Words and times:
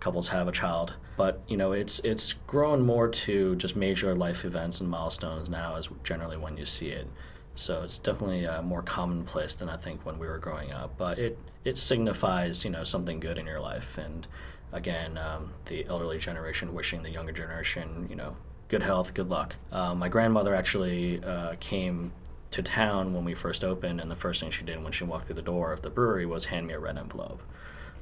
couples 0.00 0.28
have 0.28 0.48
a 0.48 0.52
child. 0.52 0.94
But 1.16 1.42
you 1.48 1.56
know, 1.56 1.72
it's 1.72 1.98
it's 2.00 2.34
grown 2.46 2.86
more 2.86 3.08
to 3.08 3.56
just 3.56 3.76
major 3.76 4.14
life 4.14 4.44
events 4.44 4.80
and 4.80 4.88
milestones 4.88 5.48
now, 5.48 5.76
is 5.76 5.88
generally 6.04 6.36
when 6.36 6.56
you 6.56 6.64
see 6.64 6.88
it. 6.90 7.08
So 7.54 7.82
it's 7.82 7.98
definitely 7.98 8.46
uh, 8.46 8.62
more 8.62 8.82
commonplace 8.82 9.56
than 9.56 9.68
I 9.68 9.76
think 9.76 10.06
when 10.06 10.18
we 10.18 10.28
were 10.28 10.38
growing 10.38 10.72
up. 10.72 10.96
But 10.96 11.18
it 11.18 11.38
it 11.64 11.76
signifies 11.76 12.64
you 12.64 12.70
know 12.70 12.84
something 12.84 13.20
good 13.20 13.38
in 13.38 13.46
your 13.46 13.60
life, 13.60 13.98
and 13.98 14.26
again, 14.72 15.18
um, 15.18 15.54
the 15.66 15.86
elderly 15.86 16.18
generation 16.18 16.72
wishing 16.72 17.02
the 17.02 17.10
younger 17.10 17.32
generation 17.32 18.06
you 18.08 18.16
know 18.16 18.36
good 18.68 18.82
health, 18.82 19.14
good 19.14 19.28
luck. 19.28 19.56
Uh, 19.72 19.94
my 19.94 20.08
grandmother 20.08 20.54
actually 20.54 21.22
uh, 21.24 21.54
came 21.58 22.12
to 22.50 22.62
town 22.62 23.12
when 23.12 23.24
we 23.24 23.34
first 23.34 23.64
opened, 23.64 24.00
and 24.00 24.10
the 24.10 24.16
first 24.16 24.40
thing 24.40 24.50
she 24.50 24.62
did 24.62 24.82
when 24.82 24.92
she 24.92 25.04
walked 25.04 25.26
through 25.26 25.36
the 25.36 25.42
door 25.42 25.72
of 25.72 25.82
the 25.82 25.90
brewery 25.90 26.26
was 26.26 26.46
hand 26.46 26.66
me 26.66 26.74
a 26.74 26.78
red 26.78 26.96
envelope. 26.96 27.42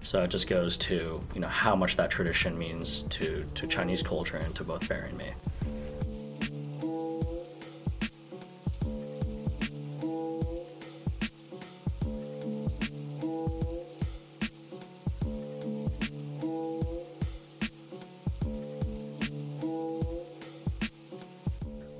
So 0.02 0.22
it 0.22 0.28
just 0.28 0.46
goes 0.46 0.76
to 0.78 1.20
you 1.34 1.40
know 1.40 1.48
how 1.48 1.74
much 1.74 1.96
that 1.96 2.10
tradition 2.10 2.56
means 2.56 3.02
to, 3.10 3.44
to 3.54 3.66
Chinese 3.66 4.02
culture 4.02 4.36
and 4.36 4.54
to 4.54 4.64
both 4.64 4.88
Barry 4.88 5.08
and 5.08 5.18
me. 5.18 5.32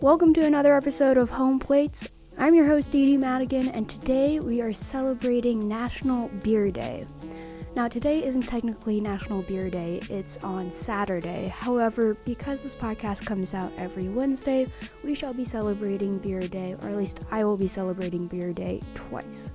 Welcome 0.00 0.32
to 0.34 0.44
another 0.44 0.76
episode 0.76 1.16
of 1.16 1.30
Home 1.30 1.58
Plates. 1.58 2.06
I'm 2.38 2.54
your 2.54 2.66
host, 2.66 2.92
Dee 2.92 3.06
Dee 3.06 3.16
Madigan, 3.16 3.70
and 3.70 3.88
today 3.88 4.38
we 4.38 4.60
are 4.60 4.72
celebrating 4.72 5.66
National 5.66 6.28
Beer 6.44 6.70
Day. 6.70 7.06
Now, 7.76 7.88
today 7.88 8.24
isn't 8.24 8.48
technically 8.48 9.02
National 9.02 9.42
Beer 9.42 9.68
Day, 9.68 10.00
it's 10.08 10.38
on 10.38 10.70
Saturday. 10.70 11.48
However, 11.48 12.14
because 12.24 12.62
this 12.62 12.74
podcast 12.74 13.26
comes 13.26 13.52
out 13.52 13.70
every 13.76 14.08
Wednesday, 14.08 14.66
we 15.04 15.14
shall 15.14 15.34
be 15.34 15.44
celebrating 15.44 16.16
Beer 16.16 16.40
Day, 16.48 16.74
or 16.80 16.88
at 16.88 16.96
least 16.96 17.20
I 17.30 17.44
will 17.44 17.58
be 17.58 17.68
celebrating 17.68 18.28
Beer 18.28 18.54
Day 18.54 18.80
twice. 18.94 19.52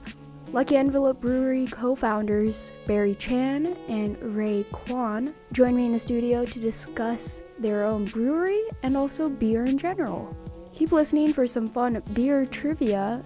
Lucky 0.53 0.77
Envelope 0.77 1.19
Brewery 1.19 1.65
co 1.65 1.95
founders 1.95 2.71
Barry 2.85 3.15
Chan 3.15 3.75
and 3.87 4.21
Ray 4.21 4.67
Kwan 4.71 5.33
join 5.51 5.75
me 5.75 5.87
in 5.87 5.91
the 5.91 5.97
studio 5.97 6.45
to 6.45 6.59
discuss 6.59 7.41
their 7.57 7.83
own 7.85 8.05
brewery 8.05 8.61
and 8.83 8.95
also 8.95 9.29
beer 9.29 9.65
in 9.65 9.79
general. 9.79 10.37
Keep 10.71 10.91
listening 10.91 11.33
for 11.33 11.47
some 11.47 11.67
fun 11.67 12.03
beer 12.13 12.45
trivia 12.45 13.23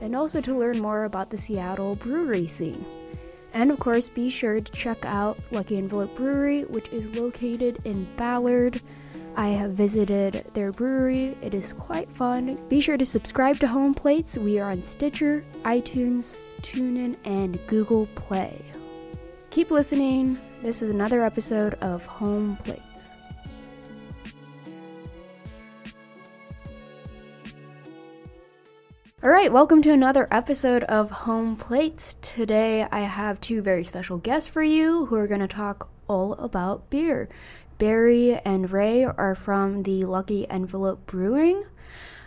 and 0.00 0.16
also 0.16 0.40
to 0.40 0.56
learn 0.56 0.78
more 0.78 1.04
about 1.04 1.28
the 1.28 1.36
Seattle 1.36 1.96
brewery 1.96 2.46
scene. 2.46 2.82
And 3.54 3.70
of 3.70 3.78
course, 3.78 4.08
be 4.08 4.28
sure 4.28 4.60
to 4.60 4.72
check 4.72 5.04
out 5.04 5.38
Lucky 5.50 5.78
Envelope 5.78 6.14
Brewery, 6.14 6.62
which 6.62 6.88
is 6.92 7.06
located 7.16 7.78
in 7.84 8.06
Ballard. 8.16 8.80
I 9.36 9.48
have 9.50 9.72
visited 9.72 10.44
their 10.54 10.72
brewery, 10.72 11.36
it 11.42 11.54
is 11.54 11.72
quite 11.72 12.10
fun. 12.10 12.58
Be 12.68 12.80
sure 12.80 12.96
to 12.96 13.06
subscribe 13.06 13.60
to 13.60 13.68
Home 13.68 13.94
Plates. 13.94 14.36
We 14.36 14.58
are 14.58 14.70
on 14.70 14.82
Stitcher, 14.82 15.44
iTunes, 15.62 16.36
TuneIn, 16.62 17.16
and 17.24 17.58
Google 17.68 18.06
Play. 18.16 18.64
Keep 19.50 19.70
listening. 19.70 20.38
This 20.62 20.82
is 20.82 20.90
another 20.90 21.22
episode 21.22 21.74
of 21.74 22.04
Home 22.06 22.56
Plates. 22.56 23.14
All 29.20 29.30
right, 29.30 29.52
welcome 29.52 29.82
to 29.82 29.90
another 29.90 30.28
episode 30.30 30.84
of 30.84 31.10
Home 31.10 31.56
Plates. 31.56 32.16
Today 32.22 32.86
I 32.92 33.00
have 33.00 33.40
two 33.40 33.60
very 33.60 33.82
special 33.82 34.18
guests 34.18 34.48
for 34.48 34.62
you 34.62 35.06
who 35.06 35.16
are 35.16 35.26
going 35.26 35.40
to 35.40 35.48
talk 35.48 35.88
all 36.06 36.34
about 36.34 36.88
beer. 36.88 37.28
Barry 37.78 38.36
and 38.44 38.70
Ray 38.70 39.02
are 39.02 39.34
from 39.34 39.82
the 39.82 40.04
Lucky 40.04 40.48
Envelope 40.48 41.04
Brewing 41.06 41.64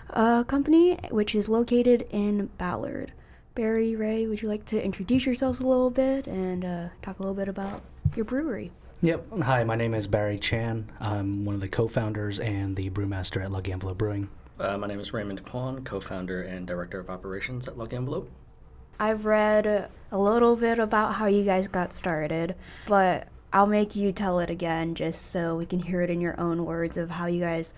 uh, 0.09 0.44
Company, 0.44 1.00
which 1.12 1.34
is 1.34 1.47
located 1.47 2.08
in 2.09 2.47
Ballard. 2.57 3.13
Barry, 3.56 3.96
Ray, 3.96 4.28
would 4.28 4.41
you 4.41 4.50
like 4.50 4.66
to 4.66 4.84
introduce 4.84 5.25
yourselves 5.25 5.62
a 5.62 5.68
little 5.68 5.91
bit 5.91 6.28
and 6.28 6.66
uh, 6.66 6.90
talk 7.01 7.19
a 7.19 7.22
little 7.22 7.35
bit 7.35 7.47
about 7.47 7.84
your 8.18 8.25
brewery? 8.25 8.69
Yep. 9.01 9.40
Hi, 9.44 9.63
my 9.63 9.78
name 9.78 9.94
is 9.94 10.07
Barry 10.07 10.38
Chan. 10.38 10.91
I'm 11.00 11.46
one 11.46 11.56
of 11.56 11.62
the 11.62 11.69
co 11.69 11.88
founders 11.88 12.38
and 12.38 12.75
the 12.75 12.90
brewmaster 12.90 13.41
at 13.41 13.50
Lucky 13.50 13.72
Envelope 13.72 13.97
Brewing. 13.97 14.30
Uh, 14.62 14.78
my 14.78 14.86
name 14.86 15.00
is 15.00 15.12
Raymond 15.12 15.44
Kwan, 15.44 15.84
co 15.84 16.00
founder 16.00 16.44
and 16.44 16.68
director 16.68 17.00
of 17.00 17.10
operations 17.10 17.68
at 17.68 17.80
Lucky 17.80 17.96
Envelope. 17.96 18.30
I've 19.00 19.26
read 19.26 19.66
a 20.12 20.18
little 20.20 20.56
bit 20.56 20.78
about 20.78 21.16
how 21.16 21.26
you 21.26 21.44
guys 21.44 21.68
got 21.68 21.94
started, 21.94 22.54
but 22.86 23.28
I'll 23.52 23.66
make 23.66 23.96
you 23.96 24.12
tell 24.12 24.40
it 24.40 24.52
again 24.52 24.94
just 24.94 25.32
so 25.32 25.56
we 25.56 25.66
can 25.66 25.80
hear 25.80 26.02
it 26.02 26.12
in 26.12 26.22
your 26.22 26.40
own 26.40 26.64
words 26.64 26.96
of 26.96 27.10
how 27.10 27.26
you 27.26 27.40
guys 27.40 27.74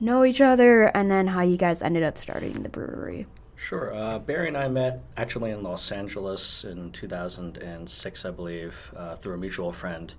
know 0.00 0.24
each 0.24 0.40
other 0.40 0.86
and 0.86 1.08
then 1.08 1.28
how 1.28 1.42
you 1.42 1.56
guys 1.56 1.80
ended 1.80 2.02
up 2.02 2.18
starting 2.18 2.54
the 2.54 2.68
brewery. 2.68 3.28
Sure. 3.54 3.94
Uh, 3.94 4.18
Barry 4.18 4.48
and 4.48 4.56
I 4.56 4.66
met 4.66 5.04
actually 5.16 5.52
in 5.52 5.62
Los 5.62 5.92
Angeles 5.92 6.64
in 6.64 6.90
2006, 6.90 8.24
I 8.24 8.30
believe, 8.32 8.92
uh, 8.96 9.14
through 9.14 9.34
a 9.34 9.38
mutual 9.38 9.70
friend. 9.70 10.12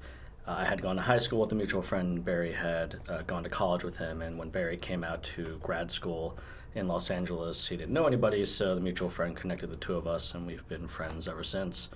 Uh, 0.47 0.55
I 0.59 0.65
had 0.65 0.81
gone 0.81 0.95
to 0.95 1.01
high 1.01 1.17
school 1.17 1.41
with 1.41 1.51
a 1.51 1.55
mutual 1.55 1.81
friend. 1.81 2.23
Barry 2.23 2.53
had 2.53 3.01
uh, 3.09 3.23
gone 3.23 3.43
to 3.43 3.49
college 3.49 3.83
with 3.83 3.97
him, 3.97 4.21
and 4.21 4.39
when 4.39 4.49
Barry 4.49 4.77
came 4.77 5.03
out 5.03 5.23
to 5.23 5.59
grad 5.61 5.91
school 5.91 6.37
in 6.73 6.87
Los 6.87 7.11
Angeles, 7.11 7.67
he 7.67 7.75
didn't 7.75 7.93
know 7.93 8.07
anybody, 8.07 8.45
so 8.45 8.73
the 8.73 8.79
mutual 8.81 9.09
friend 9.09 9.35
connected 9.35 9.67
the 9.67 9.75
two 9.75 9.95
of 9.95 10.07
us, 10.07 10.33
and 10.33 10.47
we've 10.47 10.67
been 10.69 10.87
friends 10.87 11.27
ever 11.27 11.43
since. 11.43 11.89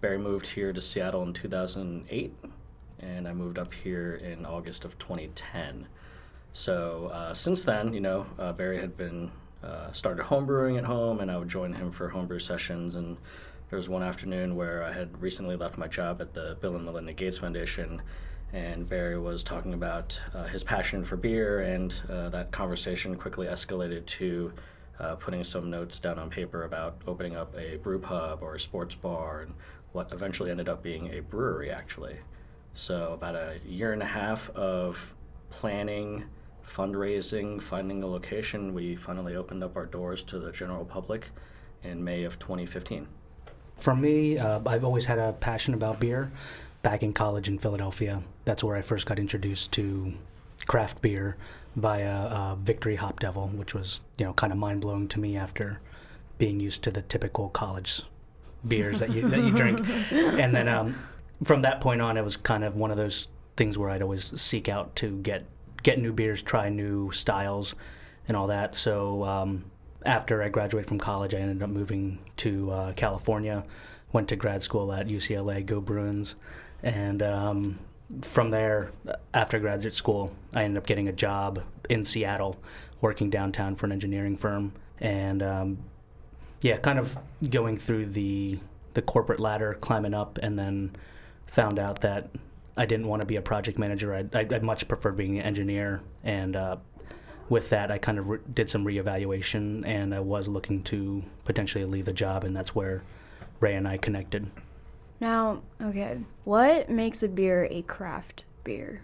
Barry 0.00 0.16
moved 0.16 0.46
here 0.46 0.72
to 0.72 0.80
Seattle 0.80 1.22
in 1.22 1.34
2008, 1.34 2.34
and 3.00 3.28
I 3.28 3.32
moved 3.34 3.58
up 3.58 3.74
here 3.74 4.14
in 4.14 4.46
August 4.46 4.86
of 4.86 4.98
2010. 4.98 5.86
So 6.54 7.10
uh, 7.12 7.34
since 7.34 7.64
then, 7.64 7.92
you 7.92 8.00
know, 8.00 8.26
uh, 8.38 8.52
Barry 8.52 8.80
had 8.80 8.96
been 8.96 9.32
uh, 9.62 9.92
started 9.92 10.26
homebrewing 10.26 10.78
at 10.78 10.84
home, 10.84 11.20
and 11.20 11.30
I 11.30 11.36
would 11.36 11.48
join 11.48 11.74
him 11.74 11.90
for 11.90 12.08
homebrew 12.08 12.38
sessions 12.38 12.94
and 12.94 13.18
there 13.70 13.76
was 13.76 13.88
one 13.88 14.02
afternoon 14.02 14.56
where 14.56 14.82
I 14.82 14.92
had 14.92 15.20
recently 15.20 15.54
left 15.54 15.76
my 15.76 15.88
job 15.88 16.22
at 16.22 16.32
the 16.32 16.56
Bill 16.60 16.76
and 16.76 16.84
Melinda 16.84 17.12
Gates 17.12 17.36
Foundation, 17.36 18.00
and 18.52 18.88
Barry 18.88 19.18
was 19.18 19.44
talking 19.44 19.74
about 19.74 20.18
uh, 20.34 20.44
his 20.44 20.64
passion 20.64 21.04
for 21.04 21.16
beer, 21.16 21.60
and 21.60 21.94
uh, 22.08 22.30
that 22.30 22.50
conversation 22.50 23.14
quickly 23.16 23.46
escalated 23.46 24.06
to 24.06 24.52
uh, 24.98 25.16
putting 25.16 25.44
some 25.44 25.68
notes 25.68 25.98
down 25.98 26.18
on 26.18 26.30
paper 26.30 26.64
about 26.64 26.96
opening 27.06 27.36
up 27.36 27.54
a 27.58 27.76
brew 27.76 27.98
pub 27.98 28.42
or 28.42 28.54
a 28.54 28.60
sports 28.60 28.94
bar, 28.94 29.42
and 29.42 29.52
what 29.92 30.10
eventually 30.12 30.50
ended 30.50 30.68
up 30.68 30.82
being 30.82 31.12
a 31.12 31.20
brewery, 31.20 31.70
actually. 31.70 32.16
So, 32.72 33.12
about 33.12 33.34
a 33.34 33.58
year 33.66 33.92
and 33.92 34.02
a 34.02 34.06
half 34.06 34.48
of 34.50 35.14
planning, 35.50 36.24
fundraising, 36.66 37.60
finding 37.60 38.02
a 38.02 38.06
location, 38.06 38.72
we 38.72 38.96
finally 38.96 39.36
opened 39.36 39.62
up 39.62 39.76
our 39.76 39.86
doors 39.86 40.22
to 40.24 40.38
the 40.38 40.52
general 40.52 40.86
public 40.86 41.30
in 41.82 42.02
May 42.02 42.24
of 42.24 42.38
2015. 42.38 43.08
For 43.78 43.94
me, 43.94 44.38
uh, 44.38 44.60
I've 44.66 44.84
always 44.84 45.04
had 45.04 45.18
a 45.18 45.32
passion 45.32 45.74
about 45.74 46.00
beer. 46.00 46.30
Back 46.82 47.02
in 47.02 47.12
college 47.12 47.48
in 47.48 47.58
Philadelphia, 47.58 48.22
that's 48.44 48.62
where 48.62 48.76
I 48.76 48.82
first 48.82 49.06
got 49.06 49.18
introduced 49.18 49.72
to 49.72 50.14
craft 50.66 51.02
beer 51.02 51.36
via 51.76 52.08
uh, 52.08 52.54
Victory 52.56 52.96
Hop 52.96 53.20
Devil, 53.20 53.48
which 53.48 53.74
was 53.74 54.00
you 54.16 54.24
know 54.24 54.32
kind 54.32 54.52
of 54.52 54.58
mind 54.58 54.80
blowing 54.80 55.08
to 55.08 55.20
me 55.20 55.36
after 55.36 55.80
being 56.38 56.60
used 56.60 56.82
to 56.84 56.90
the 56.90 57.02
typical 57.02 57.48
college 57.48 58.02
beers 58.66 59.00
that 59.00 59.10
you 59.10 59.28
that 59.28 59.40
you 59.40 59.50
drink. 59.50 59.86
And 60.12 60.54
then 60.54 60.68
um, 60.68 60.96
from 61.44 61.62
that 61.62 61.80
point 61.80 62.00
on, 62.00 62.16
it 62.16 62.24
was 62.24 62.36
kind 62.36 62.64
of 62.64 62.76
one 62.76 62.90
of 62.90 62.96
those 62.96 63.28
things 63.56 63.76
where 63.76 63.90
I'd 63.90 64.02
always 64.02 64.40
seek 64.40 64.68
out 64.68 64.94
to 64.96 65.18
get 65.18 65.44
get 65.82 66.00
new 66.00 66.12
beers, 66.12 66.42
try 66.42 66.68
new 66.68 67.10
styles, 67.10 67.74
and 68.28 68.36
all 68.36 68.46
that. 68.48 68.74
So 68.74 69.24
um, 69.24 69.64
after 70.08 70.42
I 70.42 70.48
graduated 70.48 70.88
from 70.88 70.98
college, 70.98 71.34
I 71.34 71.38
ended 71.38 71.62
up 71.62 71.68
moving 71.68 72.18
to 72.38 72.70
uh, 72.70 72.92
California. 72.94 73.62
Went 74.10 74.28
to 74.30 74.36
grad 74.36 74.62
school 74.62 74.90
at 74.90 75.06
UCLA, 75.06 75.64
Go 75.64 75.82
Bruins, 75.82 76.34
and 76.82 77.22
um, 77.22 77.78
from 78.22 78.50
there, 78.50 78.90
after 79.34 79.58
graduate 79.58 79.94
school, 79.94 80.32
I 80.54 80.64
ended 80.64 80.78
up 80.78 80.86
getting 80.86 81.08
a 81.08 81.12
job 81.12 81.62
in 81.90 82.06
Seattle, 82.06 82.56
working 83.02 83.28
downtown 83.28 83.76
for 83.76 83.84
an 83.84 83.92
engineering 83.92 84.38
firm, 84.38 84.72
and 84.98 85.42
um, 85.42 85.78
yeah, 86.62 86.78
kind 86.78 86.98
of 86.98 87.18
going 87.50 87.76
through 87.76 88.06
the 88.06 88.58
the 88.94 89.02
corporate 89.02 89.40
ladder, 89.40 89.74
climbing 89.74 90.14
up, 90.14 90.38
and 90.42 90.58
then 90.58 90.96
found 91.48 91.78
out 91.78 92.00
that 92.00 92.30
I 92.78 92.86
didn't 92.86 93.08
want 93.08 93.20
to 93.20 93.26
be 93.26 93.36
a 93.36 93.42
project 93.42 93.78
manager. 93.78 94.14
I, 94.14 94.24
I, 94.34 94.58
much 94.60 94.88
preferred 94.88 95.18
being 95.18 95.38
an 95.38 95.44
engineer, 95.44 96.00
and 96.24 96.56
uh, 96.56 96.76
with 97.48 97.70
that, 97.70 97.90
I 97.90 97.98
kind 97.98 98.18
of 98.18 98.28
re- 98.28 98.38
did 98.52 98.68
some 98.68 98.84
reevaluation, 98.84 99.86
and 99.86 100.14
I 100.14 100.20
was 100.20 100.48
looking 100.48 100.82
to 100.84 101.22
potentially 101.44 101.84
leave 101.84 102.04
the 102.04 102.12
job, 102.12 102.44
and 102.44 102.56
that's 102.56 102.74
where 102.74 103.02
Ray 103.60 103.74
and 103.74 103.88
I 103.88 103.96
connected. 103.96 104.50
Now, 105.20 105.62
okay, 105.82 106.18
what 106.44 106.88
makes 106.90 107.22
a 107.22 107.28
beer 107.28 107.66
a 107.70 107.82
craft 107.82 108.44
beer? 108.64 109.02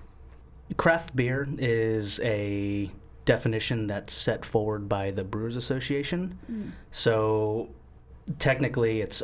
Craft 0.77 1.15
beer 1.17 1.49
is 1.59 2.21
a 2.21 2.91
definition 3.25 3.87
that's 3.87 4.15
set 4.15 4.45
forward 4.45 4.89
by 4.89 5.11
the 5.11 5.25
Brewers 5.25 5.57
Association. 5.57 6.39
Mm. 6.51 6.73
So 6.91 7.69
technically, 8.39 9.01
it's 9.01 9.23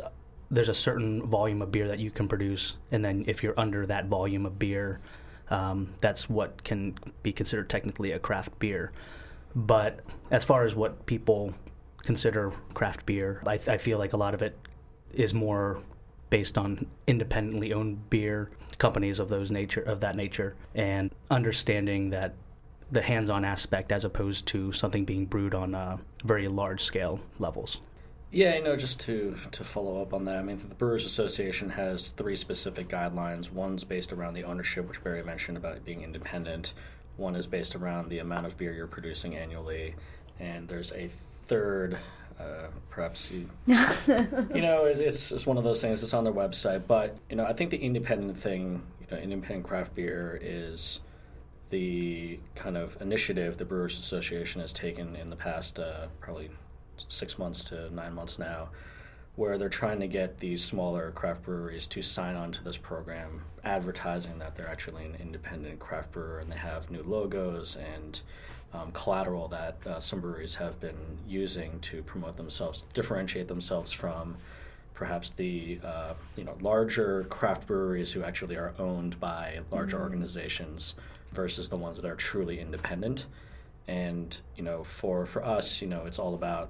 there's 0.49 0.69
a 0.69 0.73
certain 0.73 1.25
volume 1.27 1.61
of 1.61 1.71
beer 1.71 1.87
that 1.87 1.99
you 1.99 2.11
can 2.11 2.27
produce, 2.27 2.75
and 2.91 3.05
then 3.05 3.23
if 3.27 3.41
you're 3.41 3.57
under 3.57 3.85
that 3.85 4.07
volume 4.07 4.45
of 4.45 4.59
beer, 4.59 4.99
um, 5.51 5.93
that's 5.99 6.29
what 6.29 6.63
can 6.63 6.97
be 7.21 7.31
considered 7.31 7.69
technically 7.69 8.11
a 8.11 8.19
craft 8.19 8.57
beer. 8.57 8.91
But 9.55 9.99
as 10.31 10.43
far 10.43 10.63
as 10.63 10.75
what 10.75 11.05
people 11.05 11.53
consider 12.03 12.51
craft 12.73 13.05
beer, 13.05 13.43
I, 13.45 13.59
I 13.67 13.77
feel 13.77 13.99
like 13.99 14.13
a 14.13 14.17
lot 14.17 14.33
of 14.33 14.41
it 14.41 14.57
is 15.13 15.33
more 15.33 15.81
based 16.29 16.57
on 16.57 16.87
independently 17.05 17.73
owned 17.73 18.09
beer 18.09 18.49
companies 18.77 19.19
of 19.19 19.27
those 19.29 19.51
nature 19.51 19.81
of 19.81 19.99
that 19.99 20.15
nature 20.15 20.55
and 20.73 21.13
understanding 21.29 22.09
that 22.09 22.33
the 22.89 23.01
hands-on 23.01 23.45
aspect 23.45 23.91
as 23.91 24.05
opposed 24.05 24.45
to 24.47 24.71
something 24.71 25.05
being 25.05 25.25
brewed 25.25 25.53
on 25.53 25.75
uh, 25.75 25.97
very 26.23 26.47
large 26.47 26.81
scale 26.81 27.19
levels. 27.39 27.81
Yeah, 28.31 28.55
you 28.55 28.63
know, 28.63 28.77
just 28.77 29.01
to 29.01 29.35
to 29.51 29.63
follow 29.65 30.01
up 30.01 30.13
on 30.13 30.23
that, 30.25 30.37
I 30.37 30.41
mean, 30.41 30.57
the 30.57 30.73
Brewers 30.73 31.05
Association 31.05 31.71
has 31.71 32.11
three 32.11 32.37
specific 32.37 32.87
guidelines. 32.87 33.51
One's 33.51 33.83
based 33.83 34.13
around 34.13 34.35
the 34.35 34.45
ownership, 34.45 34.87
which 34.87 35.03
Barry 35.03 35.21
mentioned 35.21 35.57
about 35.57 35.75
it 35.75 35.83
being 35.83 36.01
independent. 36.01 36.73
One 37.17 37.35
is 37.35 37.45
based 37.45 37.75
around 37.75 38.07
the 38.07 38.19
amount 38.19 38.45
of 38.45 38.57
beer 38.57 38.73
you're 38.73 38.87
producing 38.87 39.35
annually, 39.35 39.95
and 40.39 40.69
there's 40.69 40.93
a 40.93 41.09
third. 41.47 41.97
Uh, 42.39 42.69
perhaps 42.89 43.29
you, 43.29 43.49
you 43.67 44.61
know, 44.61 44.85
it's, 44.85 45.31
it's 45.31 45.45
one 45.45 45.57
of 45.57 45.63
those 45.63 45.81
things. 45.81 46.01
It's 46.01 46.13
on 46.13 46.23
their 46.23 46.33
website, 46.33 46.87
but 46.87 47.17
you 47.29 47.35
know, 47.35 47.45
I 47.45 47.53
think 47.53 47.69
the 47.69 47.77
independent 47.77 48.39
thing, 48.39 48.81
you 49.01 49.07
know, 49.11 49.21
independent 49.21 49.65
craft 49.65 49.93
beer 49.93 50.39
is 50.41 51.01
the 51.69 52.39
kind 52.55 52.77
of 52.77 52.99
initiative 53.01 53.57
the 53.57 53.65
Brewers 53.65 53.99
Association 53.99 54.61
has 54.61 54.71
taken 54.71 55.15
in 55.17 55.29
the 55.29 55.35
past 55.35 55.79
uh, 55.79 56.07
probably 56.19 56.49
six 57.09 57.37
months 57.37 57.63
to 57.65 57.93
nine 57.93 58.13
months 58.13 58.39
now, 58.39 58.69
where 59.35 59.57
they're 59.57 59.69
trying 59.69 59.99
to 59.99 60.07
get 60.07 60.39
these 60.39 60.63
smaller 60.63 61.11
craft 61.11 61.43
breweries 61.43 61.87
to 61.87 62.01
sign 62.01 62.35
on 62.35 62.51
to 62.51 62.63
this 62.63 62.77
program, 62.77 63.41
advertising 63.63 64.39
that 64.39 64.55
they're 64.55 64.69
actually 64.69 65.05
an 65.05 65.15
independent 65.19 65.79
craft 65.79 66.11
brewer 66.11 66.39
and 66.39 66.51
they 66.51 66.57
have 66.57 66.91
new 66.91 67.03
logos 67.03 67.75
and 67.75 68.21
um, 68.73 68.91
collateral 68.91 69.47
that 69.49 69.77
uh, 69.85 69.99
some 69.99 70.21
breweries 70.21 70.55
have 70.55 70.79
been 70.79 71.17
using 71.27 71.79
to 71.81 72.01
promote 72.03 72.37
themselves, 72.37 72.83
differentiate 72.93 73.47
themselves 73.47 73.91
from 73.91 74.37
perhaps 74.93 75.31
the 75.31 75.79
uh, 75.83 76.13
you 76.35 76.43
know 76.43 76.55
larger 76.61 77.23
craft 77.23 77.65
breweries 77.65 78.11
who 78.11 78.23
actually 78.23 78.55
are 78.55 78.73
owned 78.77 79.19
by 79.19 79.59
larger 79.71 79.95
mm-hmm. 79.95 80.03
organizations 80.03 80.93
versus 81.31 81.69
the 81.69 81.75
ones 81.75 81.97
that 81.97 82.05
are 82.05 82.15
truly 82.15 82.59
independent. 82.59 83.25
And 83.87 84.39
you 84.55 84.63
know, 84.63 84.83
for 84.83 85.25
for 85.25 85.43
us, 85.43 85.81
you 85.81 85.87
know, 85.87 86.05
it's 86.05 86.19
all 86.19 86.35
about 86.35 86.69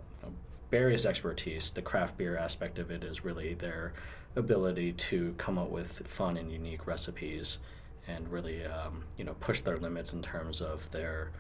Barry's 0.72 1.06
expertise. 1.06 1.70
The 1.70 1.82
craft 1.82 2.18
beer 2.18 2.38
aspect 2.38 2.80
of 2.80 2.90
it 2.90 3.04
is 3.04 3.24
really 3.24 3.54
their 3.54 3.94
ability 4.36 4.94
to 4.94 5.36
come 5.38 5.58
up 5.58 5.70
with 5.70 6.08
fun 6.08 6.38
and 6.38 6.52
unique 6.52 6.88
recipes, 6.88 7.60
and 8.08 8.32
really 8.32 8.66
um, 8.66 9.04
you 9.18 9.26
know 9.26 9.36
push 9.36 9.60
their 9.62 9.78
limits 9.78 10.14
in 10.14 10.22
terms 10.22 10.62
of 10.62 10.90
their 10.92 11.32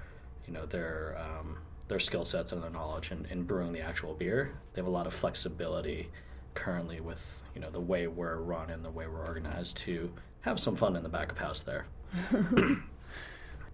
you 0.45 0.54
know 0.54 0.66
their 0.66 1.18
um, 1.18 1.57
their 1.88 2.00
skill 2.00 2.25
sets 2.25 2.51
and 2.51 2.62
their 2.62 2.69
knowledge 2.69 3.12
in, 3.12 3.25
in 3.31 3.44
brewing 3.44 3.72
the 3.72 3.81
actual 3.81 4.13
beer. 4.13 4.51
They 4.74 4.81
have 4.81 4.88
a 4.88 4.92
lot 4.92 5.07
of 5.07 5.13
flexibility 5.13 6.10
currently 6.54 7.00
with 7.00 7.44
you 7.56 7.62
know 7.62 7.72
the 7.72 7.80
way 7.80 8.07
we're 8.07 8.38
run 8.38 8.69
and 8.69 8.84
the 8.84 8.92
way 8.92 9.07
we're 9.07 9.25
organized 9.25 9.77
to 9.77 10.12
have 10.42 10.60
some 10.60 10.75
fun 10.75 10.98
in 10.98 11.04
the 11.04 11.10
back 11.10 11.31
of 11.31 11.38
house 11.38 11.62
there. 11.62 11.86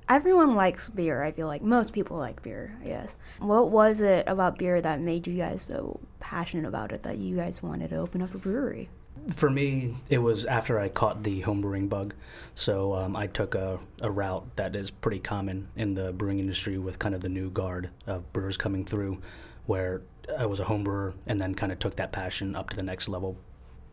everyone 0.10 0.56
likes 0.56 0.90
beer. 0.90 1.24
I 1.24 1.32
feel 1.32 1.48
like 1.48 1.62
most 1.62 1.94
people 1.94 2.18
like 2.18 2.42
beer. 2.42 2.78
Yes. 2.84 3.18
What 3.40 3.72
was 3.72 4.02
it 4.02 4.28
about 4.28 4.58
beer 4.58 4.82
that 4.82 5.02
made 5.02 5.28
you 5.28 5.38
guys 5.38 5.62
so 5.62 6.00
passionate 6.20 6.68
about 6.68 6.92
it 6.92 7.04
that 7.04 7.18
you 7.18 7.36
guys 7.36 7.62
wanted 7.62 7.90
to 7.90 7.98
open 7.98 8.22
up 8.22 8.34
a 8.34 8.38
brewery? 8.38 8.90
For 9.36 9.50
me, 9.50 9.96
it 10.10 10.20
was 10.20 10.46
after 10.46 10.80
I 10.80 10.90
caught 10.90 11.24
the 11.24 11.42
homebrewing 11.42 11.90
bug. 11.90 12.14
So 12.56 12.94
um, 12.94 13.16
I 13.16 13.28
took 13.28 13.56
a, 13.56 13.80
a 14.02 14.10
route 14.10 14.56
that 14.56 14.76
is 14.76 14.90
pretty 14.90 15.20
common 15.20 15.68
in 15.76 15.96
the 15.96 16.14
brewing 16.14 16.40
industry 16.40 16.78
with 16.78 17.00
kind 17.00 17.14
of 17.14 17.22
the 17.22 17.30
new 17.30 17.50
guard 17.50 17.90
of 18.06 18.32
brewers 18.32 18.58
coming 18.58 18.86
through, 18.86 19.22
where 19.66 20.02
I 20.38 20.46
was 20.46 20.60
a 20.60 20.66
homebrewer 20.66 21.14
and 21.26 21.42
then 21.42 21.56
kind 21.56 21.72
of 21.72 21.80
took 21.80 21.98
that 21.98 22.12
passion 22.12 22.56
up 22.56 22.70
to 22.70 22.78
the 22.78 22.84
next 22.84 23.10
level 23.10 23.38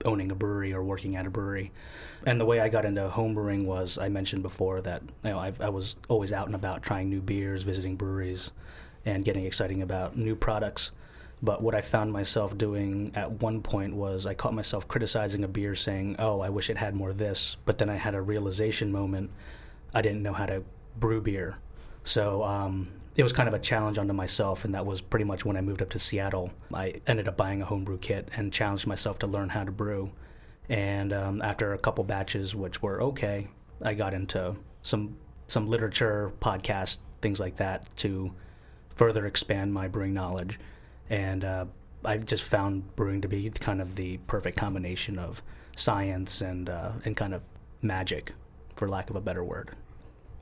owning 0.05 0.31
a 0.31 0.35
brewery 0.35 0.73
or 0.73 0.83
working 0.83 1.17
at 1.17 1.27
a 1.27 1.31
brewery. 1.31 1.73
And 2.27 2.41
the 2.41 2.45
way 2.45 2.61
I 2.61 2.69
got 2.69 2.85
into 2.85 3.09
homebrewing 3.09 3.65
was 3.65 3.99
I 3.99 4.09
mentioned 4.09 4.43
before 4.43 4.81
that 4.83 5.03
you 5.23 5.31
know 5.31 5.39
I, 5.39 5.53
I 5.61 5.69
was 5.69 5.97
always 6.09 6.33
out 6.33 6.47
and 6.47 6.55
about 6.55 6.83
trying 6.83 7.11
new 7.11 7.21
beers, 7.21 7.63
visiting 7.63 7.97
breweries, 7.97 8.51
and 9.05 9.25
getting 9.25 9.45
exciting 9.45 9.83
about 9.83 10.17
new 10.17 10.35
products. 10.35 10.91
But 11.43 11.63
what 11.63 11.75
I 11.75 11.83
found 11.83 12.13
myself 12.13 12.57
doing 12.57 13.13
at 13.15 13.43
one 13.43 13.61
point 13.61 13.95
was 13.95 14.25
I 14.25 14.33
caught 14.33 14.55
myself 14.55 14.89
criticizing 14.89 15.45
a 15.45 15.49
beer, 15.49 15.75
saying, 15.75 16.17
"Oh, 16.19 16.41
I 16.41 16.49
wish 16.49 16.71
it 16.71 16.79
had 16.79 16.95
more 16.95 17.11
of 17.11 17.19
this." 17.19 17.57
But 17.67 17.79
then 17.79 17.91
I 17.91 17.97
had 17.97 18.15
a 18.15 18.23
realization 18.23 18.91
moment. 18.91 19.31
I 19.93 20.01
didn't 20.01 20.23
know 20.23 20.33
how 20.33 20.47
to 20.47 20.63
brew 20.99 21.21
beer, 21.21 21.59
so 22.05 22.45
um, 22.45 22.89
it 23.17 23.23
was 23.23 23.33
kind 23.33 23.49
of 23.49 23.55
a 23.55 23.59
challenge 23.59 23.99
unto 23.99 24.13
myself, 24.13 24.65
and 24.65 24.75
that 24.75 24.85
was 24.85 25.01
pretty 25.01 25.25
much 25.25 25.45
when 25.45 25.57
I 25.57 25.61
moved 25.61 25.83
up 25.83 25.91
to 25.91 25.99
Seattle. 25.99 26.51
I 26.73 27.01
ended 27.07 27.29
up 27.29 27.37
buying 27.37 27.63
a 27.63 27.65
homebrew 27.65 27.99
kit 27.99 28.29
and 28.37 28.53
challenged 28.53 28.87
myself 28.87 29.19
to 29.21 29.27
learn 29.27 29.49
how 29.49 29.65
to 29.65 29.73
brew. 29.73 30.13
And 30.69 31.13
um, 31.13 31.43
after 31.43 31.73
a 31.75 31.79
couple 31.79 32.05
batches, 32.05 32.55
which 32.55 32.83
were 32.83 33.03
okay, 33.03 33.49
I 33.83 33.95
got 33.95 34.15
into 34.15 34.57
some 34.83 35.17
some 35.47 35.69
literature, 35.69 36.33
podcasts, 36.41 36.99
things 37.21 37.39
like 37.39 37.57
that 37.57 37.87
to 37.97 38.33
further 38.95 39.27
expand 39.27 39.73
my 39.75 39.89
brewing 39.89 40.15
knowledge. 40.15 40.59
And 41.11 41.45
uh, 41.45 41.67
I 42.05 42.17
just 42.17 42.45
found 42.45 42.97
brewing 42.97 43.21
to 43.21 43.29
be 43.29 43.51
kind 43.51 43.81
of 43.81 43.95
the 43.95 44.17
perfect 44.27 44.57
combination 44.57 45.19
of 45.19 45.43
science 45.77 46.41
and 46.41 46.69
uh, 46.69 46.93
and 47.05 47.17
kind 47.17 47.35
of 47.35 47.43
magic, 47.83 48.33
for 48.75 48.89
lack 48.89 49.11
of 49.11 49.17
a 49.17 49.21
better 49.21 49.45
word. 49.45 49.71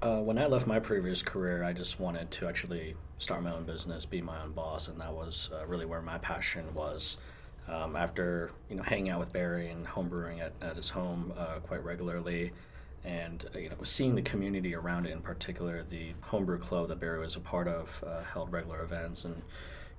Uh, 0.03 0.19
when 0.19 0.37
I 0.37 0.47
left 0.47 0.67
my 0.67 0.81
previous 0.81 1.23
career, 1.23 1.63
I 1.63 1.73
just 1.73 2.01
wanted 2.01 2.33
to 2.33 2.49
actually 2.49 2.97
start 3.19 3.45
my 3.45 3.53
own 3.53 3.63
business, 3.63 4.05
be 4.05 4.21
my 4.21 4.43
own 4.43 4.51
boss, 4.51 4.89
and 4.89 5.01
that 5.01 5.13
was 5.13 5.49
uh, 5.55 5.65
really 5.65 5.87
where 5.87 6.03
my 6.03 6.19
passion 6.19 6.75
was. 6.75 7.19
Um, 7.69 7.95
after 7.95 8.51
you 8.69 8.75
know 8.75 8.83
hanging 8.83 9.11
out 9.11 9.21
with 9.21 9.33
Barry 9.33 9.71
and 9.71 9.87
homebrewing 9.87 10.41
at, 10.41 10.55
at 10.61 10.75
his 10.75 10.89
home 10.89 11.33
uh, 11.39 11.61
quite 11.61 11.85
regularly, 11.85 12.51
and 13.05 13.49
uh, 13.55 13.59
you 13.61 13.69
know 13.69 13.77
seeing 13.85 14.17
the 14.17 14.23
community 14.23 14.75
around 14.75 15.07
it, 15.07 15.13
in 15.13 15.21
particular 15.21 15.85
the 15.89 16.15
homebrew 16.23 16.59
club 16.59 16.89
that 16.89 16.99
Barry 16.99 17.21
was 17.21 17.37
a 17.37 17.41
part 17.41 17.69
of, 17.69 18.03
uh, 18.05 18.25
held 18.25 18.51
regular 18.51 18.83
events, 18.83 19.25
and 19.25 19.41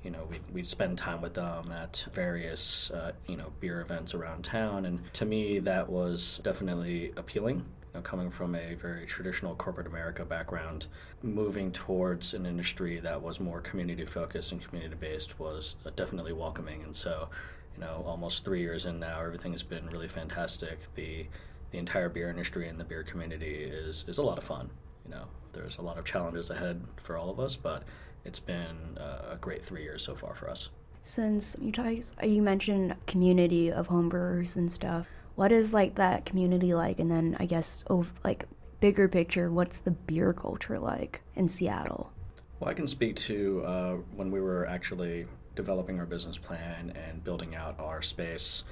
you 0.04 0.12
know 0.12 0.28
we'd, 0.30 0.42
we'd 0.52 0.70
spend 0.70 0.98
time 0.98 1.22
with 1.22 1.36
them 1.36 1.72
at 1.72 2.06
various 2.12 2.92
uh, 2.92 3.14
you 3.26 3.38
know 3.38 3.54
beer 3.62 3.80
events 3.80 4.14
around 4.14 4.44
town, 4.44 4.86
and 4.86 5.00
to 5.14 5.26
me 5.26 5.60
that 5.60 5.90
was 5.90 6.42
definitely 6.44 7.14
appealing 7.16 7.64
know, 7.94 8.02
coming 8.02 8.32
from 8.32 8.56
a 8.56 8.76
very 8.76 9.06
traditional 9.06 9.56
corporate 9.56 9.88
America 9.88 10.26
background, 10.26 10.88
moving 11.22 11.72
towards 11.72 12.34
an 12.34 12.46
industry 12.46 13.00
that 13.00 13.22
was 13.22 13.40
more 13.40 13.62
community 13.62 14.06
focused 14.06 14.52
and 14.52 14.62
community 14.64 14.96
based 15.00 15.40
was 15.40 15.76
uh, 15.86 15.92
definitely 15.96 16.34
welcoming. 16.34 16.84
And 16.84 16.96
so, 16.96 17.30
you 17.76 17.82
know, 17.82 18.04
almost 18.06 18.44
three 18.44 18.62
years 18.62 18.86
in 18.86 19.00
now, 19.00 19.22
everything 19.22 19.52
has 19.52 19.64
been 19.64 19.88
really 19.88 20.08
fantastic. 20.08 20.80
The 20.96 21.26
the 21.72 21.80
entire 21.80 22.08
beer 22.08 22.30
industry 22.30 22.68
and 22.68 22.80
the 22.80 22.84
beer 22.84 23.04
community 23.04 23.64
is 23.64 24.06
is 24.08 24.18
a 24.18 24.24
lot 24.24 24.38
of 24.38 24.44
fun. 24.44 24.70
You 25.06 25.12
know, 25.12 25.26
there's 25.54 25.78
a 25.78 25.82
lot 25.82 25.98
of 25.98 26.06
challenges 26.06 26.50
ahead 26.50 26.82
for 27.02 27.18
all 27.18 27.30
of 27.30 27.40
us, 27.40 27.56
but 27.56 27.84
it's 28.26 28.40
been 28.40 28.98
uh, 28.98 29.34
a 29.34 29.38
great 29.40 29.66
three 29.66 29.84
years 29.84 30.04
so 30.04 30.16
far 30.16 30.36
for 30.36 30.50
us. 30.50 30.70
Since 31.02 31.58
you 31.60 31.72
guys, 31.72 32.14
you 32.24 32.42
mentioned 32.42 32.96
community 33.08 33.72
of 33.72 33.90
homebrewers 33.90 34.56
and 34.56 34.72
stuff, 34.72 35.08
what 35.36 35.52
is 35.52 35.74
like 35.74 35.96
that 35.96 36.26
community 36.26 36.74
like? 36.74 37.00
And 37.00 37.10
then 37.10 37.36
i 37.40 37.46
guess 37.46 37.84
oh 37.90 38.06
like 38.24 38.46
bigger 38.80 39.08
picture 39.08 39.50
what's 39.50 39.78
the 39.78 39.92
beer 39.92 40.34
culture 40.34 40.80
like 40.80 41.22
in 41.36 41.48
seattle? 41.48 42.12
Well 42.60 42.70
i 42.70 42.74
can 42.74 42.88
speak 42.88 43.16
to 43.18 43.64
uh, 43.66 43.94
when 44.16 44.32
we 44.32 44.42
were 44.42 44.66
actually 44.68 45.26
developing 45.56 46.00
our 46.00 46.06
business 46.06 46.38
plan 46.38 46.94
and 46.96 47.24
building 47.24 47.56
out 47.56 47.80
our 47.80 48.02
space 48.02 48.64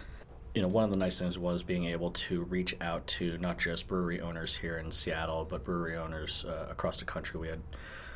you 0.53 0.61
know 0.61 0.67
one 0.67 0.83
of 0.83 0.89
the 0.91 0.97
nice 0.97 1.19
things 1.19 1.37
was 1.37 1.63
being 1.63 1.85
able 1.85 2.11
to 2.11 2.43
reach 2.43 2.75
out 2.81 3.05
to 3.07 3.37
not 3.37 3.57
just 3.57 3.87
brewery 3.87 4.19
owners 4.19 4.57
here 4.57 4.77
in 4.77 4.91
seattle 4.91 5.45
but 5.49 5.63
brewery 5.63 5.95
owners 5.95 6.43
uh, 6.47 6.67
across 6.69 6.99
the 6.99 7.05
country. 7.05 7.39
We 7.39 7.47
had 7.47 7.61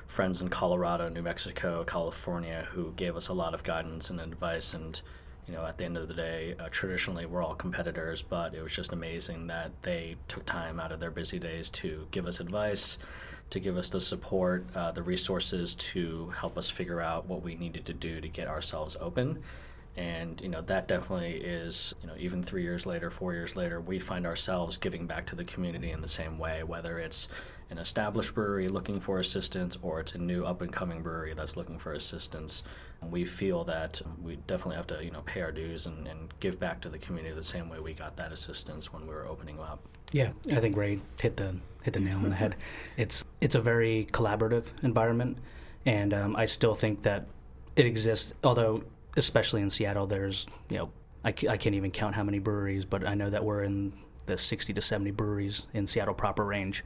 friends 0.07 0.39
in 0.41 0.49
colorado 0.49 1.09
new 1.09 1.23
mexico 1.23 1.83
california 1.83 2.67
who 2.73 2.91
gave 2.95 3.15
us 3.15 3.27
a 3.27 3.33
lot 3.33 3.55
of 3.55 3.63
guidance 3.63 4.11
and 4.11 4.19
advice 4.21 4.73
and 4.73 5.01
you 5.47 5.53
know, 5.53 5.65
at 5.65 5.77
the 5.77 5.85
end 5.85 5.97
of 5.97 6.07
the 6.07 6.13
day, 6.13 6.55
uh, 6.59 6.67
traditionally 6.71 7.25
we're 7.25 7.43
all 7.43 7.55
competitors, 7.55 8.21
but 8.21 8.53
it 8.53 8.61
was 8.61 8.73
just 8.73 8.93
amazing 8.93 9.47
that 9.47 9.71
they 9.83 10.15
took 10.27 10.45
time 10.45 10.79
out 10.79 10.91
of 10.91 10.99
their 10.99 11.11
busy 11.11 11.37
days 11.37 11.69
to 11.69 12.07
give 12.11 12.25
us 12.25 12.39
advice, 12.39 12.97
to 13.51 13.59
give 13.59 13.77
us 13.77 13.89
the 13.89 14.01
support, 14.01 14.65
uh, 14.75 14.91
the 14.91 15.03
resources 15.03 15.75
to 15.75 16.33
help 16.37 16.57
us 16.57 16.69
figure 16.69 16.99
out 16.99 17.27
what 17.27 17.43
we 17.43 17.55
needed 17.55 17.85
to 17.85 17.93
do 17.93 18.19
to 18.19 18.27
get 18.27 18.47
ourselves 18.47 18.97
open. 18.99 19.43
And 19.97 20.41
you 20.41 20.49
know 20.49 20.61
that 20.63 20.89
definitely 20.89 21.35
is 21.35 21.95
you 22.01 22.07
know 22.07 22.15
even 22.17 22.43
three 22.43 22.63
years 22.63 22.85
later, 22.85 23.09
four 23.09 23.33
years 23.33 23.55
later, 23.55 23.79
we 23.79 23.99
find 23.99 24.25
ourselves 24.25 24.75
giving 24.75 25.07
back 25.07 25.25
to 25.27 25.35
the 25.35 25.45
community 25.45 25.91
in 25.91 26.01
the 26.01 26.07
same 26.07 26.37
way, 26.37 26.63
whether 26.63 26.99
it's 26.99 27.29
an 27.69 27.77
established 27.77 28.35
brewery 28.35 28.67
looking 28.67 28.99
for 28.99 29.19
assistance 29.19 29.77
or 29.81 29.99
it's 30.01 30.13
a 30.13 30.17
new 30.17 30.43
up 30.43 30.61
and 30.61 30.71
coming 30.71 31.01
brewery 31.01 31.33
that's 31.33 31.55
looking 31.55 31.79
for 31.79 31.93
assistance. 31.93 32.61
We 33.01 33.25
feel 33.25 33.63
that 33.65 34.01
we 34.21 34.37
definitely 34.47 34.77
have 34.77 34.87
to, 34.87 35.03
you 35.03 35.11
know, 35.11 35.21
pay 35.21 35.41
our 35.41 35.51
dues 35.51 35.85
and, 35.85 36.07
and 36.07 36.33
give 36.39 36.59
back 36.59 36.81
to 36.81 36.89
the 36.89 36.97
community 36.97 37.35
the 37.35 37.43
same 37.43 37.69
way 37.69 37.79
we 37.79 37.93
got 37.93 38.17
that 38.17 38.31
assistance 38.31 38.91
when 38.91 39.03
we 39.07 39.13
were 39.13 39.27
opening 39.27 39.59
up. 39.59 39.79
Yeah, 40.11 40.31
I 40.51 40.59
think 40.59 40.75
Ray 40.75 40.99
hit 41.19 41.37
the 41.37 41.55
hit 41.83 41.93
the 41.93 41.99
nail 41.99 42.17
on 42.17 42.29
the 42.29 42.35
head. 42.35 42.55
It's 42.97 43.23
it's 43.41 43.55
a 43.55 43.61
very 43.61 44.07
collaborative 44.11 44.65
environment, 44.83 45.37
and 45.85 46.13
um, 46.13 46.35
I 46.35 46.45
still 46.45 46.75
think 46.75 47.01
that 47.03 47.27
it 47.75 47.85
exists. 47.85 48.33
Although, 48.43 48.83
especially 49.17 49.61
in 49.61 49.69
Seattle, 49.69 50.07
there's 50.07 50.47
you 50.69 50.77
know 50.77 50.89
I, 51.23 51.29
I 51.29 51.57
can't 51.57 51.75
even 51.75 51.91
count 51.91 52.15
how 52.15 52.23
many 52.23 52.39
breweries, 52.39 52.85
but 52.85 53.05
I 53.05 53.15
know 53.15 53.29
that 53.29 53.43
we're 53.43 53.63
in 53.63 53.93
the 54.27 54.37
60 54.37 54.73
to 54.73 54.81
70 54.81 55.11
breweries 55.11 55.63
in 55.73 55.85
Seattle 55.85 56.13
proper 56.13 56.45
range, 56.45 56.83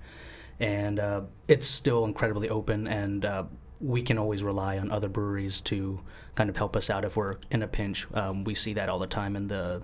and 0.59 0.99
uh, 0.99 1.21
it's 1.47 1.67
still 1.67 2.05
incredibly 2.05 2.49
open 2.49 2.87
and. 2.87 3.25
Uh, 3.25 3.43
we 3.81 4.01
can 4.01 4.17
always 4.17 4.43
rely 4.43 4.77
on 4.77 4.91
other 4.91 5.07
breweries 5.07 5.61
to 5.61 6.01
kind 6.35 6.49
of 6.49 6.57
help 6.57 6.75
us 6.75 6.89
out 6.89 7.05
if 7.05 7.15
we're 7.15 7.37
in 7.49 7.63
a 7.63 7.67
pinch. 7.67 8.07
Um, 8.13 8.43
we 8.43 8.55
see 8.55 8.73
that 8.73 8.89
all 8.89 8.99
the 8.99 9.07
time 9.07 9.35
in 9.35 9.47
the 9.47 9.81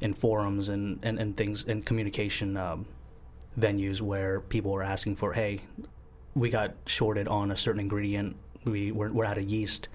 in 0.00 0.14
forums 0.14 0.68
and, 0.68 0.98
and, 1.02 1.18
and 1.18 1.36
things 1.36 1.64
and 1.64 1.84
communication 1.84 2.56
um, 2.56 2.86
venues 3.58 4.00
where 4.00 4.40
people 4.40 4.74
are 4.74 4.82
asking 4.82 5.16
for, 5.16 5.32
hey, 5.34 5.60
we 6.34 6.48
got 6.48 6.74
shorted 6.86 7.28
on 7.28 7.50
a 7.50 7.56
certain 7.56 7.80
ingredient. 7.80 8.36
We 8.64 8.92
we're, 8.92 9.10
we're 9.10 9.24
out 9.24 9.38
of 9.38 9.50
yeast. 9.50 9.88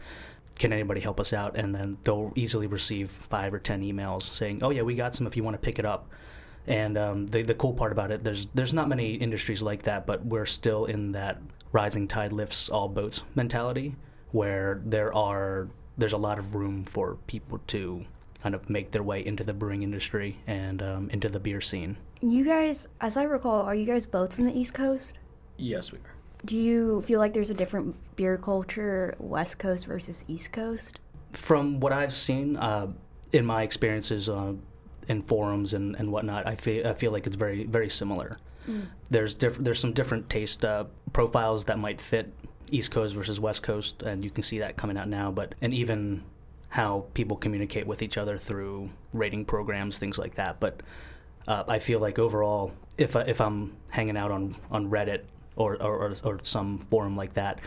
Can 0.58 0.72
anybody 0.72 1.02
help 1.02 1.20
us 1.20 1.34
out? 1.34 1.58
And 1.58 1.75
then 1.75 1.98
they'll 2.04 2.32
easily 2.36 2.68
receive 2.68 3.12
five 3.12 3.54
or 3.54 3.60
ten 3.60 3.82
emails 3.82 4.24
saying, 4.24 4.64
"Oh 4.64 4.70
yeah, 4.70 4.82
we 4.82 4.96
got 4.96 5.16
some 5.16 5.28
if 5.28 5.36
you 5.36 5.44
want 5.44 5.56
to 5.56 5.62
pick 5.62 5.80
it 5.80 5.86
up." 5.86 6.10
And 6.68 6.98
um, 6.98 7.28
the 7.28 7.44
the 7.44 7.54
cool 7.54 7.74
part 7.74 7.92
about 7.92 8.12
it, 8.12 8.24
there's 8.24 8.48
there's 8.54 8.74
not 8.74 8.90
many 8.90 9.16
industries 9.16 9.62
like 9.62 9.84
that, 9.84 10.06
but 10.06 10.25
we're 10.25 10.46
still 10.46 10.86
in 10.86 11.12
that 11.12 11.40
rising 11.75 12.08
tide 12.08 12.32
lifts 12.32 12.70
all 12.70 12.88
boats 12.88 13.24
mentality, 13.36 13.96
where 14.32 14.82
there 14.86 15.13
are 15.13 15.67
there's 15.98 16.13
a 16.13 16.17
lot 16.17 16.39
of 16.39 16.55
room 16.55 16.86
for 16.86 17.17
people 17.27 17.60
to 17.67 18.05
kind 18.41 18.55
of 18.55 18.70
make 18.70 18.91
their 18.91 19.03
way 19.03 19.25
into 19.25 19.44
the 19.44 19.53
brewing 19.53 19.84
industry 19.84 20.38
and 20.48 20.82
um, 20.82 21.10
into 21.10 21.27
the 21.27 21.39
beer 21.39 21.60
scene. 21.60 21.98
You 22.22 22.46
guys, 22.46 22.88
as 23.01 23.17
I 23.17 23.24
recall, 23.24 23.62
are 23.63 23.75
you 23.75 23.86
guys 23.86 24.05
both 24.05 24.34
from 24.34 24.46
the 24.46 24.58
East 24.58 24.74
Coast? 24.74 25.13
Yes, 25.58 25.91
we 25.91 26.00
are. 26.00 26.15
Do 26.46 26.58
you 26.58 27.01
feel 27.01 27.20
like 27.20 27.34
there's 27.34 27.50
a 27.50 27.55
different 27.55 27.96
beer 28.15 28.38
culture, 28.38 29.15
West 29.20 29.58
Coast 29.58 29.86
versus 29.86 30.24
East 30.27 30.53
Coast? 30.53 31.00
From 31.34 31.79
what 31.82 31.91
I've 31.91 32.13
seen 32.13 32.55
uh, 32.55 32.88
in 33.34 33.46
my 33.46 33.63
experiences 33.63 34.29
uh, 34.29 34.53
in 35.10 35.24
forums 35.24 35.74
and, 35.74 35.96
and 35.96 36.10
whatnot, 36.12 36.48
I 36.48 36.55
feel 36.55 36.88
I 36.88 36.94
feel 36.94 37.12
like 37.12 37.27
it's 37.27 37.36
very 37.36 37.65
very 37.65 37.89
similar. 37.89 38.38
Mm. 38.67 38.88
There's 39.10 39.36
diff- 39.36 39.58
there's 39.58 39.79
some 39.79 39.94
different 39.94 40.29
taste 40.29 40.63
uh, 40.63 40.86
profiles 41.15 41.63
that 41.63 41.79
might 41.79 42.01
fit 42.01 42.34
East 42.69 42.91
Coast 42.91 43.15
versus 43.15 43.39
West 43.39 43.63
Coast, 43.63 44.01
and 44.01 44.22
you 44.22 44.29
can 44.29 44.43
see 44.43 44.60
that 44.60 44.75
coming 44.75 44.98
out 44.98 45.07
now. 45.07 45.31
But 45.31 45.55
and 45.62 45.74
even 45.74 46.24
how 46.67 47.05
people 47.13 47.38
communicate 47.38 47.88
with 47.88 48.01
each 48.01 48.17
other 48.17 48.38
through 48.38 48.89
rating 49.13 49.45
programs, 49.45 49.98
things 49.98 50.17
like 50.17 50.36
that. 50.36 50.60
But 50.60 50.81
uh, 51.48 51.63
I 51.69 51.79
feel 51.79 52.01
like 52.01 52.19
overall, 52.19 52.74
if 52.98 53.15
I, 53.15 53.22
if 53.22 53.39
I'm 53.39 53.77
hanging 53.89 54.17
out 54.17 54.29
on 54.29 54.57
on 54.69 54.89
Reddit 54.89 55.22
or, 55.55 55.81
or 55.81 56.13
or 56.22 56.39
some 56.43 56.79
forum 56.91 57.15
like 57.15 57.36
that, 57.36 57.60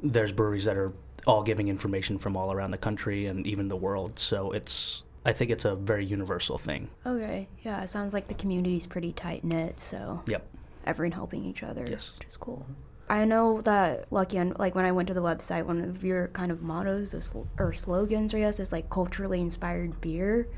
there's 0.00 0.30
breweries 0.30 0.66
that 0.66 0.76
are 0.76 0.92
all 1.26 1.42
giving 1.42 1.66
information 1.66 2.18
from 2.18 2.36
all 2.36 2.52
around 2.52 2.70
the 2.70 2.78
country 2.78 3.26
and 3.26 3.44
even 3.48 3.66
the 3.66 3.76
world. 3.76 4.16
So 4.16 4.52
it's 4.52 5.02
I 5.24 5.32
think 5.32 5.50
it's 5.50 5.64
a 5.64 5.74
very 5.74 6.06
universal 6.06 6.56
thing. 6.56 6.88
Okay, 7.04 7.48
yeah, 7.64 7.82
it 7.82 7.88
sounds 7.88 8.14
like 8.14 8.28
the 8.28 8.34
community's 8.34 8.86
pretty 8.86 9.12
tight 9.12 9.42
knit. 9.42 9.80
So 9.80 10.22
yep, 10.28 10.46
everyone 10.86 11.10
helping 11.10 11.44
each 11.44 11.64
other. 11.64 11.84
Yes, 11.90 12.12
which 12.16 12.28
is 12.28 12.36
cool. 12.36 12.64
I 13.08 13.24
know 13.24 13.60
that 13.62 14.06
Lucky, 14.10 14.38
and 14.38 14.58
like 14.58 14.74
when 14.74 14.84
I 14.84 14.92
went 14.92 15.08
to 15.08 15.14
the 15.14 15.22
website, 15.22 15.66
one 15.66 15.82
of 15.82 16.02
your 16.02 16.28
kind 16.28 16.50
of 16.50 16.62
mottos 16.62 17.14
or 17.58 17.72
slogans, 17.72 18.34
I 18.34 18.40
guess, 18.40 18.58
is 18.58 18.72
like 18.72 18.88
culturally 18.90 19.40
inspired 19.40 20.00
beer. 20.00 20.48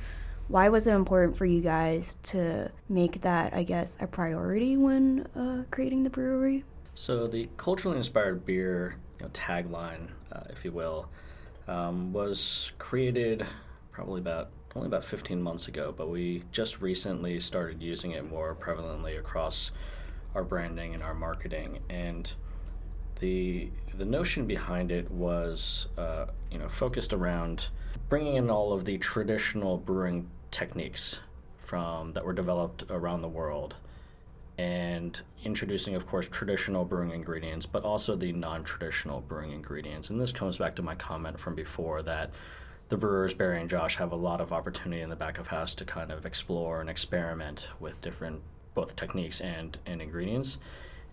Why 0.48 0.68
was 0.68 0.86
it 0.86 0.92
important 0.92 1.36
for 1.36 1.46
you 1.46 1.62
guys 1.62 2.18
to 2.24 2.70
make 2.88 3.22
that, 3.22 3.54
I 3.54 3.62
guess, 3.62 3.96
a 3.98 4.06
priority 4.06 4.76
when 4.76 5.26
uh, 5.34 5.64
creating 5.70 6.02
the 6.02 6.10
brewery? 6.10 6.64
So 6.94 7.26
the 7.26 7.48
culturally 7.56 7.96
inspired 7.96 8.44
beer 8.44 8.96
you 9.18 9.24
know, 9.24 9.30
tagline, 9.32 10.08
uh, 10.30 10.42
if 10.50 10.64
you 10.64 10.70
will, 10.70 11.08
um, 11.66 12.12
was 12.12 12.72
created 12.78 13.46
probably 13.90 14.20
about 14.20 14.50
only 14.76 14.88
about 14.88 15.04
15 15.04 15.40
months 15.40 15.68
ago, 15.68 15.94
but 15.96 16.08
we 16.10 16.42
just 16.50 16.82
recently 16.82 17.38
started 17.40 17.80
using 17.80 18.10
it 18.10 18.28
more 18.28 18.54
prevalently 18.54 19.18
across 19.18 19.70
our 20.34 20.44
branding 20.44 20.94
and 20.94 21.02
our 21.02 21.14
marketing. 21.14 21.80
And 21.88 22.32
the 23.20 23.70
the 23.96 24.04
notion 24.04 24.46
behind 24.46 24.90
it 24.90 25.10
was, 25.10 25.86
uh, 25.96 26.26
you 26.50 26.58
know, 26.58 26.68
focused 26.68 27.12
around 27.12 27.68
bringing 28.08 28.36
in 28.36 28.50
all 28.50 28.72
of 28.72 28.84
the 28.84 28.98
traditional 28.98 29.78
brewing 29.78 30.28
techniques 30.50 31.20
from 31.58 32.12
that 32.12 32.24
were 32.24 32.32
developed 32.32 32.84
around 32.90 33.22
the 33.22 33.28
world 33.28 33.76
and 34.56 35.20
introducing, 35.42 35.94
of 35.94 36.06
course, 36.06 36.28
traditional 36.28 36.84
brewing 36.84 37.10
ingredients, 37.10 37.66
but 37.66 37.84
also 37.84 38.14
the 38.14 38.32
non 38.32 38.62
traditional 38.62 39.20
brewing 39.20 39.52
ingredients. 39.52 40.10
And 40.10 40.20
this 40.20 40.32
comes 40.32 40.58
back 40.58 40.76
to 40.76 40.82
my 40.82 40.94
comment 40.94 41.38
from 41.38 41.54
before 41.54 42.02
that 42.02 42.30
the 42.88 42.96
brewers, 42.96 43.34
Barry 43.34 43.60
and 43.60 43.70
Josh, 43.70 43.96
have 43.96 44.12
a 44.12 44.16
lot 44.16 44.40
of 44.40 44.52
opportunity 44.52 45.02
in 45.02 45.10
the 45.10 45.16
back 45.16 45.38
of 45.38 45.48
house 45.48 45.74
to 45.76 45.84
kind 45.84 46.12
of 46.12 46.26
explore 46.26 46.80
and 46.80 46.90
experiment 46.90 47.68
with 47.80 48.00
different 48.00 48.42
both 48.74 48.96
techniques 48.96 49.40
and, 49.40 49.78
and 49.86 50.02
ingredients. 50.02 50.58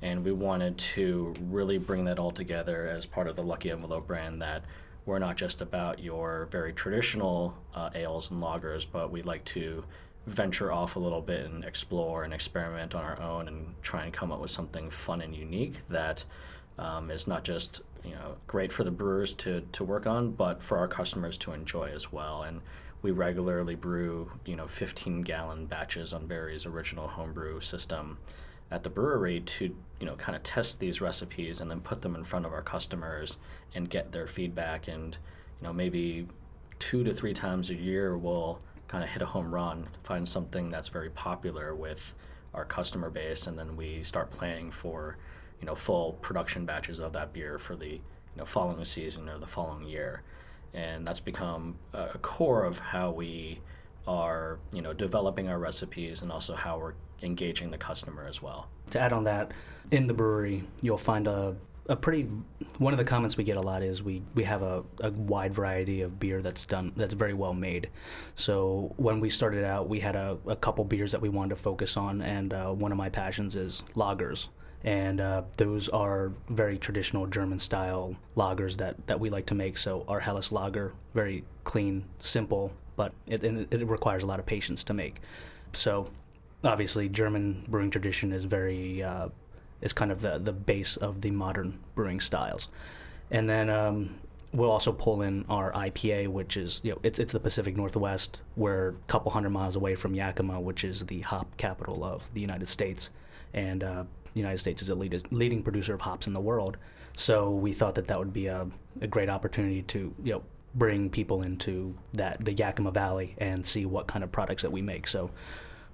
And 0.02 0.26
we 0.26 0.32
wanted 0.32 0.78
to 0.80 1.34
really 1.50 1.78
bring 1.78 2.06
that 2.06 2.18
all 2.18 2.32
together 2.32 2.88
as 2.88 3.06
part 3.06 3.28
of 3.28 3.36
the 3.36 3.44
Lucky 3.44 3.70
Envelope 3.70 4.08
brand 4.08 4.42
that 4.42 4.64
we're 5.06 5.20
not 5.20 5.36
just 5.38 5.62
about 5.62 6.00
your 6.00 6.48
very 6.52 6.74
traditional 6.74 7.56
uh, 7.74 7.90
ales 7.96 8.30
and 8.32 8.42
lagers, 8.42 8.86
but 8.92 9.12
we 9.12 9.22
like 9.22 9.44
to 9.46 9.84
venture 10.28 10.72
off 10.72 10.96
a 10.96 11.00
little 11.00 11.22
bit 11.22 11.46
and 11.46 11.66
explore 11.66 12.24
and 12.24 12.34
experiment 12.34 12.94
on 12.94 13.04
our 13.04 13.20
own 13.20 13.48
and 13.48 13.74
try 13.82 14.04
and 14.04 14.14
come 14.14 14.32
up 14.32 14.40
with 14.40 14.52
something 14.52 14.90
fun 14.90 15.22
and 15.22 15.36
unique 15.36 15.76
that 15.90 16.24
um, 16.78 17.10
is 17.10 17.28
not 17.28 17.44
just 17.44 17.82
you 18.04 18.12
know 18.12 18.36
great 18.48 18.72
for 18.72 18.84
the 18.84 18.92
brewers 18.92 19.34
to, 19.34 19.62
to 19.72 19.84
work 19.84 20.06
on, 20.06 20.32
but 20.32 20.62
for 20.62 20.78
our 20.78 20.88
customers 20.88 21.38
to 21.38 21.52
enjoy 21.54 21.90
as 21.94 22.12
well. 22.12 22.44
And 22.44 22.62
we 23.02 23.12
regularly 23.12 23.76
brew 23.76 24.32
you 24.46 24.56
know 24.56 24.68
15 24.68 25.22
gallon 25.22 25.66
batches 25.66 26.14
on 26.14 26.28
Barry's 26.28 26.66
original 26.66 27.08
homebrew 27.08 27.60
system 27.60 28.18
at 28.70 28.84
the 28.84 28.90
brewery 28.90 29.42
to 29.42 29.76
you 30.00 30.06
know 30.06 30.16
kind 30.16 30.36
of 30.36 30.44
test 30.44 30.80
these 30.80 31.02
recipes 31.02 31.62
and 31.62 31.70
then 31.70 31.82
put 31.82 32.02
them 32.02 32.16
in 32.16 32.24
front 32.24 32.46
of 32.46 32.54
our 32.54 32.62
customers 32.62 33.38
and 33.76 33.90
get 33.90 34.12
their 34.12 34.28
feedback. 34.28 34.88
And 34.88 35.18
you 35.60 35.68
know 35.68 35.74
maybe 35.74 36.28
two 36.80 37.04
to 37.04 37.14
three 37.14 37.34
times 37.34 37.70
a 37.70 37.76
year 37.76 38.18
we'll 38.18 38.60
kind 38.88 39.04
of 39.04 39.10
hit 39.10 39.22
a 39.22 39.26
home 39.26 39.54
run 39.54 39.88
find 40.04 40.28
something 40.28 40.70
that's 40.70 40.88
very 40.88 41.12
popular 41.12 41.76
with 41.76 42.14
our 42.54 42.66
customer 42.66 43.10
base 43.10 43.48
and 43.48 43.58
then 43.58 43.78
we 43.78 44.04
start 44.04 44.32
planning 44.32 44.72
for 44.72 45.16
you 45.60 45.68
know 45.68 45.76
full 45.76 46.14
production 46.14 46.66
batches 46.66 47.00
of 47.00 47.14
that 47.14 47.32
beer 47.32 47.60
for 47.60 47.76
the 47.76 47.92
you 47.92 48.02
know 48.36 48.46
following 48.46 48.84
season 48.84 49.30
or 49.30 49.38
the 49.38 49.48
following 49.48 49.88
year 49.88 50.24
and 50.74 51.06
that's 51.06 51.20
become 51.20 51.76
a 51.94 52.18
core 52.20 52.64
of 52.66 52.80
how 52.80 53.12
we 53.12 53.60
are 54.08 54.58
you 54.74 54.82
know 54.82 54.94
developing 54.94 55.48
our 55.48 55.60
recipes 55.60 56.22
and 56.22 56.32
also 56.32 56.56
how 56.56 56.80
we're 56.80 56.94
engaging 57.22 57.72
the 57.72 57.78
customer 57.78 58.26
as 58.28 58.42
well. 58.42 58.68
To 58.92 59.00
add 59.00 59.14
on 59.14 59.26
that, 59.26 59.52
in 59.92 60.08
the 60.08 60.14
brewery, 60.14 60.64
you'll 60.82 60.98
find 60.98 61.28
a 61.28 61.56
a 61.90 61.96
pretty 61.96 62.24
one 62.78 62.94
of 62.94 63.00
the 63.00 63.04
comments 63.06 63.38
we 63.38 63.44
get 63.44 63.58
a 63.58 63.62
lot 63.62 63.82
is 63.82 64.04
we 64.04 64.22
we 64.36 64.44
have 64.44 64.62
a, 64.62 64.84
a 65.00 65.10
wide 65.12 65.54
variety 65.54 66.02
of 66.02 66.20
beer 66.20 66.42
that's 66.42 66.64
done 66.66 66.92
that's 66.96 67.16
very 67.16 67.34
well 67.34 67.54
made 67.54 67.90
so 68.36 68.94
when 68.98 69.20
we 69.20 69.30
started 69.30 69.66
out 69.66 69.90
we 69.90 70.00
had 70.00 70.16
a, 70.16 70.38
a 70.46 70.56
couple 70.56 70.86
beers 70.86 71.12
that 71.12 71.22
we 71.22 71.28
wanted 71.28 71.50
to 71.50 71.56
focus 71.56 71.98
on 71.98 72.22
and 72.22 72.54
uh, 72.54 72.72
one 72.72 72.92
of 72.92 72.98
my 72.98 73.10
passions 73.10 73.56
is 73.56 73.84
lagers 73.96 74.48
and 74.84 75.22
uh, 75.22 75.44
those 75.58 75.90
are 75.90 76.32
very 76.50 76.78
traditional 76.78 77.28
German 77.28 77.60
style 77.60 78.16
lagers 78.36 78.78
that, 78.78 78.96
that 79.08 79.20
we 79.20 79.30
like 79.30 79.46
to 79.48 79.56
make. 79.56 79.78
So 79.78 80.04
our 80.08 80.20
Helles 80.20 80.52
lager, 80.52 80.94
very 81.14 81.44
clean, 81.64 82.06
simple, 82.20 82.72
but 82.96 83.14
it, 83.28 83.44
it 83.44 83.88
requires 83.88 84.24
a 84.24 84.26
lot 84.26 84.40
of 84.40 84.46
patience 84.46 84.84
to 84.86 84.94
make. 84.94 85.22
So 85.74 86.10
obviously 86.64 87.10
German 87.10 87.66
brewing 87.68 87.90
tradition 87.90 88.32
is 88.32 88.44
very 88.46 89.04
uh, 89.04 89.30
is 89.82 89.94
kind 89.94 90.12
of 90.12 90.22
the 90.22 90.38
the 90.38 90.54
base 90.54 90.98
of 90.98 91.22
the 91.22 91.32
modern 91.32 91.80
brewing 91.96 92.20
styles, 92.20 92.68
and 93.30 93.50
then 93.50 93.70
um, 93.70 94.16
we'll 94.54 94.72
also 94.72 94.92
pull 94.92 95.22
in 95.22 95.46
our 95.50 95.72
IPA, 95.72 96.28
which 96.28 96.58
is 96.58 96.82
you 96.84 96.92
know 96.92 97.00
it's 97.04 97.20
it's 97.20 97.34
the 97.34 97.40
Pacific 97.40 97.76
Northwest. 97.76 98.42
We're 98.56 98.90
a 98.90 98.94
couple 99.08 99.32
hundred 99.32 99.52
miles 99.52 99.76
away 99.76 99.96
from 99.96 100.14
Yakima, 100.14 100.60
which 100.60 100.84
is 100.84 101.06
the 101.06 101.22
hop 101.22 101.58
capital 101.58 102.04
of 102.04 102.30
the 102.34 102.42
United 102.42 102.68
States, 102.68 103.10
and 103.54 103.84
uh, 103.84 104.04
the 104.34 104.40
United 104.40 104.60
States 104.60 104.82
is 104.82 104.90
a 104.90 104.96
lead, 104.96 105.26
leading 105.32 105.64
producer 105.64 105.94
of 105.94 106.02
hops 106.02 106.28
in 106.28 106.34
the 106.34 106.40
world. 106.40 106.78
So 107.16 107.52
we 107.52 107.74
thought 107.74 107.96
that 107.96 108.08
that 108.08 108.20
would 108.20 108.34
be 108.34 108.48
a, 108.48 108.68
a 109.02 109.08
great 109.08 109.30
opportunity 109.30 109.82
to 109.84 110.14
you 110.24 110.34
know 110.34 110.44
bring 110.74 111.10
people 111.10 111.42
into 111.42 111.96
that 112.14 112.44
the 112.44 112.54
Yakima 112.54 112.92
Valley 112.92 113.36
and 113.38 113.66
see 113.66 113.86
what 113.86 114.08
kind 114.08 114.24
of 114.24 114.32
products 114.32 114.62
that 114.62 114.72
we 114.72 114.82
make. 114.82 115.08
So 115.08 115.32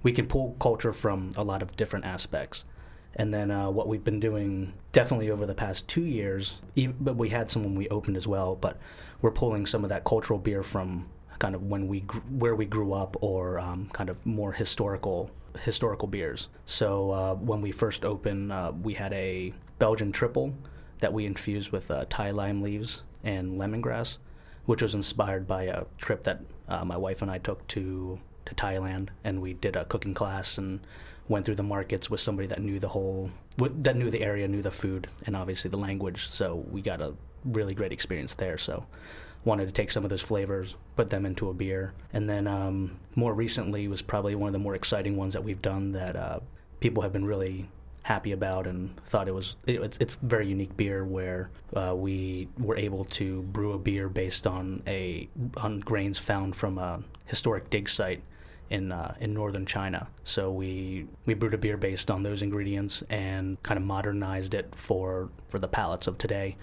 we 0.02 0.12
can 0.12 0.26
pull 0.26 0.56
culture 0.60 0.92
from 0.92 1.32
a 1.36 1.42
lot 1.42 1.62
of 1.62 1.76
different 1.76 2.04
aspects. 2.04 2.64
And 3.16 3.34
then 3.34 3.50
uh, 3.50 3.70
what 3.70 3.88
we've 3.88 4.04
been 4.04 4.20
doing 4.20 4.74
definitely 4.92 5.30
over 5.30 5.44
the 5.44 5.54
past 5.54 5.88
two 5.88 6.04
years, 6.04 6.58
even, 6.76 6.94
but 7.00 7.16
we 7.16 7.30
had 7.30 7.50
some 7.50 7.64
when 7.64 7.74
we 7.74 7.88
opened 7.88 8.16
as 8.16 8.28
well, 8.28 8.54
but 8.54 8.78
we're 9.20 9.32
pulling 9.32 9.66
some 9.66 9.82
of 9.82 9.88
that 9.88 10.04
cultural 10.04 10.38
beer 10.38 10.62
from 10.62 11.08
kind 11.38 11.54
of 11.54 11.62
when 11.62 11.88
we 11.88 12.00
gr- 12.00 12.18
where 12.30 12.54
we 12.54 12.64
grew 12.66 12.92
up 12.92 13.16
or 13.20 13.58
um, 13.58 13.88
kind 13.92 14.10
of 14.10 14.24
more 14.26 14.52
historical 14.52 15.30
historical 15.60 16.08
beers. 16.08 16.48
So 16.66 17.10
uh, 17.10 17.34
when 17.34 17.60
we 17.60 17.72
first 17.72 18.04
opened, 18.04 18.52
uh, 18.52 18.72
we 18.82 18.94
had 18.94 19.12
a 19.12 19.52
Belgian 19.78 20.12
triple 20.12 20.54
that 21.00 21.12
we 21.12 21.26
infused 21.26 21.70
with 21.70 21.90
uh, 21.90 22.04
Thai 22.08 22.30
lime 22.30 22.62
leaves 22.62 23.02
and 23.24 23.58
lemongrass, 23.58 24.18
which 24.66 24.82
was 24.82 24.94
inspired 24.94 25.46
by 25.46 25.64
a 25.64 25.84
trip 25.96 26.22
that 26.24 26.40
uh, 26.68 26.84
my 26.84 26.96
wife 26.96 27.22
and 27.22 27.30
I 27.30 27.38
took 27.38 27.66
to 27.68 28.18
to 28.44 28.54
Thailand, 28.54 29.08
and 29.24 29.42
we 29.42 29.52
did 29.52 29.76
a 29.76 29.84
cooking 29.84 30.14
class 30.14 30.58
and 30.58 30.80
went 31.28 31.44
through 31.44 31.56
the 31.56 31.62
markets 31.62 32.08
with 32.08 32.20
somebody 32.20 32.48
that 32.48 32.62
knew 32.62 32.80
the 32.80 32.88
whole 32.88 33.30
that 33.58 33.96
knew 33.96 34.10
the 34.10 34.22
area, 34.22 34.48
knew 34.48 34.62
the 34.62 34.70
food, 34.70 35.08
and 35.26 35.36
obviously 35.36 35.70
the 35.70 35.76
language. 35.76 36.28
So 36.28 36.64
we 36.70 36.80
got 36.80 37.00
a 37.00 37.14
really 37.44 37.74
great 37.74 37.92
experience 37.92 38.34
there. 38.34 38.58
So 38.58 38.86
wanted 39.48 39.66
to 39.66 39.72
take 39.72 39.90
some 39.90 40.04
of 40.04 40.10
those 40.10 40.20
flavors, 40.20 40.76
put 40.94 41.08
them 41.08 41.24
into 41.24 41.48
a 41.48 41.54
beer, 41.54 41.94
and 42.12 42.28
then 42.28 42.46
um, 42.46 42.98
more 43.16 43.32
recently 43.32 43.88
was 43.88 44.02
probably 44.02 44.34
one 44.34 44.48
of 44.48 44.52
the 44.52 44.58
more 44.58 44.74
exciting 44.74 45.16
ones 45.16 45.32
that 45.32 45.42
we've 45.42 45.62
done 45.62 45.92
that 45.92 46.14
uh, 46.14 46.38
people 46.80 47.02
have 47.02 47.12
been 47.12 47.24
really 47.24 47.66
happy 48.02 48.32
about 48.32 48.66
and 48.66 48.94
thought 49.08 49.26
it 49.26 49.34
was 49.34 49.56
it, 49.66 49.82
it's, 49.82 49.98
it's 49.98 50.16
very 50.22 50.46
unique 50.46 50.74
beer 50.76 51.04
where 51.04 51.50
uh, 51.74 51.94
we 51.96 52.48
were 52.58 52.76
able 52.76 53.04
to 53.06 53.42
brew 53.42 53.72
a 53.72 53.78
beer 53.78 54.08
based 54.08 54.46
on 54.46 54.82
a 54.86 55.28
on 55.56 55.80
grains 55.80 56.16
found 56.16 56.54
from 56.54 56.78
a 56.78 57.02
historic 57.24 57.68
dig 57.70 57.88
site 57.88 58.22
in 58.70 58.92
uh, 58.92 59.14
in 59.20 59.32
northern 59.32 59.64
China. 59.64 60.08
So 60.24 60.50
we 60.50 61.06
we 61.26 61.34
brewed 61.34 61.54
a 61.54 61.58
beer 61.58 61.76
based 61.76 62.10
on 62.10 62.22
those 62.22 62.42
ingredients 62.42 63.02
and 63.08 63.62
kind 63.62 63.78
of 63.78 63.84
modernized 63.84 64.54
it 64.54 64.74
for 64.74 65.30
for 65.48 65.58
the 65.58 65.68
palates 65.68 66.06
of 66.06 66.18
today. 66.18 66.56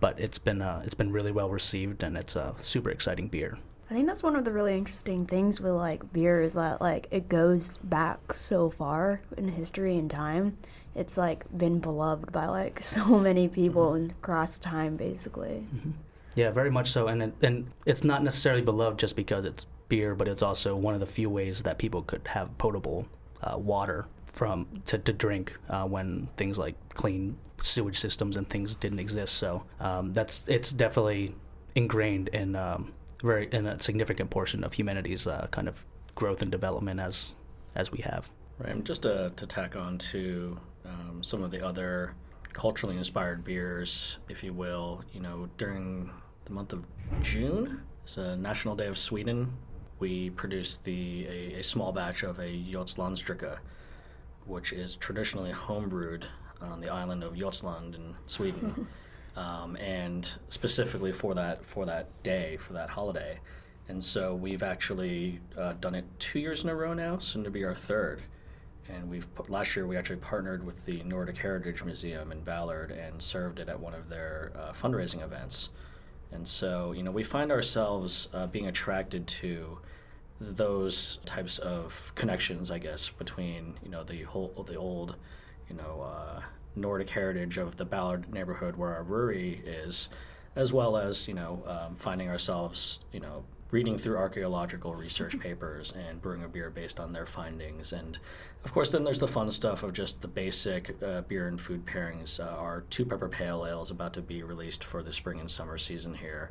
But 0.00 0.18
it's 0.20 0.38
been 0.38 0.62
uh, 0.62 0.82
it's 0.84 0.94
been 0.94 1.12
really 1.12 1.32
well 1.32 1.48
received 1.48 2.02
and 2.02 2.16
it's 2.16 2.36
a 2.36 2.54
super 2.62 2.90
exciting 2.90 3.28
beer. 3.28 3.58
I 3.90 3.94
think 3.94 4.06
that's 4.08 4.22
one 4.22 4.34
of 4.34 4.44
the 4.44 4.52
really 4.52 4.76
interesting 4.76 5.26
things 5.26 5.60
with 5.60 5.72
like 5.72 6.12
beer 6.12 6.42
is 6.42 6.54
that 6.54 6.80
like 6.80 7.06
it 7.10 7.28
goes 7.28 7.76
back 7.84 8.32
so 8.32 8.68
far 8.68 9.20
in 9.36 9.48
history 9.48 9.96
and 9.96 10.10
time. 10.10 10.58
It's 10.94 11.16
like 11.16 11.44
been 11.56 11.78
beloved 11.78 12.32
by 12.32 12.46
like 12.46 12.82
so 12.82 13.18
many 13.18 13.48
people 13.48 13.92
mm-hmm. 13.92 14.10
across 14.10 14.58
time, 14.58 14.96
basically. 14.96 15.66
Mm-hmm. 15.74 15.90
Yeah, 16.34 16.50
very 16.50 16.70
much 16.70 16.90
so, 16.90 17.06
and 17.06 17.32
and 17.42 17.70
it's 17.86 18.04
not 18.04 18.22
necessarily 18.22 18.62
beloved 18.62 18.98
just 18.98 19.16
because 19.16 19.44
it's 19.44 19.66
beer, 19.88 20.14
but 20.14 20.28
it's 20.28 20.42
also 20.42 20.74
one 20.74 20.94
of 20.94 21.00
the 21.00 21.06
few 21.06 21.30
ways 21.30 21.62
that 21.62 21.78
people 21.78 22.02
could 22.02 22.26
have 22.26 22.56
potable 22.58 23.06
uh, 23.42 23.56
water 23.56 24.06
from 24.36 24.82
to, 24.84 24.98
to 24.98 25.12
drink 25.12 25.56
uh, 25.68 25.84
when 25.84 26.28
things 26.36 26.58
like 26.58 26.76
clean 26.94 27.36
sewage 27.62 27.98
systems 27.98 28.36
and 28.36 28.48
things 28.48 28.76
didn't 28.76 29.00
exist. 29.00 29.34
So 29.34 29.64
um, 29.80 30.12
that's 30.12 30.46
it's 30.46 30.70
definitely 30.70 31.34
ingrained 31.74 32.28
in 32.28 32.54
um, 32.54 32.92
very 33.22 33.48
in 33.50 33.66
a 33.66 33.82
significant 33.82 34.30
portion 34.30 34.62
of 34.62 34.74
humanity's 34.74 35.26
uh, 35.26 35.48
kind 35.50 35.68
of 35.68 35.84
growth 36.14 36.42
and 36.42 36.50
development 36.50 37.00
as 37.00 37.32
as 37.74 37.90
we 37.90 37.98
have. 38.02 38.30
Right, 38.58 38.84
just 38.84 39.02
to, 39.02 39.32
to 39.36 39.46
tack 39.46 39.76
on 39.76 39.98
to 39.98 40.58
um, 40.84 41.22
some 41.22 41.42
of 41.42 41.50
the 41.50 41.66
other 41.66 42.14
culturally 42.52 42.96
inspired 42.96 43.44
beers, 43.44 44.16
if 44.30 44.42
you 44.42 44.54
will, 44.54 45.02
you 45.12 45.20
know, 45.20 45.48
during 45.58 46.10
the 46.46 46.52
month 46.52 46.72
of 46.72 46.86
June, 47.20 47.82
it's 48.02 48.16
a 48.16 48.34
National 48.36 48.74
Day 48.74 48.86
of 48.86 48.96
Sweden 48.96 49.52
we 49.98 50.30
produced 50.30 50.84
the 50.84 51.26
a, 51.28 51.60
a 51.60 51.62
small 51.62 51.92
batch 51.92 52.22
of 52.22 52.38
a 52.38 52.42
Gotlandsdricka, 52.42 53.58
which 54.46 54.72
is 54.72 54.96
traditionally 54.96 55.52
homebrewed 55.52 56.24
on 56.60 56.80
the 56.80 56.88
island 56.88 57.22
of 57.22 57.38
Gotland 57.38 57.94
in 57.94 58.14
Sweden, 58.26 58.86
um, 59.36 59.76
and 59.76 60.30
specifically 60.48 61.12
for 61.12 61.34
that 61.34 61.64
for 61.64 61.86
that 61.86 62.22
day 62.22 62.56
for 62.56 62.72
that 62.72 62.90
holiday. 62.90 63.40
And 63.88 64.02
so 64.02 64.34
we've 64.34 64.62
actually 64.62 65.40
uh, 65.56 65.74
done 65.74 65.94
it 65.94 66.04
two 66.18 66.40
years 66.40 66.64
in 66.64 66.70
a 66.70 66.74
row 66.74 66.92
now, 66.92 67.18
soon 67.18 67.44
to 67.44 67.50
be 67.50 67.64
our 67.64 67.74
third. 67.74 68.22
And 68.88 69.08
we've 69.08 69.32
put, 69.34 69.50
last 69.50 69.76
year 69.76 69.86
we 69.86 69.96
actually 69.96 70.16
partnered 70.16 70.64
with 70.64 70.84
the 70.86 71.02
Nordic 71.04 71.38
Heritage 71.38 71.84
Museum 71.84 72.32
in 72.32 72.40
Ballard 72.42 72.90
and 72.90 73.22
served 73.22 73.58
it 73.58 73.68
at 73.68 73.78
one 73.78 73.94
of 73.94 74.08
their 74.08 74.52
uh, 74.56 74.72
fundraising 74.72 75.22
events. 75.22 75.70
And 76.32 76.46
so, 76.46 76.92
you 76.92 77.02
know, 77.02 77.10
we 77.10 77.22
find 77.22 77.52
ourselves 77.52 78.28
uh, 78.32 78.46
being 78.46 78.66
attracted 78.66 79.26
to 79.28 79.78
those 80.40 81.18
types 81.24 81.58
of 81.58 82.12
connections, 82.14 82.70
I 82.70 82.78
guess, 82.78 83.08
between 83.08 83.78
you 83.82 83.90
know 83.90 84.04
the 84.04 84.22
whole 84.22 84.64
the 84.66 84.76
old, 84.76 85.16
you 85.68 85.76
know, 85.76 86.02
uh, 86.02 86.42
Nordic 86.74 87.10
heritage 87.10 87.58
of 87.58 87.76
the 87.76 87.84
Ballard 87.84 88.32
neighborhood 88.32 88.76
where 88.76 88.94
our 88.94 89.04
brewery 89.04 89.62
is, 89.64 90.08
as 90.54 90.72
well 90.72 90.96
as 90.96 91.26
you 91.28 91.34
know 91.34 91.62
um, 91.66 91.94
finding 91.94 92.28
ourselves 92.28 93.00
you 93.12 93.20
know 93.20 93.44
reading 93.70 93.98
through 93.98 94.16
archaeological 94.16 94.94
research 94.94 95.38
papers 95.40 95.92
and 95.92 96.22
brewing 96.22 96.44
a 96.44 96.48
beer 96.48 96.70
based 96.70 97.00
on 97.00 97.12
their 97.12 97.26
findings. 97.26 97.92
And 97.92 98.18
of 98.64 98.72
course, 98.72 98.90
then 98.90 99.04
there's 99.04 99.18
the 99.18 99.28
fun 99.28 99.50
stuff 99.50 99.82
of 99.82 99.92
just 99.92 100.20
the 100.20 100.28
basic 100.28 100.96
uh, 101.02 101.22
beer 101.22 101.48
and 101.48 101.60
food 101.60 101.86
pairings. 101.86 102.40
Uh, 102.40 102.48
our 102.48 102.82
two 102.90 103.04
pepper 103.04 103.28
pale 103.28 103.66
ale 103.66 103.82
is 103.82 103.90
about 103.90 104.12
to 104.14 104.22
be 104.22 104.42
released 104.42 104.84
for 104.84 105.02
the 105.02 105.12
spring 105.12 105.40
and 105.40 105.50
summer 105.50 105.78
season 105.78 106.14
here. 106.14 106.50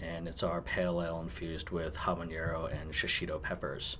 And 0.00 0.26
it's 0.26 0.42
our 0.42 0.60
pale 0.60 1.02
ale 1.02 1.20
infused 1.20 1.70
with 1.70 1.94
habanero 1.94 2.72
and 2.72 2.92
shishito 2.92 3.40
peppers. 3.40 3.98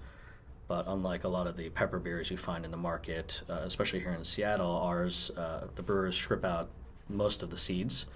But 0.66 0.86
unlike 0.86 1.24
a 1.24 1.28
lot 1.28 1.46
of 1.46 1.56
the 1.56 1.68
pepper 1.70 1.98
beers 1.98 2.30
you 2.30 2.36
find 2.36 2.64
in 2.64 2.70
the 2.70 2.76
market, 2.76 3.42
uh, 3.48 3.60
especially 3.64 4.00
here 4.00 4.12
in 4.12 4.24
Seattle, 4.24 4.70
ours, 4.70 5.30
uh, 5.36 5.66
the 5.74 5.82
brewers 5.82 6.14
strip 6.14 6.44
out 6.44 6.70
most 7.08 7.42
of 7.42 7.50
the 7.50 7.56
seeds 7.56 8.06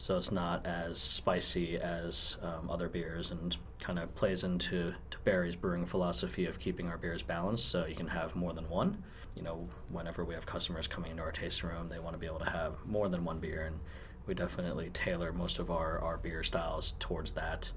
so 0.00 0.16
it's 0.16 0.32
not 0.32 0.64
as 0.64 0.98
spicy 0.98 1.76
as 1.76 2.38
um, 2.40 2.70
other 2.70 2.88
beers 2.88 3.30
and 3.30 3.54
kind 3.80 3.98
of 3.98 4.14
plays 4.14 4.42
into 4.42 4.94
to 5.10 5.18
Barry's 5.24 5.56
brewing 5.56 5.84
philosophy 5.84 6.46
of 6.46 6.58
keeping 6.58 6.88
our 6.88 6.96
beers 6.96 7.22
balanced 7.22 7.68
so 7.68 7.84
you 7.84 7.94
can 7.94 8.06
have 8.06 8.34
more 8.34 8.54
than 8.54 8.66
one. 8.70 9.04
You 9.36 9.42
know, 9.42 9.68
whenever 9.90 10.24
we 10.24 10.32
have 10.32 10.46
customers 10.46 10.88
coming 10.88 11.10
into 11.10 11.22
our 11.22 11.32
tasting 11.32 11.68
room, 11.68 11.90
they 11.90 11.98
want 11.98 12.14
to 12.14 12.18
be 12.18 12.24
able 12.24 12.38
to 12.38 12.48
have 12.48 12.76
more 12.86 13.10
than 13.10 13.26
one 13.26 13.40
beer, 13.40 13.66
and 13.66 13.78
we 14.26 14.34
definitely 14.34 14.90
tailor 14.92 15.32
most 15.32 15.58
of 15.58 15.70
our, 15.70 15.98
our 15.98 16.16
beer 16.18 16.42
styles 16.42 16.94
towards 16.98 17.32
that 17.32 17.70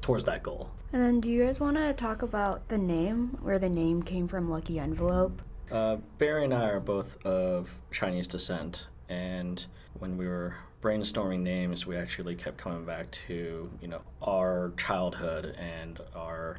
towards 0.00 0.24
that 0.24 0.42
goal. 0.42 0.70
And 0.92 1.02
then, 1.02 1.20
do 1.20 1.28
you 1.28 1.44
guys 1.44 1.60
want 1.60 1.76
to 1.76 1.92
talk 1.92 2.22
about 2.22 2.68
the 2.68 2.78
name, 2.78 3.38
where 3.42 3.58
the 3.58 3.68
name 3.68 4.02
came 4.02 4.28
from, 4.28 4.50
Lucky 4.50 4.78
Envelope? 4.78 5.42
Uh, 5.70 5.96
Barry 6.18 6.44
and 6.44 6.54
I 6.54 6.68
are 6.68 6.80
both 6.80 7.24
of 7.24 7.76
Chinese 7.92 8.26
descent, 8.26 8.86
and 9.08 9.64
when 9.98 10.16
we 10.16 10.26
were 10.26 10.56
brainstorming 10.82 11.40
names, 11.40 11.86
we 11.86 11.96
actually 11.96 12.34
kept 12.34 12.58
coming 12.58 12.84
back 12.84 13.10
to 13.28 13.70
you 13.80 13.88
know 13.88 14.00
our 14.22 14.72
childhood 14.76 15.54
and 15.58 16.00
our 16.14 16.58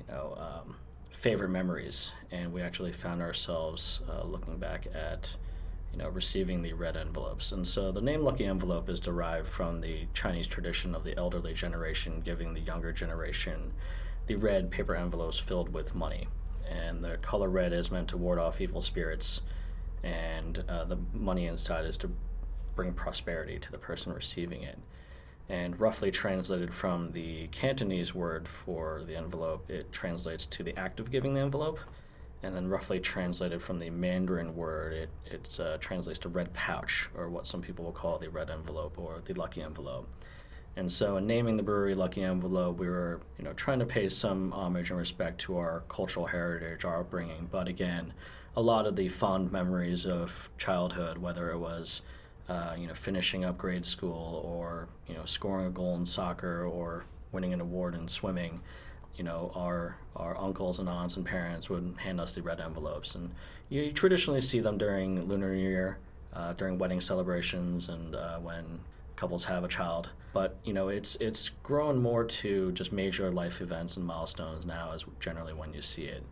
you 0.00 0.14
know 0.14 0.36
um, 0.38 0.76
favorite 1.16 1.48
memories, 1.48 2.12
and 2.30 2.52
we 2.52 2.62
actually 2.62 2.92
found 2.92 3.20
ourselves 3.20 4.00
uh, 4.08 4.24
looking 4.24 4.58
back 4.58 4.86
at 4.94 5.34
you 5.96 6.02
know 6.02 6.10
receiving 6.10 6.62
the 6.62 6.74
red 6.74 6.96
envelopes, 6.96 7.52
and 7.52 7.66
so 7.66 7.90
the 7.90 8.00
name 8.00 8.22
Lucky 8.22 8.44
Envelope 8.44 8.88
is 8.90 9.00
derived 9.00 9.48
from 9.48 9.80
the 9.80 10.06
Chinese 10.12 10.46
tradition 10.46 10.94
of 10.94 11.04
the 11.04 11.16
elderly 11.16 11.54
generation 11.54 12.20
giving 12.24 12.52
the 12.52 12.60
younger 12.60 12.92
generation 12.92 13.72
the 14.26 14.34
red 14.34 14.70
paper 14.70 14.94
envelopes 14.94 15.38
filled 15.38 15.72
with 15.72 15.94
money, 15.94 16.28
and 16.68 17.02
the 17.02 17.16
color 17.18 17.48
red 17.48 17.72
is 17.72 17.90
meant 17.90 18.08
to 18.08 18.16
ward 18.16 18.38
off 18.38 18.60
evil 18.60 18.82
spirits 18.82 19.40
and 20.02 20.64
uh, 20.68 20.84
the 20.84 20.98
money 21.12 21.46
inside 21.46 21.84
is 21.84 21.98
to 21.98 22.10
bring 22.74 22.92
prosperity 22.92 23.58
to 23.58 23.72
the 23.72 23.78
person 23.78 24.12
receiving 24.12 24.62
it. 24.62 24.78
And 25.48 25.78
roughly 25.78 26.10
translated 26.10 26.74
from 26.74 27.12
the 27.12 27.46
Cantonese 27.48 28.14
word 28.14 28.48
for 28.48 29.02
the 29.06 29.16
envelope, 29.16 29.70
it 29.70 29.92
translates 29.92 30.46
to 30.48 30.62
the 30.62 30.76
act 30.78 30.98
of 30.98 31.10
giving 31.10 31.34
the 31.34 31.40
envelope. 31.40 31.78
And 32.46 32.54
then 32.54 32.68
roughly 32.68 33.00
translated 33.00 33.60
from 33.60 33.80
the 33.80 33.90
Mandarin 33.90 34.54
word, 34.54 34.92
it, 34.92 35.10
it 35.26 35.60
uh, 35.60 35.78
translates 35.78 36.20
to 36.20 36.28
red 36.28 36.52
pouch, 36.54 37.10
or 37.16 37.28
what 37.28 37.46
some 37.46 37.60
people 37.60 37.84
will 37.84 37.92
call 37.92 38.18
the 38.18 38.30
red 38.30 38.50
envelope 38.50 38.98
or 38.98 39.20
the 39.24 39.34
lucky 39.34 39.62
envelope. 39.62 40.08
And 40.76 40.92
so, 40.92 41.16
in 41.16 41.26
naming 41.26 41.56
the 41.56 41.62
brewery 41.62 41.94
Lucky 41.94 42.22
Envelope, 42.22 42.78
we 42.78 42.86
were, 42.88 43.22
you 43.38 43.44
know, 43.44 43.54
trying 43.54 43.78
to 43.78 43.86
pay 43.86 44.08
some 44.08 44.52
homage 44.52 44.90
and 44.90 44.98
respect 44.98 45.40
to 45.42 45.56
our 45.56 45.82
cultural 45.88 46.26
heritage, 46.26 46.84
our 46.84 47.00
upbringing. 47.00 47.48
But 47.50 47.66
again, 47.66 48.12
a 48.54 48.60
lot 48.60 48.86
of 48.86 48.94
the 48.94 49.08
fond 49.08 49.50
memories 49.50 50.06
of 50.06 50.50
childhood, 50.58 51.18
whether 51.18 51.50
it 51.50 51.58
was 51.58 52.02
uh, 52.48 52.74
you 52.78 52.86
know, 52.86 52.94
finishing 52.94 53.44
up 53.44 53.58
grade 53.58 53.84
school 53.84 54.42
or, 54.44 54.88
you 55.08 55.14
know, 55.14 55.24
scoring 55.24 55.66
a 55.66 55.70
goal 55.70 55.96
in 55.96 56.06
soccer 56.06 56.64
or 56.64 57.04
winning 57.32 57.52
an 57.52 57.60
award 57.60 57.94
in 57.94 58.06
swimming, 58.06 58.60
you 59.16 59.24
know, 59.24 59.52
our, 59.54 59.96
our 60.14 60.36
uncles 60.38 60.78
and 60.78 60.88
aunts 60.88 61.16
and 61.16 61.24
parents 61.24 61.70
would 61.70 61.94
hand 61.98 62.20
us 62.20 62.32
the 62.32 62.42
red 62.42 62.60
envelopes. 62.60 63.14
And 63.14 63.30
you 63.68 63.90
traditionally 63.90 64.40
see 64.40 64.60
them 64.60 64.78
during 64.78 65.26
Lunar 65.28 65.54
New 65.54 65.60
Year, 65.60 65.98
uh, 66.32 66.52
during 66.52 66.78
wedding 66.78 67.00
celebrations, 67.00 67.88
and 67.88 68.14
uh, 68.14 68.38
when 68.38 68.80
couples 69.16 69.44
have 69.44 69.64
a 69.64 69.68
child. 69.68 70.10
But 70.32 70.56
you 70.64 70.74
know, 70.74 70.88
it's 70.88 71.16
it's 71.16 71.50
grown 71.62 72.02
more 72.02 72.22
to 72.24 72.72
just 72.72 72.92
major 72.92 73.30
life 73.30 73.62
events 73.62 73.96
and 73.96 74.06
milestones 74.06 74.66
now, 74.66 74.92
is 74.92 75.06
generally 75.18 75.54
when 75.54 75.72
you 75.72 75.80
see 75.80 76.04
it. 76.04 76.22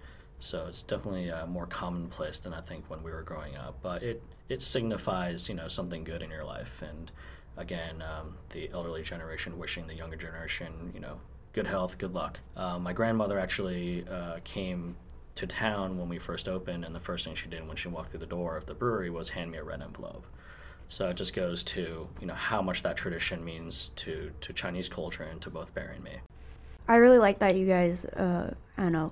So 0.41 0.67
it's 0.67 0.83
definitely 0.83 1.31
uh, 1.31 1.47
more 1.47 1.67
commonplace 1.67 2.39
than 2.39 2.53
I 2.53 2.61
think 2.61 2.91
when 2.91 3.03
we 3.03 3.11
were 3.11 3.23
growing 3.23 3.57
up. 3.57 3.79
But 3.81 4.03
it, 4.03 4.23
it 4.51 4.61
signifies, 4.61 5.49
you 5.49 5.55
know, 5.55 5.69
something 5.69 6.05
good 6.05 6.21
in 6.21 6.29
your 6.29 6.45
life. 6.45 6.83
And 6.83 7.11
again, 7.57 8.03
um, 8.03 8.35
the 8.51 8.69
elderly 8.71 9.03
generation 9.03 9.59
wishing 9.59 9.87
the 9.87 9.95
younger 9.95 10.17
generation, 10.17 10.93
you 10.93 11.01
know, 11.01 11.19
good 11.55 11.67
health, 11.67 11.97
good 11.97 12.13
luck. 12.13 12.41
Uh, 12.57 12.79
my 12.79 12.93
grandmother 12.93 13.39
actually 13.39 14.05
uh, 14.11 14.41
came 14.45 14.97
to 15.37 15.47
town 15.47 15.99
when 15.99 16.09
we 16.09 16.19
first 16.19 16.49
opened, 16.49 16.85
and 16.85 16.95
the 16.95 17.01
first 17.01 17.25
thing 17.25 17.35
she 17.35 17.49
did 17.49 17.67
when 17.67 17.77
she 17.77 17.89
walked 17.89 18.11
through 18.11 18.21
the 18.21 18.27
door 18.27 18.57
of 18.57 18.67
the 18.67 18.75
brewery 18.75 19.09
was 19.09 19.31
hand 19.31 19.51
me 19.51 19.59
a 19.59 19.65
red 19.65 19.81
envelope. 19.81 20.27
So 20.89 21.09
it 21.09 21.17
just 21.17 21.33
goes 21.33 21.65
to 21.65 22.09
you 22.21 22.27
know 22.27 22.35
how 22.35 22.61
much 22.61 22.83
that 22.83 22.97
tradition 22.97 23.43
means 23.45 23.91
to 23.97 24.33
to 24.43 24.53
Chinese 24.53 24.89
culture 24.89 25.23
and 25.23 25.41
to 25.41 25.51
both 25.51 25.75
Barry 25.75 25.95
and 25.95 26.05
me. 26.05 26.19
I 26.87 26.97
really 26.97 27.19
like 27.19 27.39
that 27.39 27.57
you 27.57 27.67
guys. 27.67 28.05
Uh, 28.05 28.55
I 28.77 28.83
don't 28.83 28.93
know. 28.93 29.11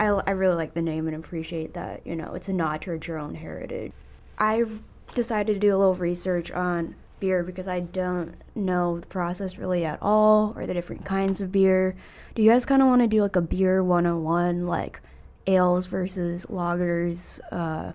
I 0.00 0.06
I 0.26 0.30
really 0.30 0.54
like 0.54 0.72
the 0.72 0.82
name 0.82 1.06
and 1.06 1.16
appreciate 1.16 1.74
that. 1.74 2.06
You 2.06 2.16
know, 2.16 2.34
it's 2.34 2.48
a 2.48 2.52
nod 2.52 2.80
towards 2.80 3.06
your 3.06 3.18
own 3.18 3.34
heritage. 3.34 3.92
I've 4.38 4.82
decided 5.14 5.54
to 5.54 5.58
do 5.58 5.76
a 5.76 5.78
little 5.78 5.94
research 5.94 6.50
on 6.50 6.94
beer 7.22 7.44
because 7.44 7.68
I 7.68 7.78
don't 7.78 8.34
know 8.56 8.98
the 8.98 9.06
process 9.06 9.56
really 9.56 9.84
at 9.84 10.00
all 10.02 10.52
or 10.56 10.66
the 10.66 10.74
different 10.74 11.04
kinds 11.06 11.40
of 11.40 11.52
beer. 11.52 11.94
Do 12.34 12.42
you 12.42 12.50
guys 12.50 12.66
kind 12.66 12.82
of 12.82 12.88
want 12.88 13.00
to 13.00 13.06
do 13.06 13.22
like 13.22 13.36
a 13.36 13.40
beer 13.40 13.82
101 13.82 14.66
like 14.66 15.00
ales 15.46 15.86
versus 15.86 16.46
lagers, 16.46 17.38
uh, 17.52 17.92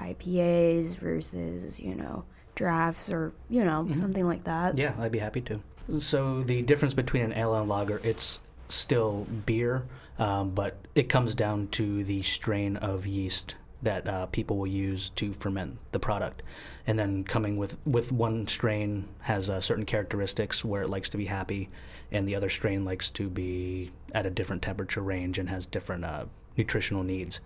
IPAs 0.00 0.96
versus, 0.96 1.78
you 1.78 1.94
know, 1.94 2.24
drafts 2.54 3.10
or, 3.10 3.34
you 3.50 3.62
know, 3.62 3.84
mm-hmm. 3.84 3.92
something 3.92 4.26
like 4.26 4.44
that? 4.44 4.78
Yeah, 4.78 4.94
I'd 4.98 5.12
be 5.12 5.18
happy 5.18 5.42
to. 5.42 5.60
So 6.00 6.42
the 6.42 6.62
difference 6.62 6.94
between 6.94 7.22
an 7.22 7.34
ale 7.34 7.54
and 7.54 7.68
lager, 7.68 8.00
it's 8.02 8.40
still 8.68 9.26
beer, 9.44 9.82
um, 10.18 10.52
but 10.52 10.78
it 10.94 11.10
comes 11.10 11.34
down 11.34 11.68
to 11.72 12.04
the 12.04 12.22
strain 12.22 12.78
of 12.78 13.06
yeast 13.06 13.54
that 13.82 14.06
uh, 14.06 14.26
people 14.26 14.56
will 14.56 14.66
use 14.66 15.10
to 15.16 15.32
ferment 15.32 15.78
the 15.92 15.98
product. 15.98 16.42
And 16.86 16.98
then 16.98 17.24
coming 17.24 17.56
with, 17.56 17.76
with 17.84 18.12
one 18.12 18.46
strain 18.48 19.08
has 19.20 19.50
uh, 19.50 19.60
certain 19.60 19.84
characteristics 19.84 20.64
where 20.64 20.82
it 20.82 20.88
likes 20.88 21.08
to 21.10 21.18
be 21.18 21.26
happy, 21.26 21.68
and 22.10 22.26
the 22.26 22.36
other 22.36 22.48
strain 22.48 22.84
likes 22.84 23.10
to 23.10 23.28
be 23.28 23.90
at 24.14 24.26
a 24.26 24.30
different 24.30 24.62
temperature 24.62 25.00
range 25.00 25.38
and 25.38 25.48
has 25.48 25.66
different 25.66 26.04
uh, 26.04 26.26
nutritional 26.56 27.02
needs. 27.02 27.40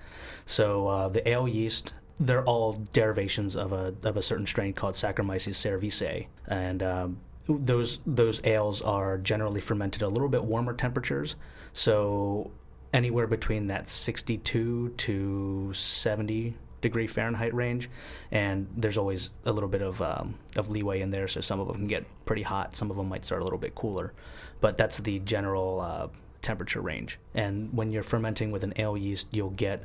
So 0.44 0.88
uh, 0.88 1.08
the 1.08 1.26
ale 1.28 1.48
yeast, 1.48 1.94
they're 2.18 2.44
all 2.44 2.74
derivations 2.92 3.56
of 3.56 3.72
a, 3.72 3.94
of 4.02 4.16
a 4.16 4.22
certain 4.22 4.46
strain 4.46 4.72
called 4.72 4.94
Saccharomyces 4.94 5.54
cerevisiae. 5.54 6.26
And 6.48 6.82
um, 6.82 7.18
those 7.48 8.00
those 8.06 8.40
ales 8.44 8.82
are 8.82 9.18
generally 9.18 9.60
fermented 9.60 10.02
a 10.02 10.08
little 10.08 10.28
bit 10.28 10.44
warmer 10.44 10.72
temperatures. 10.72 11.36
So 11.72 12.50
anywhere 12.96 13.26
between 13.26 13.66
that 13.66 13.90
62 13.90 14.94
to 14.96 15.72
70 15.74 16.54
degree 16.80 17.06
Fahrenheit 17.06 17.54
range, 17.54 17.90
and 18.30 18.66
there's 18.74 18.96
always 18.96 19.30
a 19.44 19.52
little 19.52 19.68
bit 19.68 19.82
of 19.82 20.00
um, 20.00 20.38
of 20.56 20.70
leeway 20.70 21.02
in 21.02 21.10
there. 21.10 21.28
So 21.28 21.40
some 21.42 21.60
of 21.60 21.68
them 21.68 21.76
can 21.76 21.86
get 21.86 22.04
pretty 22.24 22.42
hot, 22.42 22.74
some 22.74 22.90
of 22.90 22.96
them 22.96 23.08
might 23.08 23.24
start 23.24 23.42
a 23.42 23.44
little 23.44 23.58
bit 23.58 23.74
cooler, 23.74 24.14
but 24.60 24.78
that's 24.78 24.98
the 24.98 25.18
general 25.20 25.80
uh, 25.80 26.08
temperature 26.40 26.80
range. 26.80 27.18
And 27.34 27.72
when 27.72 27.90
you're 27.90 28.02
fermenting 28.02 28.50
with 28.50 28.64
an 28.64 28.72
ale 28.76 28.96
yeast, 28.96 29.28
you'll 29.30 29.50
get 29.50 29.84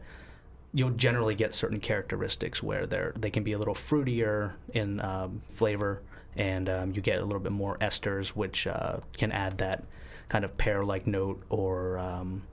you'll 0.74 0.92
generally 0.92 1.36
get 1.36 1.54
certain 1.54 1.82
characteristics 1.82 2.64
where 2.64 2.86
they're 2.86 3.14
they 3.18 3.30
can 3.30 3.44
be 3.44 3.52
a 3.52 3.58
little 3.58 3.76
fruitier 3.76 4.54
in 4.74 5.02
um, 5.02 5.42
flavor, 5.50 6.02
and 6.38 6.70
um, 6.70 6.92
you 6.94 7.02
get 7.02 7.20
a 7.20 7.26
little 7.26 7.42
bit 7.42 7.52
more 7.52 7.78
esters, 7.80 8.30
which 8.30 8.68
uh, 8.68 8.98
can 9.18 9.34
add 9.34 9.58
that 9.58 9.84
kind 10.30 10.46
of 10.46 10.58
pear-like 10.58 11.06
note 11.06 11.44
or 11.50 11.98
um, 11.98 12.44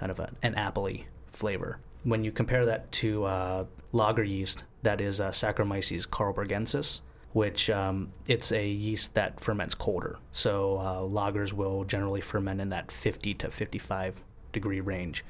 kind 0.00 0.10
of 0.10 0.18
a, 0.18 0.30
an 0.42 0.54
appley 0.54 1.04
flavor. 1.30 1.78
When 2.02 2.24
you 2.24 2.32
compare 2.32 2.64
that 2.64 2.90
to 2.92 3.24
uh, 3.24 3.64
lager 3.92 4.24
yeast, 4.24 4.64
that 4.82 5.00
is 5.00 5.20
uh, 5.20 5.30
Saccharomyces 5.30 6.08
carlsbergensis, 6.08 7.00
which 7.32 7.68
um, 7.68 8.12
it's 8.26 8.50
a 8.50 8.66
yeast 8.66 9.14
that 9.14 9.38
ferments 9.38 9.74
colder. 9.74 10.18
So 10.32 10.78
uh, 10.78 11.00
lagers 11.00 11.52
will 11.52 11.84
generally 11.84 12.22
ferment 12.22 12.60
in 12.60 12.70
that 12.70 12.90
50 12.90 13.34
to 13.34 13.50
55 13.50 14.22
degree 14.52 14.80
range. 14.80 15.24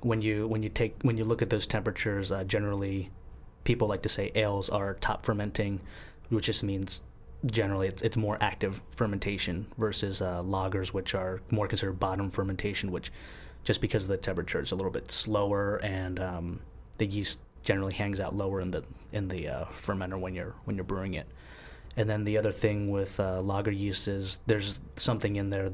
When 0.00 0.20
you 0.20 0.48
when 0.48 0.62
you 0.62 0.70
take 0.70 0.96
when 1.02 1.16
you 1.16 1.24
look 1.24 1.42
at 1.42 1.50
those 1.50 1.66
temperatures, 1.66 2.32
uh, 2.32 2.42
generally 2.44 3.10
people 3.64 3.86
like 3.86 4.02
to 4.02 4.08
say 4.08 4.32
ales 4.34 4.68
are 4.68 4.94
top 4.94 5.24
fermenting, 5.24 5.80
which 6.30 6.46
just 6.46 6.62
means 6.62 7.02
generally 7.46 7.88
it's, 7.88 8.02
it's 8.02 8.16
more 8.16 8.36
active 8.40 8.82
fermentation 8.96 9.66
versus 9.78 10.20
uh, 10.20 10.42
lagers, 10.42 10.88
which 10.88 11.14
are 11.14 11.40
more 11.50 11.68
considered 11.68 12.00
bottom 12.00 12.30
fermentation, 12.30 12.90
which 12.90 13.12
just 13.70 13.80
because 13.80 14.08
the 14.08 14.16
temperature 14.16 14.60
is 14.60 14.72
a 14.72 14.74
little 14.74 14.90
bit 14.90 15.12
slower 15.12 15.76
and 15.76 16.18
um, 16.18 16.58
the 16.98 17.06
yeast 17.06 17.38
generally 17.62 17.94
hangs 17.94 18.18
out 18.18 18.34
lower 18.34 18.60
in 18.60 18.72
the 18.72 18.82
in 19.12 19.28
the 19.28 19.46
uh, 19.46 19.64
fermenter 19.80 20.18
when 20.18 20.34
you're 20.34 20.56
when 20.64 20.74
you're 20.74 20.82
brewing 20.82 21.14
it. 21.14 21.28
And 21.96 22.10
then 22.10 22.24
the 22.24 22.36
other 22.36 22.50
thing 22.50 22.90
with 22.90 23.20
uh, 23.20 23.40
lager 23.40 23.70
yeast 23.70 24.08
is 24.08 24.40
there's 24.44 24.80
something 24.96 25.36
in 25.36 25.50
there, 25.50 25.70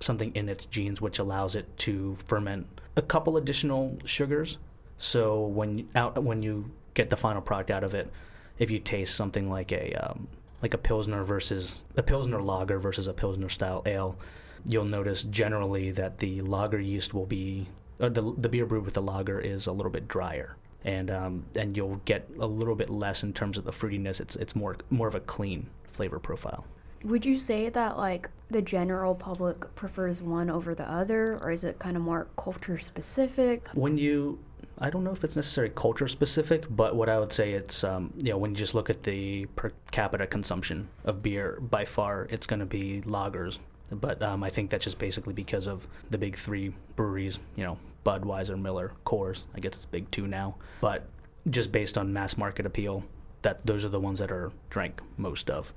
something 0.00 0.30
in 0.36 0.48
its 0.48 0.64
genes 0.66 1.00
which 1.00 1.18
allows 1.18 1.56
it 1.56 1.76
to 1.78 2.16
ferment 2.24 2.68
a 2.94 3.02
couple 3.02 3.36
additional 3.36 3.98
sugars. 4.04 4.58
So 4.96 5.40
when 5.40 5.88
out 5.96 6.22
when 6.22 6.44
you 6.44 6.70
get 6.94 7.10
the 7.10 7.16
final 7.16 7.42
product 7.42 7.72
out 7.72 7.82
of 7.82 7.94
it, 7.94 8.12
if 8.60 8.70
you 8.70 8.78
taste 8.78 9.16
something 9.16 9.50
like 9.50 9.72
a 9.72 9.92
um, 9.94 10.28
like 10.62 10.72
a 10.72 10.78
pilsner 10.78 11.24
versus 11.24 11.82
a 11.96 12.02
pilsner 12.04 12.40
lager 12.40 12.78
versus 12.78 13.08
a 13.08 13.12
pilsner 13.12 13.48
style 13.48 13.82
ale, 13.86 14.16
you'll 14.66 14.84
notice 14.84 15.24
generally 15.24 15.90
that 15.92 16.18
the 16.18 16.40
lager 16.42 16.80
yeast 16.80 17.14
will 17.14 17.26
be, 17.26 17.68
or 17.98 18.08
the, 18.08 18.34
the 18.36 18.48
beer 18.48 18.66
brewed 18.66 18.84
with 18.84 18.94
the 18.94 19.02
lager 19.02 19.40
is 19.40 19.66
a 19.66 19.72
little 19.72 19.92
bit 19.92 20.08
drier. 20.08 20.56
And 20.82 21.10
um, 21.10 21.44
and 21.56 21.76
you'll 21.76 22.00
get 22.06 22.26
a 22.38 22.46
little 22.46 22.74
bit 22.74 22.88
less 22.88 23.22
in 23.22 23.34
terms 23.34 23.58
of 23.58 23.64
the 23.64 23.70
fruitiness. 23.70 24.18
It's 24.18 24.34
it's 24.36 24.56
more 24.56 24.76
more 24.88 25.08
of 25.08 25.14
a 25.14 25.20
clean 25.20 25.68
flavor 25.92 26.18
profile. 26.18 26.64
Would 27.04 27.26
you 27.26 27.36
say 27.36 27.68
that 27.68 27.98
like 27.98 28.30
the 28.50 28.62
general 28.62 29.14
public 29.14 29.74
prefers 29.74 30.22
one 30.22 30.48
over 30.48 30.74
the 30.74 30.90
other, 30.90 31.38
or 31.42 31.50
is 31.50 31.64
it 31.64 31.78
kind 31.78 31.96
of 31.98 32.02
more 32.02 32.28
culture 32.36 32.78
specific? 32.78 33.68
When 33.74 33.98
you 33.98 34.38
I 34.78 34.88
don't 34.88 35.04
know 35.04 35.12
if 35.12 35.24
it's 35.24 35.36
necessarily 35.36 35.74
culture 35.76 36.08
specific, 36.08 36.64
but 36.70 36.96
what 36.96 37.10
I 37.10 37.18
would 37.18 37.34
say 37.34 37.52
it's 37.52 37.84
um, 37.84 38.14
you 38.16 38.30
know 38.30 38.38
when 38.38 38.52
you 38.52 38.56
just 38.56 38.74
look 38.74 38.88
at 38.88 39.02
the 39.02 39.44
per 39.56 39.72
capita 39.90 40.26
consumption 40.26 40.88
of 41.04 41.22
beer, 41.22 41.58
by 41.60 41.84
far 41.84 42.26
it's 42.30 42.46
going 42.46 42.60
to 42.60 42.66
be 42.66 43.02
lagers 43.02 43.58
but 43.90 44.22
um, 44.22 44.42
I 44.44 44.50
think 44.50 44.70
that's 44.70 44.84
just 44.84 44.98
basically 44.98 45.32
because 45.32 45.66
of 45.66 45.86
the 46.10 46.18
big 46.18 46.36
three 46.36 46.72
breweries, 46.96 47.38
you 47.56 47.64
know, 47.64 47.78
Budweiser, 48.04 48.60
Miller, 48.60 48.92
Coors. 49.04 49.42
I 49.54 49.60
guess 49.60 49.72
it's 49.74 49.84
big 49.84 50.10
two 50.10 50.26
now. 50.26 50.56
But 50.80 51.06
just 51.48 51.72
based 51.72 51.98
on 51.98 52.12
mass 52.12 52.36
market 52.36 52.66
appeal, 52.66 53.04
that 53.42 53.64
those 53.66 53.84
are 53.84 53.88
the 53.88 54.00
ones 54.00 54.18
that 54.18 54.30
are 54.30 54.52
drank 54.68 55.00
most 55.16 55.50
of. 55.50 55.72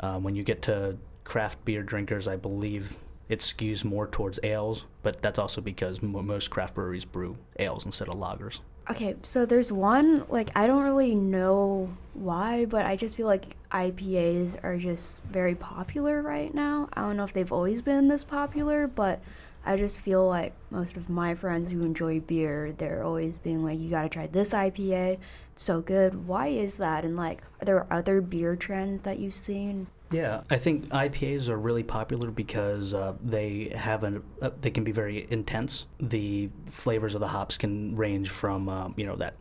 Um, 0.00 0.22
when 0.22 0.34
you 0.34 0.42
get 0.42 0.62
to 0.62 0.96
craft 1.24 1.64
beer 1.64 1.82
drinkers, 1.82 2.26
I 2.28 2.36
believe 2.36 2.96
it 3.28 3.40
skews 3.40 3.84
more 3.84 4.06
towards 4.06 4.38
ales, 4.42 4.84
but 5.02 5.22
that's 5.22 5.38
also 5.38 5.60
because 5.60 6.02
m- 6.02 6.26
most 6.26 6.50
craft 6.50 6.74
breweries 6.74 7.04
brew 7.04 7.38
ales 7.58 7.86
instead 7.86 8.08
of 8.08 8.16
lagers. 8.16 8.60
Okay, 8.90 9.16
so 9.22 9.46
there's 9.46 9.72
one, 9.72 10.26
like, 10.28 10.50
I 10.54 10.66
don't 10.66 10.82
really 10.82 11.14
know 11.14 11.96
why, 12.12 12.66
but 12.66 12.84
I 12.84 12.96
just 12.96 13.16
feel 13.16 13.26
like 13.26 13.56
IPAs 13.70 14.62
are 14.62 14.76
just 14.76 15.22
very 15.24 15.54
popular 15.54 16.20
right 16.20 16.52
now. 16.52 16.90
I 16.92 17.00
don't 17.00 17.16
know 17.16 17.24
if 17.24 17.32
they've 17.32 17.50
always 17.50 17.80
been 17.80 18.08
this 18.08 18.24
popular, 18.24 18.86
but 18.86 19.22
I 19.64 19.78
just 19.78 19.98
feel 19.98 20.28
like 20.28 20.52
most 20.70 20.98
of 20.98 21.08
my 21.08 21.34
friends 21.34 21.70
who 21.70 21.80
enjoy 21.80 22.20
beer, 22.20 22.72
they're 22.72 23.02
always 23.02 23.38
being 23.38 23.64
like, 23.64 23.78
you 23.78 23.88
gotta 23.88 24.10
try 24.10 24.26
this 24.26 24.52
IPA. 24.52 25.18
It's 25.52 25.64
so 25.64 25.80
good. 25.80 26.26
Why 26.26 26.48
is 26.48 26.76
that? 26.76 27.06
And, 27.06 27.16
like, 27.16 27.40
are 27.62 27.64
there 27.64 27.86
other 27.90 28.20
beer 28.20 28.54
trends 28.54 29.00
that 29.02 29.18
you've 29.18 29.32
seen? 29.32 29.86
Yeah, 30.14 30.42
I 30.48 30.58
think 30.58 30.90
IPAs 30.90 31.48
are 31.48 31.58
really 31.58 31.82
popular 31.82 32.30
because 32.30 32.94
uh, 32.94 33.14
they 33.20 33.72
have 33.74 34.04
an 34.04 34.22
uh, 34.40 34.50
they 34.60 34.70
can 34.70 34.84
be 34.84 34.92
very 34.92 35.26
intense. 35.28 35.86
The 35.98 36.50
flavors 36.70 37.14
of 37.14 37.20
the 37.20 37.26
hops 37.26 37.56
can 37.56 37.96
range 37.96 38.30
from 38.30 38.68
um, 38.68 38.94
you 38.96 39.06
know 39.06 39.16
that 39.16 39.34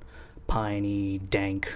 piney, 0.47 1.19
dank 1.19 1.71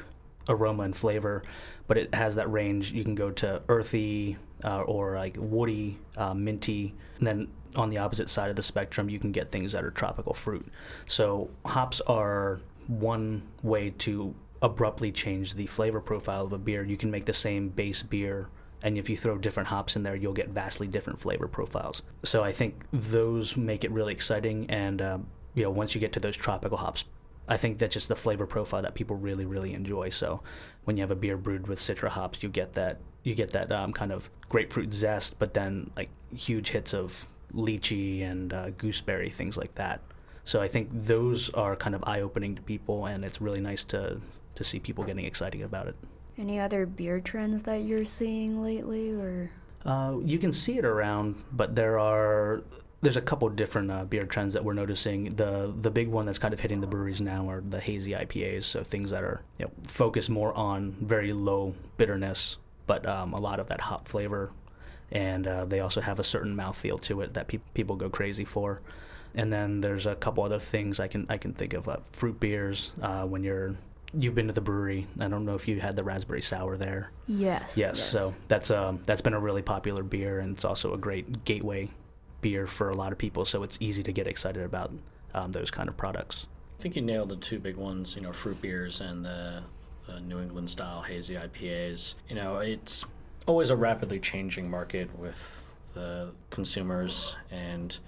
aroma 0.49 0.81
and 0.83 0.97
flavor, 0.97 1.43
but 1.86 1.99
it 1.99 2.15
has 2.15 2.33
that 2.36 2.51
range. 2.51 2.91
You 2.91 3.03
can 3.03 3.13
go 3.13 3.29
to 3.31 3.62
earthy 3.69 4.38
uh, 4.63 4.81
or 4.81 5.15
like 5.15 5.36
woody, 5.38 5.99
uh, 6.15 6.33
minty, 6.33 6.95
and 7.19 7.27
then 7.27 7.49
on 7.75 7.91
the 7.91 7.99
opposite 7.99 8.31
side 8.31 8.49
of 8.49 8.55
the 8.55 8.63
spectrum, 8.63 9.12
you 9.12 9.19
can 9.19 9.31
get 9.31 9.51
things 9.51 9.73
that 9.73 9.83
are 9.83 9.91
tropical 9.91 10.33
fruit. 10.33 10.65
So 11.05 11.51
hops 11.65 12.01
are 12.07 12.62
one 12.88 13.43
way 13.62 13.91
to 13.99 14.33
abruptly 14.63 15.12
change 15.12 15.53
the 15.53 15.67
flavor 15.67 16.01
profile 16.01 16.45
of 16.45 16.53
a 16.53 16.57
beer. 16.57 16.83
You 16.83 16.97
can 16.97 17.12
make 17.12 17.25
the 17.25 17.33
same 17.33 17.69
base 17.69 18.01
beer 18.01 18.49
and 18.88 18.97
if 18.97 19.10
you 19.10 19.17
throw 19.17 19.38
different 19.38 19.67
hops 19.67 19.97
in 19.97 20.04
there, 20.04 20.15
you'll 20.15 20.32
get 20.32 20.47
vastly 20.47 20.88
different 20.88 21.19
flavor 21.19 21.45
profiles. 21.45 22.04
So 22.23 22.41
I 22.41 22.54
think 22.54 22.86
those 22.93 23.58
make 23.58 23.84
it 23.84 23.91
really 23.91 24.13
exciting. 24.13 24.69
And 24.69 25.02
um, 25.02 25.28
you 25.56 25.63
know, 25.63 25.71
once 25.71 25.93
you 25.93 26.00
get 26.00 26.13
to 26.13 26.21
those 26.21 26.38
tropical 26.38 26.78
hops, 26.78 27.04
I 27.50 27.58
think 27.58 27.80
that's 27.80 27.93
just 27.93 28.08
the 28.08 28.15
flavor 28.15 28.47
profile 28.47 28.82
that 28.84 28.95
people 28.95 29.17
really, 29.17 29.43
really 29.43 29.73
enjoy. 29.73 30.08
So 30.12 30.41
when 30.86 30.95
you 30.95 31.02
have 31.02 31.12
a 31.12 31.17
beer 31.17 31.36
brewed 31.36 31.67
with 31.67 31.80
citra 31.80 32.08
hops, 32.08 32.41
you 32.41 32.47
get 32.47 32.76
that 32.76 33.00
you 33.23 33.36
get 33.36 33.52
that 33.52 33.73
um, 33.73 33.91
kind 33.91 34.13
of 34.13 34.30
grapefruit 34.47 34.93
zest, 34.93 35.38
but 35.38 35.54
then 35.54 35.91
like 35.97 36.10
huge 36.34 36.69
hits 36.69 36.93
of 36.93 37.28
lychee 37.54 38.23
and 38.23 38.54
uh, 38.54 38.69
gooseberry, 38.69 39.30
things 39.30 39.58
like 39.58 39.76
that. 39.76 40.00
So 40.45 40.62
I 40.62 40.69
think 40.69 40.88
those 40.93 41.50
are 41.50 41.76
kind 41.76 41.93
of 41.93 42.06
eye 42.08 42.21
opening 42.21 42.56
to 42.56 42.62
people, 42.62 43.06
and 43.06 43.26
it's 43.26 43.41
really 43.41 43.60
nice 43.60 43.84
to 43.86 44.21
to 44.56 44.63
see 44.63 44.80
people 44.80 45.04
getting 45.04 45.26
excited 45.26 45.62
about 45.62 45.88
it. 45.88 45.97
Any 46.38 46.60
other 46.60 46.86
beer 46.86 47.19
trends 47.19 47.63
that 47.63 47.82
you're 47.82 48.06
seeing 48.06 48.62
lately, 48.62 49.12
or? 49.12 49.50
Uh, 49.86 50.17
you 50.23 50.38
can 50.38 50.52
see 50.52 50.78
it 50.78 50.86
around, 50.86 51.43
but 51.52 51.76
there 51.76 51.97
are 51.97 52.62
there's 53.02 53.17
a 53.17 53.21
couple 53.21 53.47
different 53.50 53.91
uh, 53.91 54.06
beer 54.06 54.23
trends 54.23 54.54
that 54.54 54.63
we're 54.63 54.73
noticing. 54.73 55.36
The 55.36 55.73
the 55.82 55.89
big 55.89 56.08
one 56.08 56.26
that's 56.26 56.39
kind 56.39 56.54
of 56.54 56.60
hitting 56.60 56.82
the 56.82 56.88
breweries 56.88 57.21
now 57.21 57.50
are 57.50 57.62
the 57.62 57.80
hazy 57.80 58.12
IPAs, 58.12 58.63
so 58.63 58.84
things 58.84 59.12
that 59.12 59.23
are 59.23 59.41
you 59.58 59.65
know, 59.65 59.71
focused 59.88 60.30
more 60.30 60.54
on 60.54 60.95
very 61.02 61.34
low 61.34 61.73
bitterness, 61.97 62.58
but 62.86 63.06
um, 63.08 63.34
a 63.34 63.39
lot 63.39 63.60
of 63.60 63.67
that 63.67 63.82
hop 63.82 64.08
flavor, 64.08 64.52
and 65.12 65.47
uh, 65.47 65.65
they 65.65 65.80
also 65.80 66.02
have 66.02 66.19
a 66.19 66.23
certain 66.23 66.56
mouthfeel 66.56 67.00
to 67.02 67.21
it 67.21 67.34
that 67.34 67.47
pe- 67.47 67.60
people 67.73 67.95
go 67.95 68.10
crazy 68.10 68.45
for. 68.45 68.82
And 69.36 69.54
then 69.54 69.82
there's 69.82 70.06
a 70.08 70.15
couple 70.15 70.43
other 70.43 70.60
things 70.60 71.00
I 71.00 71.08
can 71.08 71.26
I 71.30 71.38
can 71.38 71.54
think 71.54 71.73
of, 71.73 71.88
uh, 71.88 71.97
fruit 72.12 72.39
beers. 72.39 72.91
Uh, 73.02 73.23
when 73.23 73.43
you're 73.43 73.76
you've 74.13 74.36
been 74.36 74.48
to 74.48 74.54
the 74.54 74.62
brewery, 74.62 75.08
I 75.20 75.28
don't 75.28 75.46
know 75.46 75.56
if 75.56 75.67
you 75.67 75.80
had 75.80 75.96
the 75.96 76.04
raspberry 76.04 76.41
sour 76.41 76.78
there. 76.78 77.12
Yes. 77.28 77.78
Yes, 77.78 78.02
so 78.02 78.34
that's 78.48 78.72
um 78.72 79.02
that's 79.06 79.22
been 79.22 79.34
a 79.34 79.39
really 79.39 79.62
popular 79.62 80.04
beer, 80.04 80.39
and 80.39 80.56
it's 80.56 80.65
also 80.65 80.93
a 80.93 80.98
great 80.98 81.46
gateway 81.46 81.89
beer 82.41 82.67
for 82.67 82.89
a 82.89 82.96
lot 82.96 83.12
of 83.12 83.17
people. 83.17 83.46
So 83.46 83.63
it's 83.63 83.78
easy 83.80 84.04
to 84.04 84.12
get 84.12 84.28
excited 84.28 84.63
about 84.63 84.91
um, 85.34 85.52
those 85.52 85.72
kind 85.72 85.89
of 85.89 85.98
products. 85.98 86.46
I 86.80 86.84
think 86.84 86.96
you 86.96 87.02
nailed 87.02 87.30
the 87.30 87.36
two 87.36 87.60
big 87.60 87.76
ones, 87.76 88.15
you 88.15 88.22
know, 88.22 88.32
fruit 88.32 88.62
beers 88.62 89.02
and 89.02 89.26
the, 89.26 89.63
the 90.06 90.20
New 90.20 90.39
England 90.39 90.70
style 90.70 91.02
hazy 91.02 91.36
IPAs. 91.36 92.13
You 92.30 92.36
know, 92.36 92.58
it's 92.58 93.04
always 93.48 93.70
a 93.70 93.76
rapidly 93.76 94.20
changing 94.20 94.70
market 94.70 95.17
with 95.17 95.76
the 95.93 96.32
consumers 96.52 97.36
and 97.50 97.91
you 97.91 98.00
know, 98.00 98.02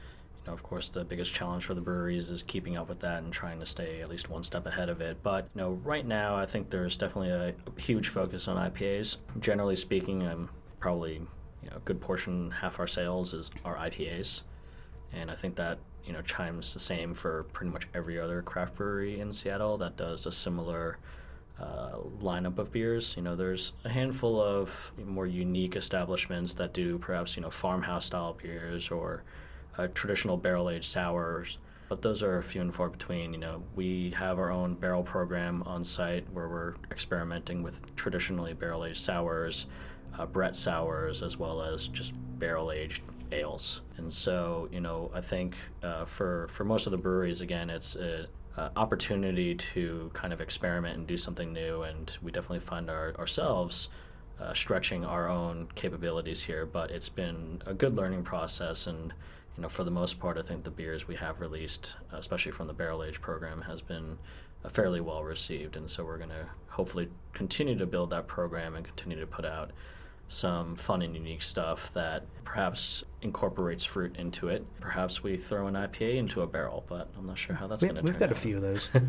of 0.52 0.64
course, 0.64 0.90
the 0.90 1.04
biggest 1.04 1.34
challenge 1.34 1.66
for 1.66 1.74
the 1.74 1.82
breweries 1.82 2.30
is 2.30 2.44
keeping 2.44 2.78
up 2.78 2.90
with 2.90 3.00
that 3.00 3.24
and 3.24 3.32
trying 3.32 3.60
to 3.60 3.66
stay 3.66 4.02
at 4.02 4.10
least 4.10 4.30
one 4.30 4.44
step 4.44 4.66
ahead 4.66 4.90
of 4.90 5.02
it. 5.02 5.22
But 5.24 5.48
you 5.56 5.62
know, 5.62 5.72
right 5.84 6.06
now, 6.06 6.36
I 6.36 6.46
think 6.46 6.70
there's 6.70 6.98
definitely 6.98 7.30
a, 7.30 7.50
a 7.50 7.82
huge 7.82 8.10
focus 8.10 8.48
on 8.48 8.58
IPAs. 8.72 9.18
Generally 9.40 9.78
speaking, 9.78 10.24
I'm 10.24 10.50
probably 10.80 11.14
you 11.64 11.70
know, 11.70 11.78
a 11.78 11.80
good 11.80 12.02
portion, 12.02 12.52
half 12.52 12.80
our 12.80 12.88
sales 12.88 13.34
is 13.34 13.52
our 13.66 13.76
IPAs, 13.76 14.42
and 15.14 15.30
I 15.30 15.36
think 15.36 15.56
that 15.56 15.80
you 16.06 16.14
know 16.14 16.22
chimes 16.22 16.74
the 16.74 16.80
same 16.80 17.14
for 17.14 17.44
pretty 17.54 17.72
much 17.72 17.88
every 17.94 18.20
other 18.20 18.42
craft 18.42 18.76
brewery 18.76 19.20
in 19.20 19.34
Seattle 19.34 19.78
that 19.78 19.98
does 19.98 20.26
a 20.26 20.32
similar 20.32 20.98
uh, 21.60 21.98
lineup 22.22 22.58
of 22.58 22.72
beers. 22.72 23.16
You 23.18 23.24
know, 23.24 23.36
there's 23.36 23.74
a 23.84 23.90
handful 23.90 24.42
of 24.42 24.92
more 25.06 25.28
unique 25.28 25.76
establishments 25.76 26.54
that 26.56 26.74
do 26.74 26.98
perhaps 26.98 27.36
you 27.36 27.42
know 27.42 27.50
farmhouse 27.50 28.06
style 28.06 28.38
beers 28.42 28.90
or 28.90 29.24
uh, 29.80 29.88
traditional 29.94 30.38
barrel 30.38 30.70
aged 30.70 30.86
sours. 30.86 31.58
But 31.88 32.04
those 32.04 32.22
are 32.22 32.38
a 32.38 32.44
few 32.44 32.62
and 32.62 32.74
far 32.74 32.89
between. 32.89 33.34
You 33.34 33.39
know, 33.39 33.63
we 33.76 34.13
have 34.15 34.38
our 34.38 34.52
own 34.52 34.76
barrel 34.76 35.02
program 35.02 35.63
on 35.65 35.84
site 35.84 36.32
where 36.32 36.48
we're 36.48 36.76
experimenting 36.92 37.63
with 37.63 37.96
traditionally 37.96 38.54
barrel 38.54 38.86
aged 38.86 39.00
sours, 39.00 39.65
uh, 40.18 40.26
Brett 40.28 40.56
sours 40.56 41.24
as 41.24 41.38
well 41.38 41.63
as 41.63 41.88
just 41.88 42.13
barrel 42.38 42.72
aged 42.72 43.02
ales. 43.32 43.82
And 43.98 44.13
so, 44.13 44.70
you 44.72 44.82
know, 44.82 45.10
I 45.15 45.22
think 45.22 45.56
uh, 45.82 46.06
for 46.06 46.48
for 46.52 46.63
most 46.63 46.86
of 46.86 46.92
the 46.92 46.98
breweries, 46.98 47.42
again, 47.42 47.72
it's 47.72 47.96
an 47.96 48.28
opportunity 48.76 49.56
to 49.56 50.12
kind 50.13 50.32
of 50.32 50.42
experiment 50.42 50.98
and 50.98 51.08
do 51.08 51.18
something 51.18 51.52
new. 51.54 51.82
And 51.82 52.12
we 52.22 52.32
definitely 52.32 52.60
find 52.60 52.89
our, 52.89 53.15
ourselves 53.18 53.89
uh, 54.39 54.54
stretching 54.54 55.06
our 55.06 55.28
own 55.28 55.70
capabilities 55.74 56.44
here. 56.44 56.68
But 56.68 56.92
it's 56.92 57.10
been 57.10 57.63
a 57.65 57.74
good 57.74 57.96
learning 57.96 58.24
process 58.26 58.86
and. 58.86 59.13
You 59.60 59.63
know, 59.63 59.69
for 59.69 59.84
the 59.84 59.91
most 59.91 60.22
part, 60.22 60.38
I 60.38 60.41
think 60.41 60.63
the 60.63 60.72
beers 60.72 61.06
we 61.06 61.17
have 61.17 61.41
released, 61.41 61.98
especially 62.13 62.54
from 62.54 62.67
the 62.67 62.74
barrel 62.74 63.04
age 63.04 63.19
program, 63.19 63.63
has 63.63 63.82
been 63.82 64.17
uh, 64.63 64.69
fairly 64.69 65.02
well 65.02 65.22
received, 65.22 65.76
and 65.76 65.89
so 65.89 66.06
we're 66.06 66.15
going 66.17 66.30
to 66.30 66.45
hopefully 66.69 67.10
continue 67.34 67.78
to 67.78 67.86
build 67.86 68.10
that 68.12 68.26
program 68.26 68.74
and 68.74 68.86
continue 68.86 69.19
to 69.19 69.28
put 69.28 69.43
out 69.43 69.72
some 70.30 70.78
fun 70.78 71.02
and 71.02 71.13
unique 71.13 71.41
stuff 71.41 71.91
that 71.93 72.24
perhaps 72.45 73.04
incorporates 73.22 73.84
fruit 73.84 74.16
into 74.18 74.48
it. 74.48 74.66
Perhaps 74.80 75.22
we 75.22 75.36
throw 75.36 75.68
an 75.68 75.74
IPA 75.76 76.16
into 76.18 76.42
a 76.42 76.48
barrel, 76.48 76.86
but 76.88 77.10
I'm 77.18 77.28
not 77.28 77.38
sure 77.38 77.56
how 77.56 77.68
that's 77.68 77.82
we, 77.82 77.90
going 77.90 77.98
to 77.98 78.02
We've 78.04 78.18
got 78.18 78.30
out. 78.30 78.32
a 78.32 78.40
few 78.40 78.56
of 78.58 78.62
those. 78.62 78.90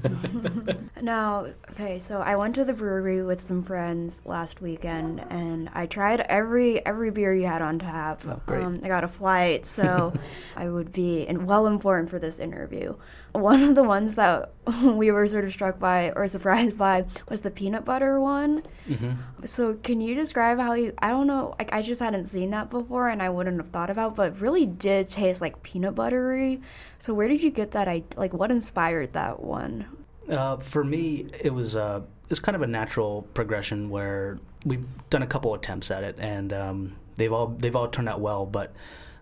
Now, 1.02 1.46
okay, 1.70 1.98
so 1.98 2.20
I 2.20 2.36
went 2.36 2.54
to 2.56 2.64
the 2.64 2.74
brewery 2.74 3.22
with 3.22 3.40
some 3.40 3.62
friends 3.62 4.20
last 4.24 4.60
weekend, 4.60 5.24
and 5.30 5.70
I 5.72 5.86
tried 5.86 6.20
every 6.20 6.84
every 6.84 7.10
beer 7.10 7.34
you 7.34 7.46
had 7.46 7.62
on 7.62 7.78
tap. 7.78 8.22
Oh, 8.26 8.40
great. 8.46 8.62
Um, 8.64 8.80
I 8.84 8.88
got 8.88 9.02
a 9.04 9.08
flight, 9.08 9.64
so 9.64 10.12
I 10.56 10.68
would 10.68 10.92
be 10.92 11.22
in, 11.22 11.46
well 11.46 11.66
informed 11.66 12.10
for 12.10 12.18
this 12.18 12.38
interview. 12.38 12.96
One 13.32 13.62
of 13.62 13.74
the 13.76 13.84
ones 13.84 14.16
that 14.16 14.52
we 14.84 15.10
were 15.10 15.26
sort 15.26 15.44
of 15.44 15.52
struck 15.52 15.78
by 15.78 16.10
or 16.10 16.26
surprised 16.28 16.76
by 16.76 17.06
was 17.28 17.42
the 17.42 17.50
peanut 17.50 17.84
butter 17.84 18.20
one. 18.20 18.64
hmm 18.86 19.12
So, 19.44 19.74
can 19.74 20.00
you 20.00 20.14
describe 20.14 20.58
how 20.58 20.74
you? 20.74 20.92
I 20.98 21.08
don't 21.10 21.26
know. 21.28 21.54
Like, 21.58 21.72
I 21.72 21.80
just 21.80 22.00
hadn't 22.00 22.24
seen 22.24 22.50
that 22.50 22.68
before, 22.70 23.08
and 23.08 23.22
I 23.22 23.30
wouldn't 23.30 23.56
have 23.58 23.70
thought 23.70 23.88
about. 23.88 23.99
But 24.08 24.40
really 24.40 24.64
did 24.64 25.10
taste 25.10 25.42
like 25.42 25.62
peanut 25.62 25.94
buttery. 25.94 26.60
So, 26.98 27.12
where 27.12 27.28
did 27.28 27.42
you 27.42 27.50
get 27.50 27.72
that? 27.72 27.88
I 27.88 28.04
like 28.16 28.32
what 28.32 28.50
inspired 28.50 29.12
that 29.12 29.40
one? 29.42 29.86
Uh, 30.28 30.56
for 30.58 30.84
me, 30.84 31.26
it 31.40 31.52
was 31.52 31.76
uh, 31.76 32.00
it's 32.30 32.40
kind 32.40 32.56
of 32.56 32.62
a 32.62 32.66
natural 32.66 33.22
progression 33.34 33.90
where 33.90 34.38
we've 34.64 34.86
done 35.10 35.22
a 35.22 35.26
couple 35.26 35.52
attempts 35.54 35.90
at 35.90 36.04
it, 36.04 36.16
and 36.18 36.52
um, 36.52 36.96
they've 37.16 37.32
all 37.32 37.48
they've 37.48 37.76
all 37.76 37.88
turned 37.88 38.08
out 38.08 38.20
well. 38.20 38.46
But 38.46 38.74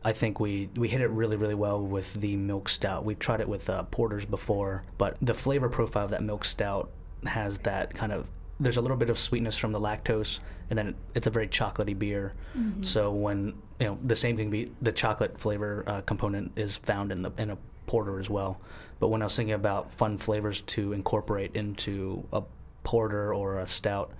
I 0.04 0.12
think 0.12 0.38
we 0.38 0.68
we 0.76 0.88
hit 0.88 1.00
it 1.00 1.08
really 1.10 1.36
really 1.36 1.54
well 1.54 1.80
with 1.80 2.14
the 2.14 2.36
milk 2.36 2.68
stout. 2.68 3.04
We've 3.04 3.18
tried 3.18 3.40
it 3.40 3.48
with 3.48 3.68
uh, 3.70 3.84
porters 3.84 4.24
before, 4.24 4.84
but 4.98 5.16
the 5.22 5.34
flavor 5.34 5.68
profile 5.68 6.04
of 6.04 6.10
that 6.10 6.22
milk 6.22 6.44
stout 6.44 6.90
has 7.24 7.58
that 7.60 7.94
kind 7.94 8.12
of 8.12 8.28
there's 8.60 8.76
a 8.76 8.80
little 8.80 8.96
bit 8.96 9.10
of 9.10 9.18
sweetness 9.18 9.56
from 9.56 9.72
the 9.72 9.80
lactose, 9.80 10.40
and 10.68 10.78
then 10.78 10.94
it's 11.14 11.26
a 11.26 11.30
very 11.30 11.48
chocolatey 11.48 11.98
beer. 11.98 12.34
So 12.82 13.12
when 13.12 13.54
you 13.80 13.86
know 13.86 13.98
the 14.04 14.16
same 14.16 14.36
can 14.36 14.50
be 14.50 14.70
the 14.82 14.92
chocolate 14.92 15.38
flavor 15.38 15.84
uh, 15.86 16.00
component 16.02 16.52
is 16.56 16.76
found 16.76 17.12
in 17.12 17.22
the 17.22 17.32
in 17.38 17.50
a 17.50 17.58
porter 17.86 18.20
as 18.20 18.30
well. 18.30 18.60
But 19.00 19.08
when 19.08 19.22
I 19.22 19.26
was 19.26 19.36
thinking 19.36 19.54
about 19.54 19.92
fun 19.94 20.18
flavors 20.18 20.60
to 20.62 20.92
incorporate 20.92 21.54
into 21.54 22.26
a 22.32 22.42
porter 22.84 23.32
or 23.32 23.60
a 23.60 23.66
stout, 23.66 24.12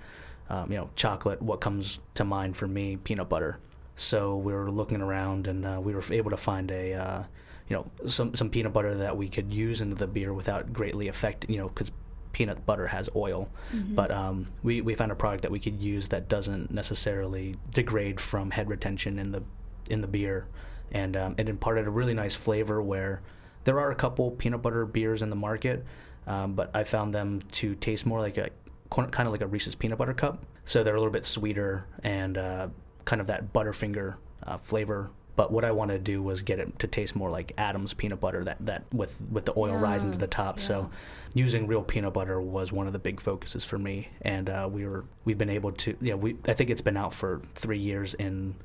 um, 0.49 0.71
you 0.71 0.79
know, 0.79 0.91
chocolate, 0.97 1.43
what 1.43 1.61
comes 1.61 2.01
to 2.15 2.25
mind 2.25 2.57
for 2.57 2.67
me? 2.67 2.97
Peanut 2.97 3.29
butter. 3.29 3.59
So 3.97 4.37
we 4.37 4.53
were 4.53 4.71
looking 4.71 5.01
around, 5.01 5.49
and 5.49 5.67
uh, 5.67 5.81
we 5.83 5.95
were 5.95 6.03
able 6.11 6.31
to 6.31 6.37
find 6.37 6.71
a, 6.71 6.95
uh, 6.95 7.23
you 7.69 7.77
know, 7.77 7.91
some 8.09 8.35
some 8.37 8.49
peanut 8.49 8.73
butter 8.73 8.95
that 8.97 9.17
we 9.17 9.29
could 9.29 9.53
use 9.53 9.81
into 9.81 9.97
the 9.97 10.07
beer 10.07 10.33
without 10.33 10.73
greatly 10.73 11.09
affecting, 11.09 11.51
you 11.51 11.59
know, 11.59 11.69
because 11.69 11.91
peanut 12.39 12.65
butter 12.65 12.87
has 12.87 13.11
oil. 13.17 13.49
But 13.97 14.13
um, 14.13 14.47
we 14.63 14.81
we 14.81 14.95
found 14.95 15.11
a 15.11 15.17
product 15.17 15.43
that 15.43 15.51
we 15.51 15.59
could 15.59 15.81
use 15.83 16.07
that 16.09 16.29
doesn't 16.29 16.71
necessarily 16.71 17.57
degrade 17.75 18.21
from 18.21 18.53
head 18.53 18.69
retention 18.69 19.19
in 19.19 19.33
the 19.33 19.43
in 19.91 20.03
the 20.03 20.07
beer, 20.07 20.47
and 20.93 21.17
um, 21.17 21.35
it 21.37 21.49
imparted 21.49 21.89
a 21.89 21.91
really 21.91 22.15
nice 22.15 22.37
flavor 22.37 22.81
where 22.81 23.23
there 23.65 23.81
are 23.81 23.91
a 23.91 23.97
couple 23.97 24.31
peanut 24.31 24.63
butter 24.63 24.87
beers 24.87 25.21
in 25.21 25.31
the 25.31 25.37
market, 25.37 25.85
um, 26.29 26.55
but 26.55 26.71
I 26.73 26.85
found 26.85 27.13
them 27.13 27.43
to 27.53 27.75
taste 27.75 28.07
more 28.07 28.21
like 28.21 28.39
a 28.39 28.51
kind 28.91 29.27
of 29.27 29.33
like 29.33 29.43
a 29.43 29.47
Reese's 29.49 29.75
peanut 29.75 29.99
butter 29.99 30.15
cup. 30.15 30.45
So 30.65 30.85
they're 30.85 30.95
a 30.95 31.01
little 31.01 31.13
bit 31.13 31.25
sweeter 31.25 31.87
and 32.05 32.39
uh, 32.39 32.69
kind 33.05 33.21
of 33.21 33.27
that 33.27 33.53
Butterfinger 33.53 34.15
uh, 34.47 34.59
flavor. 34.59 35.11
But 35.39 35.53
what 35.53 35.65
I 35.65 35.71
wanted 35.71 35.93
to 36.05 36.13
do 36.13 36.21
was 36.21 36.43
get 36.43 36.59
it 36.59 36.77
to 36.81 36.89
taste 36.89 37.15
more 37.15 37.31
like 37.31 37.53
Adams 37.57 37.95
peanut 37.95 38.19
butter, 38.21 38.43
that, 38.43 38.57
that 38.67 38.83
with 38.93 39.15
with 39.31 39.45
the 39.45 39.55
oil 39.57 39.77
rising 39.77 40.11
to 40.11 40.19
the 40.19 40.27
top. 40.27 40.59
So 40.59 40.91
using 41.33 41.69
real 41.69 41.85
peanut 41.85 42.13
butter 42.13 42.41
was 42.41 42.73
one 42.73 42.89
of 42.89 42.93
the 42.93 42.99
big 42.99 43.21
focuses 43.21 43.63
for 43.65 43.79
me, 43.79 44.09
and 44.23 44.51
uh, 44.51 44.69
we 44.69 44.85
were 44.85 45.05
we've 45.25 45.39
been 45.39 45.49
able 45.49 45.71
to 45.71 45.97
you 46.01 46.11
know 46.11 46.17
we 46.17 46.37
I 46.49 46.55
think 46.55 46.71
it's 46.71 46.81
been 46.81 46.97
out 46.97 47.15
for 47.15 47.41
three 47.55 47.79
years 47.79 48.15
in 48.15 48.57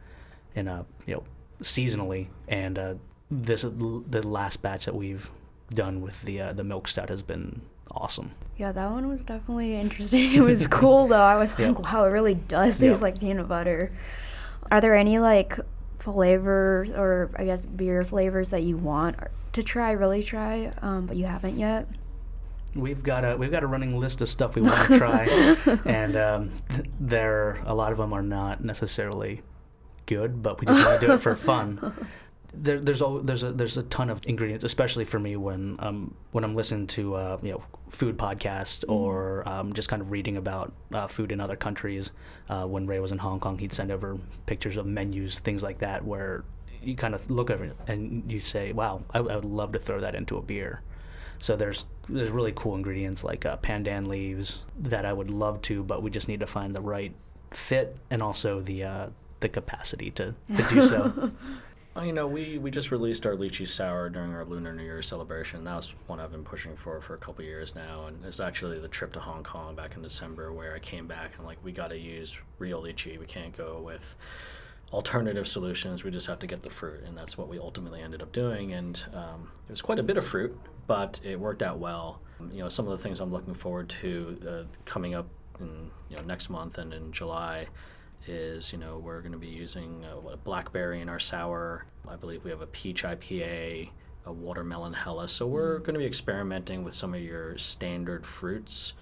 in 0.55 0.67
a 0.67 0.83
you 1.05 1.13
know 1.13 1.23
seasonally, 1.61 2.29
and 2.47 2.79
uh, 2.79 2.93
this 3.29 3.61
the 3.61 4.27
last 4.27 4.63
batch 4.63 4.85
that 4.85 4.95
we've 4.95 5.29
done 5.75 6.01
with 6.01 6.19
the 6.23 6.41
uh, 6.41 6.53
the 6.53 6.63
milk 6.63 6.87
stout 6.87 7.09
has 7.09 7.21
been 7.21 7.61
awesome. 7.91 8.31
Yeah, 8.57 8.71
that 8.71 8.89
one 8.89 9.07
was 9.07 9.23
definitely 9.23 9.75
interesting. 9.75 10.33
It 10.33 10.41
was 10.41 10.65
cool 10.79 11.07
though. 11.07 11.21
I 11.21 11.35
was 11.35 11.59
Yeah. 11.59 11.67
like, 11.69 11.83
wow, 11.93 12.05
it 12.05 12.09
really 12.09 12.33
does 12.33 12.81
Yeah. 12.81 12.89
taste 12.89 13.03
like 13.03 13.19
peanut 13.19 13.47
butter. 13.47 13.91
Are 14.71 14.81
there 14.81 14.95
any 14.95 15.19
like 15.19 15.59
flavors 15.99 16.91
or 16.91 17.31
I 17.35 17.45
guess 17.45 17.65
beer 17.65 18.03
flavors 18.03 18.49
that 18.49 18.63
you 18.63 18.77
want 18.77 19.17
to 19.53 19.63
try, 19.63 19.91
really 19.91 20.23
try, 20.23 20.71
um, 20.81 21.05
but 21.05 21.15
you 21.15 21.25
haven't 21.25 21.57
yet? 21.57 21.87
We've 22.75 23.03
got 23.03 23.23
a 23.23 23.37
we've 23.37 23.51
got 23.51 23.63
a 23.63 23.67
running 23.67 23.99
list 23.99 24.21
of 24.21 24.29
stuff 24.29 24.55
we 24.55 24.63
want 24.63 24.87
to 24.87 24.97
try, 24.97 25.25
and 25.85 26.15
um, 26.15 26.51
there 26.99 27.59
a 27.65 27.75
lot 27.75 27.91
of 27.91 27.99
them 27.99 28.13
are 28.13 28.23
not 28.23 28.63
necessarily 28.63 29.41
good, 30.05 30.41
but 30.41 30.59
we 30.59 30.65
just 30.65 30.85
want 30.85 30.99
to 31.01 31.07
do 31.07 31.13
it 31.13 31.21
for 31.21 31.35
fun. 31.35 31.93
There, 32.53 32.79
there's 32.79 33.01
there's 33.23 33.43
a 33.43 33.51
there's 33.51 33.77
a 33.77 33.83
ton 33.83 34.09
of 34.09 34.21
ingredients, 34.25 34.63
especially 34.63 35.05
for 35.05 35.19
me 35.19 35.35
when 35.35 35.75
um 35.79 36.13
when 36.31 36.43
I'm 36.43 36.55
listening 36.55 36.87
to 36.87 37.15
uh, 37.15 37.37
you 37.41 37.51
know 37.53 37.63
food 37.89 38.17
podcasts 38.17 38.83
or 38.87 39.47
um, 39.47 39.73
just 39.73 39.89
kind 39.89 40.01
of 40.01 40.11
reading 40.11 40.37
about 40.37 40.73
uh, 40.93 41.07
food 41.07 41.31
in 41.31 41.39
other 41.39 41.55
countries. 41.55 42.11
Uh, 42.49 42.65
when 42.65 42.87
Ray 42.87 42.99
was 42.99 43.11
in 43.11 43.17
Hong 43.17 43.39
Kong, 43.39 43.57
he'd 43.57 43.73
send 43.73 43.91
over 43.91 44.17
pictures 44.45 44.77
of 44.77 44.85
menus, 44.85 45.39
things 45.39 45.63
like 45.63 45.79
that, 45.79 46.03
where 46.03 46.43
you 46.81 46.95
kind 46.95 47.15
of 47.15 47.29
look 47.29 47.49
at 47.49 47.61
it 47.61 47.75
and 47.87 48.31
you 48.31 48.39
say, 48.39 48.71
"Wow, 48.71 49.03
I, 49.13 49.19
I 49.19 49.35
would 49.35 49.45
love 49.45 49.71
to 49.73 49.79
throw 49.79 49.99
that 50.01 50.15
into 50.15 50.37
a 50.37 50.41
beer." 50.41 50.81
So 51.39 51.55
there's 51.55 51.85
there's 52.07 52.29
really 52.29 52.53
cool 52.55 52.75
ingredients 52.75 53.23
like 53.23 53.45
uh, 53.45 53.57
pandan 53.57 54.07
leaves 54.07 54.59
that 54.79 55.05
I 55.05 55.13
would 55.13 55.29
love 55.29 55.61
to, 55.63 55.83
but 55.83 56.01
we 56.01 56.09
just 56.09 56.27
need 56.27 56.39
to 56.39 56.47
find 56.47 56.75
the 56.75 56.81
right 56.81 57.13
fit 57.51 57.97
and 58.09 58.21
also 58.23 58.61
the 58.61 58.83
uh, 58.83 59.07
the 59.39 59.49
capacity 59.49 60.11
to, 60.11 60.33
to 60.55 60.63
do 60.69 60.87
so. 60.87 61.31
Well, 61.95 62.05
you 62.05 62.13
know, 62.13 62.25
we, 62.25 62.57
we 62.57 62.71
just 62.71 62.89
released 62.89 63.23
our 63.27 63.35
lychee 63.35 63.67
sour 63.67 64.09
during 64.09 64.33
our 64.33 64.43
Lunar 64.45 64.73
New 64.73 64.81
Year 64.81 65.03
celebration. 65.03 65.63
That 65.63 65.75
was 65.75 65.93
one 66.07 66.19
I've 66.19 66.31
been 66.31 66.43
pushing 66.43 66.75
for 66.75 66.99
for 67.01 67.13
a 67.13 67.19
couple 67.19 67.45
years 67.45 67.75
now, 67.75 68.07
and 68.07 68.25
it's 68.25 68.39
actually 68.39 68.79
the 68.79 68.87
trip 68.87 69.13
to 69.13 69.19
Hong 69.19 69.43
Kong 69.43 69.75
back 69.75 69.95
in 69.95 70.01
December 70.01 70.51
where 70.51 70.73
I 70.73 70.79
came 70.79 71.05
back 71.05 71.33
and 71.37 71.45
like 71.45 71.59
we 71.63 71.71
got 71.71 71.89
to 71.89 71.97
use 71.97 72.39
real 72.57 72.81
lychee. 72.81 73.19
We 73.19 73.27
can't 73.27 73.55
go 73.55 73.79
with 73.79 74.15
alternative 74.91 75.47
solutions. 75.47 76.03
We 76.03 76.09
just 76.09 76.25
have 76.25 76.39
to 76.39 76.47
get 76.47 76.63
the 76.63 76.71
fruit, 76.71 77.03
and 77.05 77.15
that's 77.15 77.37
what 77.37 77.47
we 77.47 77.59
ultimately 77.59 78.01
ended 78.01 78.23
up 78.23 78.31
doing. 78.31 78.73
And 78.73 79.05
um, 79.13 79.51
it 79.67 79.71
was 79.71 79.83
quite 79.83 79.99
a 79.99 80.03
bit 80.03 80.17
of 80.17 80.25
fruit, 80.25 80.57
but 80.87 81.19
it 81.23 81.39
worked 81.39 81.61
out 81.61 81.77
well. 81.77 82.21
You 82.51 82.63
know, 82.63 82.69
some 82.69 82.87
of 82.87 82.91
the 82.91 82.97
things 82.97 83.19
I'm 83.19 83.31
looking 83.31 83.53
forward 83.53 83.89
to 84.01 84.39
uh, 84.49 84.63
coming 84.85 85.13
up 85.13 85.27
in 85.59 85.91
you 86.09 86.17
know 86.17 86.23
next 86.23 86.49
month 86.49 86.79
and 86.79 86.91
in 86.91 87.11
July 87.11 87.67
is 88.27 88.71
you 88.71 88.79
know 88.79 88.97
we're 88.97 89.19
going 89.21 89.31
to 89.33 89.37
be 89.37 89.47
using 89.47 90.05
a, 90.05 90.29
a 90.29 90.37
blackberry 90.37 91.01
in 91.01 91.09
our 91.09 91.19
sour. 91.19 91.85
I 92.07 92.15
believe 92.15 92.43
we 92.43 92.51
have 92.51 92.61
a 92.61 92.67
peach 92.67 93.03
IPA, 93.03 93.89
a 94.25 94.31
watermelon 94.31 94.93
Helles. 94.93 95.31
So 95.31 95.47
we're 95.47 95.79
going 95.79 95.93
to 95.93 95.99
be 95.99 96.05
experimenting 96.05 96.83
with 96.83 96.93
some 96.93 97.13
of 97.13 97.21
your 97.21 97.57
standard 97.57 98.25
fruits 98.25 98.93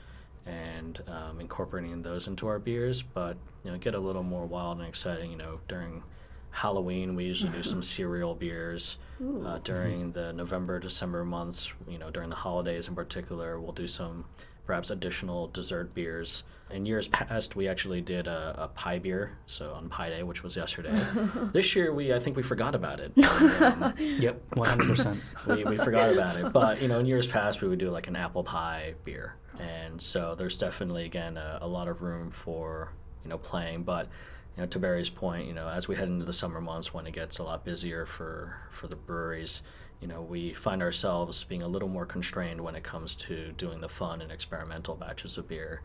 and 0.45 1.01
um, 1.07 1.39
incorporating 1.39 2.01
those 2.01 2.27
into 2.27 2.47
our 2.47 2.59
beers, 2.59 3.01
but 3.01 3.37
you 3.63 3.71
know 3.71 3.77
get 3.77 3.95
a 3.95 3.99
little 3.99 4.23
more 4.23 4.45
wild 4.45 4.79
and 4.79 4.87
exciting. 4.87 5.31
You 5.31 5.37
know 5.37 5.59
during 5.67 6.03
Halloween 6.51 7.15
we 7.15 7.25
usually 7.25 7.51
do 7.51 7.63
some 7.63 7.81
cereal 7.81 8.35
beers. 8.35 8.97
Uh, 9.45 9.59
during 9.63 10.11
the 10.13 10.33
November 10.33 10.79
December 10.79 11.23
months, 11.23 11.71
you 11.87 11.99
know 11.99 12.09
during 12.09 12.29
the 12.29 12.35
holidays 12.35 12.87
in 12.87 12.95
particular, 12.95 13.59
we'll 13.59 13.71
do 13.71 13.87
some 13.87 14.25
perhaps 14.65 14.89
additional 14.89 15.47
dessert 15.47 15.93
beers. 15.93 16.43
In 16.69 16.85
years 16.85 17.09
past, 17.09 17.55
we 17.55 17.67
actually 17.67 17.99
did 18.01 18.27
a, 18.27 18.55
a 18.57 18.67
pie 18.69 18.99
beer, 18.99 19.37
so 19.45 19.73
on 19.73 19.89
Pie 19.89 20.09
Day, 20.09 20.23
which 20.23 20.41
was 20.41 20.55
yesterday. 20.55 21.05
this 21.53 21.75
year, 21.75 21.93
we 21.93 22.13
I 22.13 22.19
think 22.19 22.37
we 22.37 22.43
forgot 22.43 22.75
about 22.75 22.99
it. 22.99 23.11
Um, 23.61 23.93
yep, 23.97 24.41
100%. 24.51 25.19
we, 25.47 25.63
we 25.65 25.77
forgot 25.77 26.11
about 26.11 26.35
it. 26.39 26.51
But 26.51 26.81
you 26.81 26.87
know, 26.87 26.99
in 26.99 27.05
years 27.05 27.27
past, 27.27 27.61
we 27.61 27.67
would 27.67 27.79
do 27.79 27.89
like 27.91 28.07
an 28.07 28.15
apple 28.15 28.43
pie 28.43 28.95
beer, 29.03 29.35
and 29.59 30.01
so 30.01 30.33
there's 30.35 30.57
definitely 30.57 31.05
again 31.05 31.37
a, 31.37 31.59
a 31.61 31.67
lot 31.67 31.87
of 31.87 32.01
room 32.01 32.31
for 32.31 32.91
you 33.23 33.29
know 33.29 33.37
playing. 33.37 33.83
But 33.83 34.07
you 34.55 34.63
know, 34.63 34.67
to 34.67 34.79
Barry's 34.79 35.09
point, 35.09 35.47
you 35.47 35.53
know, 35.53 35.69
as 35.69 35.87
we 35.87 35.95
head 35.95 36.07
into 36.07 36.25
the 36.25 36.33
summer 36.33 36.59
months 36.59 36.93
when 36.93 37.07
it 37.07 37.13
gets 37.13 37.39
a 37.39 37.43
lot 37.43 37.63
busier 37.63 38.05
for 38.05 38.57
for 38.69 38.87
the 38.87 38.95
breweries, 38.95 39.61
you 40.01 40.07
know, 40.07 40.21
we 40.21 40.53
find 40.53 40.81
ourselves 40.81 41.43
being 41.43 41.61
a 41.61 41.67
little 41.67 41.87
more 41.87 42.05
constrained 42.05 42.61
when 42.61 42.75
it 42.75 42.83
comes 42.83 43.15
to 43.15 43.51
doing 43.53 43.81
the 43.81 43.89
fun 43.89 44.21
and 44.21 44.31
experimental 44.31 44.95
batches 44.95 45.37
of 45.37 45.47
beer. 45.47 45.81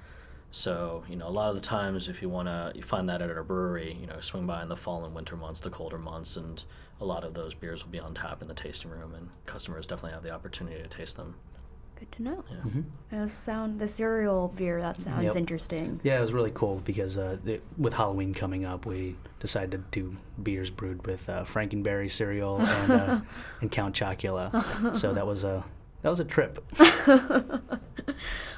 So, 0.51 1.05
you 1.09 1.17
know, 1.17 1.29
a 1.29 1.31
lot 1.31 1.51
of 1.51 1.55
the 1.55 1.61
times, 1.61 2.09
if 2.09 2.23
you 2.23 2.29
want 2.31 2.49
to, 2.49 2.73
you 2.75 2.83
find 2.83 3.09
that 3.09 3.21
at 3.21 3.31
our 3.31 3.43
brewery, 3.43 3.97
you 4.01 4.07
know, 4.07 4.21
swing 4.21 4.47
by 4.47 4.63
in 4.63 4.69
the 4.69 4.77
fall 4.77 5.05
and 5.05 5.15
winter 5.15 5.37
months, 5.37 5.61
the 5.61 5.71
colder 5.71 5.99
months, 5.99 6.37
and 6.37 6.65
a 7.01 7.05
lot 7.05 7.25
of 7.25 7.35
those 7.35 7.55
beers 7.55 7.85
will 7.85 7.93
be 7.93 7.99
on 7.99 8.15
tap 8.15 8.41
in 8.41 8.49
the 8.49 8.55
tasting 8.55 8.91
room, 8.91 9.15
and 9.15 9.29
customers 9.45 9.87
definitely 9.87 10.13
have 10.13 10.23
the 10.23 10.31
opportunity 10.31 10.81
to 10.81 10.89
taste 10.89 11.17
them. 11.17 11.35
Good 11.99 12.13
to 12.13 12.23
know. 12.23 12.45
Yeah. 12.51 12.57
hmm 12.59 12.81
And 13.11 13.31
sound 13.31 13.79
the 13.79 13.89
cereal 13.89 14.49
beer. 14.55 14.81
That 14.81 15.01
sounds 15.01 15.25
Yep. 15.25 15.37
interesting. 15.37 16.01
Yeah, 16.03 16.19
it 16.19 16.21
was 16.21 16.33
really 16.33 16.51
cool 16.55 16.83
because 16.85 17.17
uh, 17.19 17.39
it, 17.47 17.63
with 17.79 17.95
Halloween 17.95 18.35
coming 18.35 18.65
up, 18.65 18.85
we 18.87 19.17
decided 19.41 19.71
to 19.93 20.01
do 20.01 20.17
beers 20.43 20.69
brewed 20.71 21.07
with 21.07 21.29
uh, 21.29 21.45
Frankenberry 21.45 22.11
cereal 22.11 22.61
and, 22.61 22.93
uh, 22.93 23.21
and 23.61 23.71
Count 23.73 23.95
Chocula. 23.95 24.95
So 24.97 25.13
that 25.15 25.27
was 25.27 25.43
a 25.45 25.65
that 26.03 26.11
was 26.11 26.21
a 26.21 26.25
trip. 26.25 26.63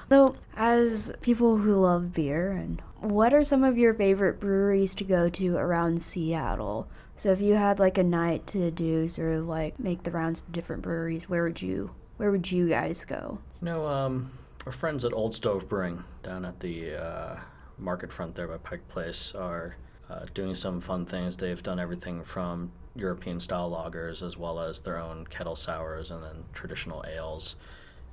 So, 0.08 0.36
as 0.56 1.12
people 1.20 1.58
who 1.58 1.74
love 1.80 2.14
beer, 2.14 2.50
and 2.52 2.80
what 3.00 3.34
are 3.34 3.44
some 3.44 3.62
of 3.62 3.76
your 3.76 3.92
favorite 3.92 4.40
breweries 4.40 4.94
to 4.96 5.04
go 5.04 5.28
to 5.28 5.56
around 5.56 6.00
Seattle? 6.00 6.88
So, 7.14 7.30
if 7.30 7.42
you 7.42 7.54
had 7.56 7.78
like 7.78 7.98
a 7.98 8.02
night 8.02 8.46
to 8.48 8.70
do 8.70 9.06
sort 9.08 9.34
of 9.34 9.46
like 9.46 9.78
make 9.78 10.04
the 10.04 10.10
rounds 10.10 10.40
to 10.40 10.50
different 10.50 10.80
breweries, 10.82 11.28
where 11.28 11.44
would 11.44 11.60
you 11.60 11.90
where 12.18 12.30
would 12.30 12.50
you 12.50 12.68
guys 12.68 13.04
go? 13.04 13.38
You 13.62 13.64
know, 13.64 13.86
um, 13.86 14.32
our 14.66 14.72
friends 14.72 15.04
at 15.04 15.14
Old 15.14 15.34
Stove 15.34 15.68
Brewing 15.68 16.04
down 16.22 16.44
at 16.44 16.60
the 16.60 16.94
uh, 16.94 17.36
market 17.78 18.12
front 18.12 18.34
there 18.34 18.46
by 18.46 18.58
Pike 18.58 18.86
Place 18.88 19.34
are 19.34 19.76
uh, 20.10 20.26
doing 20.34 20.54
some 20.54 20.80
fun 20.80 21.06
things. 21.06 21.36
They've 21.36 21.62
done 21.62 21.80
everything 21.80 22.24
from 22.24 22.72
European 22.96 23.40
style 23.40 23.70
lagers 23.70 24.20
as 24.20 24.36
well 24.36 24.60
as 24.60 24.80
their 24.80 24.98
own 24.98 25.26
kettle 25.28 25.54
sours 25.54 26.10
and 26.10 26.22
then 26.22 26.44
traditional 26.52 27.04
ales. 27.08 27.56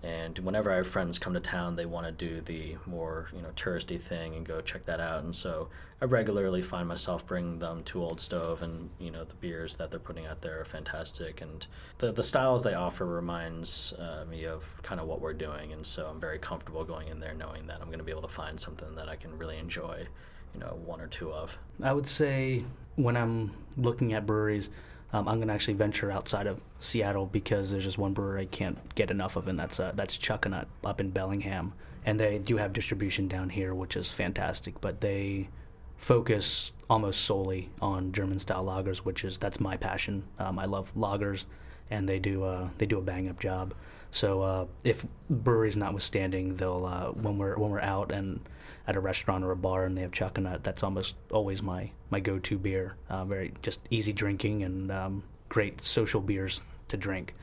And 0.05 0.37
whenever 0.37 0.71
have 0.71 0.85
friends 0.85 1.17
come 1.17 1.33
to 1.33 1.39
town, 1.39 1.75
they 1.75 1.87
want 1.87 2.05
to 2.05 2.11
do 2.11 2.39
the 2.39 2.75
more 2.85 3.27
you 3.35 3.41
know 3.41 3.49
touristy 3.55 3.99
thing 3.99 4.35
and 4.35 4.45
go 4.45 4.61
check 4.61 4.85
that 4.85 4.99
out. 4.99 5.23
And 5.23 5.35
so 5.35 5.69
I 5.99 6.05
regularly 6.05 6.61
find 6.61 6.87
myself 6.87 7.25
bringing 7.25 7.57
them 7.57 7.83
to 7.85 8.03
Old 8.03 8.21
Stove, 8.21 8.61
and 8.61 8.91
you 8.99 9.09
know 9.09 9.23
the 9.23 9.33
beers 9.33 9.77
that 9.77 9.89
they're 9.89 9.99
putting 9.99 10.27
out 10.27 10.43
there 10.43 10.61
are 10.61 10.65
fantastic, 10.65 11.41
and 11.41 11.65
the 11.97 12.11
the 12.11 12.21
styles 12.21 12.63
they 12.63 12.75
offer 12.75 13.03
reminds 13.03 13.93
uh, 13.93 14.25
me 14.29 14.45
of 14.45 14.71
kind 14.83 15.01
of 15.01 15.07
what 15.07 15.21
we're 15.21 15.33
doing. 15.33 15.73
And 15.73 15.83
so 15.83 16.05
I'm 16.05 16.19
very 16.19 16.37
comfortable 16.37 16.83
going 16.83 17.07
in 17.07 17.19
there 17.19 17.33
knowing 17.33 17.65
that 17.65 17.81
I'm 17.81 17.87
going 17.87 17.97
to 17.97 18.05
be 18.05 18.11
able 18.11 18.21
to 18.21 18.27
find 18.27 18.59
something 18.59 18.93
that 18.93 19.09
I 19.09 19.15
can 19.15 19.35
really 19.35 19.57
enjoy, 19.57 20.05
you 20.53 20.59
know, 20.59 20.77
one 20.85 21.01
or 21.01 21.07
two 21.07 21.31
of. 21.31 21.57
I 21.81 21.93
would 21.93 22.07
say 22.07 22.63
when 22.95 23.17
I'm 23.17 23.53
looking 23.75 24.13
at 24.13 24.27
breweries, 24.27 24.69
um, 25.13 25.27
I'm 25.27 25.37
going 25.37 25.47
to 25.47 25.53
actually 25.53 25.75
venture 25.75 26.11
outside 26.11 26.47
of 26.47 26.61
Seattle 26.79 27.25
because 27.25 27.71
there's 27.71 27.83
just 27.83 27.97
one 27.97 28.13
brewery 28.13 28.43
I 28.43 28.45
can't 28.45 28.93
get 28.95 29.11
enough 29.11 29.35
of, 29.35 29.47
and 29.47 29.57
that's 29.57 29.79
uh, 29.79 29.91
that's 29.95 30.17
Chuckanut 30.17 30.65
up 30.83 30.99
in 30.99 31.11
Bellingham, 31.11 31.73
and 32.05 32.19
they 32.19 32.37
do 32.37 32.57
have 32.57 32.73
distribution 32.73 33.27
down 33.27 33.49
here, 33.49 33.73
which 33.73 33.95
is 33.95 34.09
fantastic. 34.09 34.81
But 34.81 35.01
they 35.01 35.49
focus 35.97 36.71
almost 36.89 37.21
solely 37.21 37.69
on 37.81 38.11
German 38.11 38.39
style 38.39 38.65
lagers, 38.65 38.97
which 38.99 39.23
is 39.23 39.37
that's 39.37 39.59
my 39.59 39.77
passion. 39.77 40.23
Um, 40.39 40.59
I 40.59 40.65
love 40.65 40.93
lagers, 40.95 41.45
and 41.89 42.09
they 42.09 42.19
do 42.19 42.43
uh, 42.43 42.69
they 42.77 42.85
do 42.85 42.97
a 42.97 43.01
bang 43.01 43.29
up 43.29 43.39
job. 43.39 43.73
So 44.15 44.43
uh, 44.43 44.65
if 44.85 45.05
breweries 45.29 45.75
notwithstanding, 45.75 46.55
they'll 46.55 46.85
uh, 46.85 47.07
when 47.11 47.37
we're 47.37 47.57
when 47.57 47.69
we're 47.69 47.81
out 47.81 48.13
and 48.13 48.39
at 48.87 48.95
a 48.95 48.99
restaurant 49.01 49.43
or 49.43 49.51
a 49.51 49.57
bar 49.57 49.83
and 49.83 49.97
they 49.97 50.03
have 50.03 50.11
Chuckanut, 50.11 50.63
that's 50.63 50.83
almost 50.83 51.15
always 51.31 51.61
my 51.61 51.91
my 52.11 52.21
go 52.21 52.39
to 52.39 52.57
beer. 52.57 52.95
Uh, 53.09 53.25
very 53.25 53.51
just 53.61 53.81
easy 53.89 54.13
drinking 54.13 54.63
and 54.63 54.89
um, 54.89 55.23
great 55.49 55.81
social 55.81 56.21
beers 56.21 56.61
to 56.87 56.95
drink. 56.95 57.35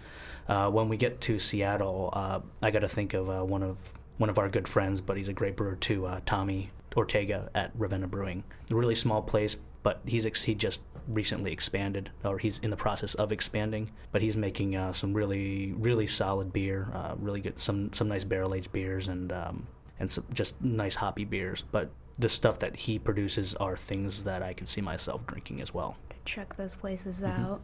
Uh, 0.49 0.71
when 0.71 0.89
we 0.89 0.97
get 0.97 1.21
to 1.21 1.39
Seattle, 1.39 2.09
uh, 2.15 2.41
I 2.63 2.71
got 2.71 2.79
to 2.79 2.89
think 2.89 3.13
of 3.13 3.29
uh, 3.29 3.45
one 3.45 3.63
of 3.63 3.77
one 4.17 4.31
of 4.31 4.39
our 4.39 4.49
good 4.49 4.67
friends, 4.67 5.03
but 5.03 5.19
he's 5.19 5.29
a 5.29 5.35
great 5.35 5.57
brewer 5.57 5.77
too, 5.77 6.09
Tommy 6.25 6.71
Ortega 6.97 7.51
at 7.55 7.73
Ravenna 7.75 8.07
Brewing. 8.07 8.45
A 8.71 8.75
really 8.75 8.95
small 8.95 9.21
place, 9.21 9.57
but 9.83 10.01
he's 10.07 10.25
he 10.25 10.55
just 10.55 10.81
recently 11.09 11.53
expanded, 11.53 12.11
or 12.25 12.39
he's 12.39 12.59
in 12.61 12.71
the 12.71 12.77
process 12.77 13.15
of 13.15 13.33
expanding. 13.33 13.91
But 14.13 14.23
he's 14.23 14.37
making 14.37 14.77
uh, 14.77 14.93
some 14.93 15.13
really 15.15 15.73
really 15.73 16.07
solid 16.07 16.53
beer, 16.53 16.89
uh, 16.95 17.15
really 17.19 17.41
good 17.41 17.59
some 17.61 17.93
some 17.93 18.09
nice 18.09 18.25
barrel 18.25 18.55
aged 18.55 18.73
beers 18.73 19.09
and 19.09 19.33
um, 19.33 19.67
and 19.99 20.11
some 20.11 20.25
just 20.33 20.61
nice 20.63 20.97
hoppy 20.97 21.25
beers. 21.25 21.65
But 21.71 21.91
the 22.19 22.29
stuff 22.29 22.59
that 22.59 22.77
he 22.77 22.99
produces 22.99 23.55
are 23.57 23.77
things 23.77 24.25
that 24.25 24.43
I 24.43 24.53
can 24.53 24.67
see 24.67 24.81
myself 24.81 25.27
drinking 25.27 25.61
as 25.63 25.73
well. 25.73 25.97
Check 26.25 26.57
those 26.57 26.75
places 26.75 27.23
Mhm. 27.23 27.39
out. 27.45 27.61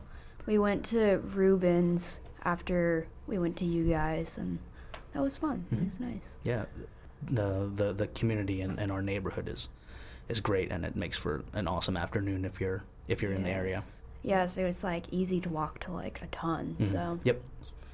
We 0.46 0.59
went 0.59 0.85
to 0.87 1.18
Reuben's 1.18 2.20
after 2.44 3.07
we 3.27 3.38
went 3.38 3.57
to 3.59 3.64
you 3.64 3.88
guys, 3.88 4.38
and 4.38 4.59
that 5.12 5.22
was 5.22 5.37
fun. 5.37 5.66
It 5.70 5.77
Mhm. 5.77 5.85
was 5.85 6.01
nice. 6.01 6.38
Yeah, 6.44 6.64
the 7.22 7.70
the 7.74 7.92
the 7.92 8.07
community 8.09 8.61
in, 8.62 8.79
in 8.79 8.90
our 8.90 9.03
neighborhood 9.03 9.48
is 9.48 9.68
is 10.29 10.40
great, 10.40 10.70
and 10.70 10.85
it 10.85 10.94
makes 10.96 11.16
for 11.18 11.42
an 11.53 11.66
awesome 11.68 11.96
afternoon 11.96 12.44
if 12.44 12.61
you're 12.61 12.85
if 13.08 13.22
you're 13.22 13.32
in 13.32 13.42
the 13.42 13.50
area. 13.50 13.72
Yes. 13.76 14.02
Yes, 14.22 14.58
it 14.58 14.64
was 14.64 14.84
like 14.84 15.06
easy 15.12 15.40
to 15.40 15.48
walk 15.48 15.78
to 15.80 15.92
like 15.92 16.20
a 16.22 16.26
ton. 16.28 16.76
Mhm. 16.78 16.84
So 16.92 17.20
Yep. 17.24 17.40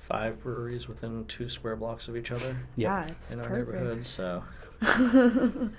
Five 0.03 0.43
breweries 0.43 0.87
within 0.87 1.25
two 1.27 1.49
square 1.49 1.77
blocks 1.77 2.09
of 2.09 2.17
each 2.17 2.31
other 2.31 2.49
Yep. 2.49 2.57
yeah, 2.77 3.07
it's 3.07 3.33
in 3.33 3.41
our 3.41 3.47
perfect. 3.49 3.73
neighborhood. 3.73 4.05
So 4.05 4.43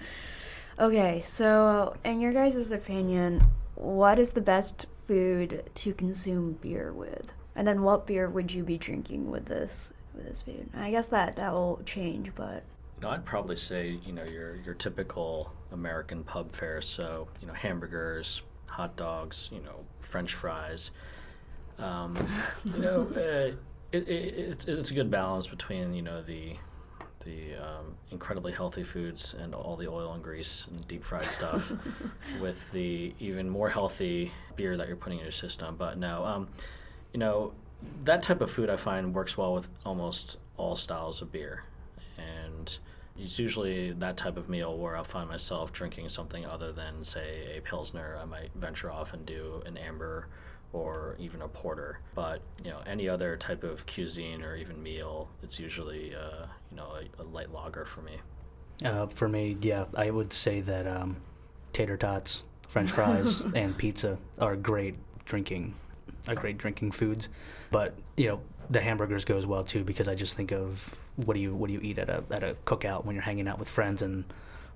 okay, 0.80 1.22
so 1.22 1.96
in 2.04 2.20
your 2.20 2.34
guys' 2.34 2.72
opinion, 2.72 3.42
what 3.76 4.18
is 4.20 4.34
the 4.34 4.42
best 4.42 4.88
food 5.04 5.70
to 5.76 5.94
consume 5.94 6.54
beer 6.54 6.92
with? 6.94 7.32
And 7.56 7.68
then 7.68 7.84
what 7.84 8.06
beer 8.08 8.30
would 8.30 8.52
you 8.52 8.64
be 8.64 8.78
drinking 8.78 9.30
with 9.32 9.46
this 9.46 9.92
with 10.14 10.26
this 10.28 10.42
food? 10.42 10.70
I 10.76 10.92
guess 10.92 11.08
that 11.08 11.36
that 11.38 11.54
will 11.54 11.82
change, 11.86 12.32
but 12.36 12.64
No, 13.02 13.10
I'd 13.10 13.26
probably 13.26 13.58
say 13.58 14.00
you 14.06 14.14
know 14.14 14.24
your 14.24 14.56
your 14.58 14.74
typical 14.74 15.52
American 15.72 16.24
pub 16.24 16.52
fare. 16.54 16.82
So 16.82 17.28
you 17.42 17.48
know 17.48 17.54
hamburgers, 17.54 18.42
hot 18.76 18.96
dogs, 18.96 19.50
you 19.52 19.62
know 19.62 19.86
French 20.02 20.34
fries. 20.34 20.92
Um, 21.80 22.18
you 22.64 22.80
know, 22.80 23.08
uh, 23.16 23.56
it, 23.92 24.08
it, 24.08 24.08
it's 24.08 24.66
it's 24.66 24.92
a 24.92 24.94
good 24.94 25.10
balance 25.10 25.48
between 25.48 25.94
you 25.94 26.02
know 26.02 26.22
the 26.22 26.56
the 27.26 27.56
um, 27.56 27.96
incredibly 28.12 28.52
healthy 28.52 28.84
foods 28.84 29.34
and 29.34 29.56
all 29.56 29.76
the 29.76 29.88
oil 29.88 30.14
and 30.14 30.24
grease 30.24 30.68
and 30.70 30.88
deep 30.88 31.04
fried 31.04 31.32
stuff 31.32 31.74
with 32.42 32.72
the 32.72 33.14
even 33.20 33.50
more 33.50 33.70
healthy 33.70 34.32
beer 34.56 34.78
that 34.78 34.88
you're 34.88 34.96
putting 34.96 35.18
in 35.18 35.26
your 35.26 35.32
system. 35.32 35.76
But 35.76 35.98
no, 35.98 36.24
um, 36.24 36.48
you 37.14 37.20
know, 37.20 37.54
that 38.04 38.22
type 38.22 38.42
of 38.42 38.52
food 38.52 38.70
I 38.70 38.76
find 38.76 39.14
works 39.14 39.38
well 39.38 39.54
with 39.54 39.68
almost 39.86 40.38
all 40.58 40.76
styles 40.76 41.22
of 41.22 41.32
beer. 41.32 41.64
And 42.18 42.78
it's 43.18 43.40
usually 43.40 43.92
that 43.94 44.18
type 44.18 44.38
of 44.38 44.50
meal 44.50 44.78
where 44.78 44.98
I'll 44.98 45.04
find 45.04 45.30
myself 45.30 45.72
drinking 45.72 46.10
something 46.10 46.46
other 46.46 46.72
than, 46.72 47.04
say, 47.04 47.58
a 47.58 47.62
Pilsner. 47.62 48.20
I 48.22 48.26
might 48.26 48.52
venture 48.56 48.92
off 48.92 49.14
and 49.14 49.26
do 49.26 49.62
an 49.66 49.78
amber 49.78 50.28
or 50.74 51.16
even 51.18 51.42
a 51.42 51.48
porter. 51.48 52.00
But, 52.14 52.42
you 52.64 52.72
know, 52.72 52.82
any 52.86 53.08
other 53.08 53.38
type 53.38 53.64
of 53.64 53.86
cuisine 53.86 54.42
or 54.42 54.58
even 54.58 54.84
meal, 54.84 55.30
it's 55.42 55.60
usually, 55.60 56.14
uh, 56.14 56.48
you 56.70 56.78
know, 56.78 56.98
a, 57.18 57.22
a, 57.22 57.24
light 57.24 57.54
lager 57.54 57.86
for 57.86 58.02
me. 58.02 58.18
Uh, 58.84 59.08
for 59.08 59.30
me, 59.30 59.58
yeah, 59.62 59.86
I 59.96 60.12
would 60.12 60.34
say 60.34 60.60
that 60.62 60.86
um, 60.86 61.16
tater 61.72 61.96
tots, 61.96 62.44
French 62.68 62.92
fries, 62.92 63.42
and 63.56 63.78
pizza 63.78 64.18
are 64.38 64.58
great 64.58 64.96
drinking, 65.24 65.76
are 66.28 66.36
great 66.36 66.58
drinking 66.58 66.92
foods. 66.92 67.30
But 67.72 67.96
you 68.18 68.28
know, 68.28 68.42
the 68.70 68.82
hamburgers 68.82 69.24
go 69.24 69.38
as 69.38 69.46
well 69.46 69.64
too 69.64 69.86
because 69.86 70.10
I 70.10 70.16
just 70.16 70.36
think 70.36 70.52
of 70.52 70.98
what 71.18 71.36
do 71.36 71.40
you 71.40 71.56
what 71.56 71.68
do 71.68 71.74
you 71.74 71.82
eat 71.82 71.98
at 71.98 72.10
a 72.10 72.24
at 72.32 72.44
a 72.44 72.56
cookout 72.66 73.06
when 73.06 73.16
you're 73.16 73.24
hanging 73.24 73.48
out 73.48 73.60
with 73.60 73.70
friends, 73.70 74.02
and 74.02 74.26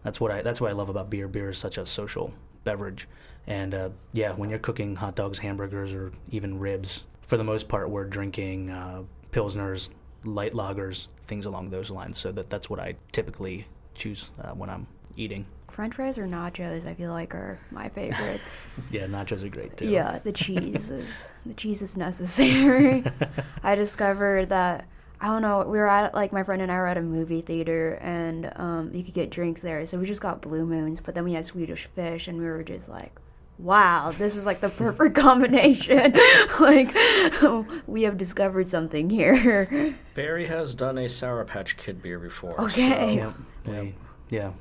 that's 0.03 0.19
what 0.19 0.31
I 0.31 0.41
that's 0.41 0.61
what 0.61 0.69
I 0.69 0.73
love 0.73 0.89
about 0.89 1.09
beer. 1.09 1.27
Beer 1.27 1.49
is 1.49 1.57
such 1.57 1.77
a 1.77 1.85
social 1.85 2.33
beverage, 2.63 3.07
and 3.47 3.73
uh, 3.73 3.89
yeah, 4.13 4.31
when 4.33 4.49
you're 4.49 4.59
cooking 4.59 4.95
hot 4.95 5.15
dogs, 5.15 5.39
hamburgers, 5.39 5.91
or 5.93 6.11
even 6.31 6.59
ribs, 6.59 7.03
for 7.27 7.37
the 7.37 7.43
most 7.43 7.67
part, 7.67 7.89
we're 7.89 8.05
drinking 8.05 8.69
uh, 8.69 9.03
pilsners, 9.31 9.89
light 10.23 10.53
lagers, 10.53 11.07
things 11.27 11.45
along 11.45 11.69
those 11.69 11.89
lines. 11.89 12.17
So 12.17 12.31
that 12.31 12.49
that's 12.49 12.69
what 12.69 12.79
I 12.79 12.95
typically 13.11 13.67
choose 13.95 14.31
uh, 14.41 14.51
when 14.51 14.69
I'm 14.69 14.87
eating. 15.15 15.45
French 15.69 15.95
fries 15.95 16.17
or 16.17 16.25
nachos, 16.25 16.85
I 16.85 16.93
feel 16.93 17.11
like 17.11 17.35
are 17.35 17.59
my 17.71 17.89
favorites. 17.89 18.57
yeah, 18.91 19.05
nachos 19.05 19.43
are 19.43 19.49
great 19.49 19.77
too. 19.77 19.87
Yeah, 19.87 20.19
the 20.19 20.31
cheese 20.31 20.89
is 20.89 21.29
the 21.45 21.53
cheese 21.53 21.81
is 21.81 21.95
necessary. 21.95 23.03
I 23.63 23.75
discovered 23.75 24.49
that 24.49 24.87
I 25.21 25.27
don't 25.27 25.41
know. 25.41 25.59
We 25.63 25.77
were 25.77 25.87
at 25.87 26.13
like 26.13 26.31
my 26.31 26.43
friend 26.43 26.61
and 26.61 26.71
I 26.71 26.77
were 26.77 26.87
at 26.87 26.97
a 26.97 27.01
movie 27.01 27.41
theater, 27.41 27.99
and 28.01 28.51
um, 28.55 28.91
you 28.93 29.03
could 29.03 29.13
get 29.13 29.29
drinks 29.29 29.61
there. 29.61 29.85
So 29.85 29.99
we 29.99 30.05
just 30.05 30.21
got 30.21 30.41
Blue 30.41 30.65
Moons, 30.65 31.01
but 31.01 31.13
then 31.13 31.23
we 31.25 31.33
had 31.33 31.45
Swedish 31.45 31.85
Fish, 31.85 32.27
and 32.27 32.37
we 32.37 32.45
were 32.45 32.63
just 32.63 32.87
like, 32.87 33.11
"Wow, 33.57 34.13
this 34.17 34.35
was 34.35 34.45
like 34.45 34.61
the 34.61 34.69
perfect 34.69 35.15
combination." 35.15 36.13
like, 36.59 36.95
we 37.87 38.03
have 38.03 38.17
discovered 38.17 38.69
something 38.69 39.09
here. 39.09 39.95
Barry 40.13 40.47
has 40.47 40.73
done 40.73 40.97
a 40.97 41.09
Sour 41.09 41.43
Patch 41.43 41.75
Kid 41.75 42.01
beer 42.01 42.19
before. 42.19 42.59
Okay. 42.61 43.17
So, 43.17 43.33
yep. 43.71 43.83
yep. 43.83 43.93
Yeah, 44.29 44.51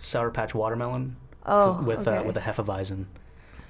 Sour 0.00 0.30
Patch 0.30 0.54
watermelon. 0.54 1.16
Oh, 1.44 1.82
with 1.82 2.06
uh, 2.06 2.12
okay. 2.12 2.18
uh, 2.18 2.22
with 2.24 2.36
a 2.36 2.40
Hefeweizen. 2.40 3.06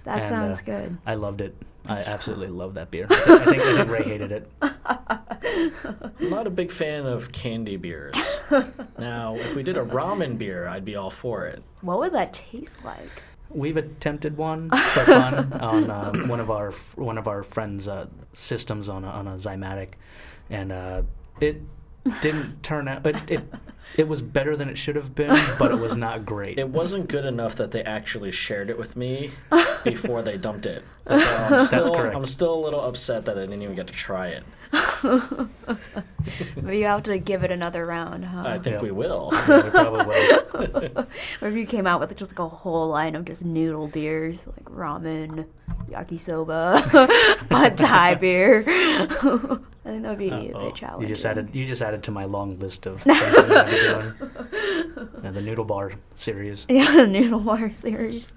That 0.04 0.18
and, 0.18 0.26
sounds 0.26 0.60
uh, 0.60 0.64
good. 0.64 0.98
I 1.04 1.14
loved 1.14 1.40
it. 1.40 1.54
I 1.88 2.00
absolutely 2.00 2.48
love 2.48 2.74
that 2.74 2.90
beer. 2.90 3.06
I 3.10 3.14
think, 3.14 3.40
I 3.40 3.44
think, 3.44 3.62
I 3.62 3.76
think 3.76 3.90
Ray 3.90 4.02
hated 4.04 4.32
it. 4.32 4.52
I'm 4.62 6.30
not 6.30 6.46
a 6.46 6.50
big 6.50 6.70
fan 6.70 7.06
of 7.06 7.32
candy 7.32 7.76
beers. 7.76 8.14
now, 8.98 9.36
if 9.36 9.54
we 9.54 9.62
did 9.62 9.76
a 9.76 9.84
ramen 9.84 10.38
beer, 10.38 10.68
I'd 10.68 10.84
be 10.84 10.96
all 10.96 11.10
for 11.10 11.46
it. 11.46 11.62
What 11.80 11.98
would 11.98 12.12
that 12.12 12.32
taste 12.32 12.84
like? 12.84 13.22
We've 13.50 13.76
attempted 13.76 14.36
one 14.36 14.70
for 14.92 15.00
fun 15.00 15.52
on 15.54 15.90
uh, 15.90 16.12
one 16.26 16.40
of 16.40 16.50
our 16.50 16.72
one 16.96 17.16
of 17.16 17.26
our 17.26 17.42
friends' 17.42 17.88
uh, 17.88 18.06
systems 18.34 18.88
on 18.88 19.04
a, 19.04 19.08
on 19.08 19.26
a 19.26 19.36
Zymatic, 19.36 19.94
and 20.50 20.70
uh, 20.70 21.02
it 21.40 21.62
didn't 22.20 22.62
turn 22.62 22.88
out. 22.88 23.06
It, 23.06 23.30
it 23.30 23.44
it 23.96 24.08
was 24.08 24.22
better 24.22 24.56
than 24.56 24.68
it 24.68 24.76
should 24.78 24.96
have 24.96 25.14
been, 25.14 25.36
but 25.58 25.70
it 25.70 25.78
was 25.78 25.96
not 25.96 26.24
great. 26.26 26.58
It 26.58 26.68
wasn't 26.68 27.08
good 27.08 27.24
enough 27.24 27.56
that 27.56 27.70
they 27.70 27.82
actually 27.82 28.32
shared 28.32 28.70
it 28.70 28.78
with 28.78 28.96
me 28.96 29.32
before 29.84 30.22
they 30.22 30.36
dumped 30.36 30.66
it. 30.66 30.84
So 31.08 31.16
I'm 31.16 31.66
still, 31.66 31.78
That's 31.84 31.90
correct. 31.90 32.16
I'm 32.16 32.26
still 32.26 32.54
a 32.54 32.62
little 32.62 32.80
upset 32.80 33.24
that 33.24 33.36
I 33.36 33.42
didn't 33.42 33.62
even 33.62 33.74
get 33.76 33.86
to 33.88 33.92
try 33.94 34.28
it. 34.28 34.44
But 36.56 36.72
you 36.76 36.84
have 36.84 37.04
to 37.04 37.18
give 37.18 37.42
it 37.44 37.50
another 37.50 37.86
round, 37.86 38.24
huh? 38.24 38.42
I 38.46 38.58
think 38.58 38.76
Yeah. 38.76 38.82
we 38.82 38.90
will. 38.90 39.30
Yeah, 39.48 39.64
we 39.64 39.70
probably 39.70 40.06
will. 40.06 41.06
Or 41.40 41.48
if 41.48 41.54
you 41.56 41.66
came 41.66 41.86
out 41.86 42.00
with 42.00 42.14
just 42.16 42.32
like 42.32 42.38
a 42.40 42.48
whole 42.48 42.88
line 42.88 43.14
of 43.14 43.24
just 43.24 43.44
noodle 43.44 43.88
beers, 43.88 44.46
like 44.46 44.64
ramen, 44.66 45.46
yakisoba, 45.88 46.82
pad 47.48 47.78
thai 47.78 48.14
beer. 48.14 48.64
I 48.66 49.90
think 49.90 50.02
that 50.02 50.08
would 50.10 50.18
be 50.18 50.28
a 50.28 50.34
Uh-oh. 50.34 50.66
bit 50.66 50.74
challenging. 50.74 51.08
You 51.08 51.14
just 51.14 51.24
added 51.24 51.54
you 51.54 51.64
just 51.66 51.80
added 51.80 52.02
to 52.04 52.10
my 52.10 52.24
long 52.26 52.58
list 52.58 52.84
of 52.86 53.00
things 53.02 53.18
that 53.18 53.48
we 53.48 53.54
gotta 53.54 53.70
be 53.70 54.96
doing. 54.98 55.08
And 55.24 55.34
the 55.36 55.40
noodle 55.40 55.64
bar 55.64 55.92
series. 56.14 56.66
Yeah, 56.68 56.92
the 56.92 57.06
noodle 57.06 57.40
bar 57.40 57.70
series. 57.70 58.34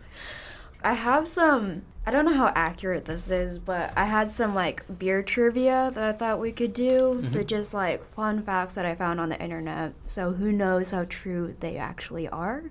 I 0.83 0.93
have 0.93 1.27
some. 1.27 1.83
I 2.05 2.09
don't 2.11 2.25
know 2.25 2.33
how 2.33 2.51
accurate 2.55 3.05
this 3.05 3.29
is, 3.29 3.59
but 3.59 3.93
I 3.95 4.05
had 4.05 4.31
some 4.31 4.55
like 4.55 4.83
beer 4.97 5.21
trivia 5.21 5.91
that 5.93 6.03
I 6.03 6.11
thought 6.13 6.39
we 6.39 6.51
could 6.51 6.73
do. 6.73 7.23
So 7.27 7.43
just 7.43 7.73
like 7.75 8.03
fun 8.15 8.41
facts 8.41 8.73
that 8.73 8.85
I 8.87 8.95
found 8.95 9.19
on 9.19 9.29
the 9.29 9.39
internet. 9.39 9.93
So 10.07 10.31
who 10.33 10.51
knows 10.51 10.89
how 10.91 11.05
true 11.07 11.55
they 11.59 11.77
actually 11.77 12.27
are? 12.27 12.63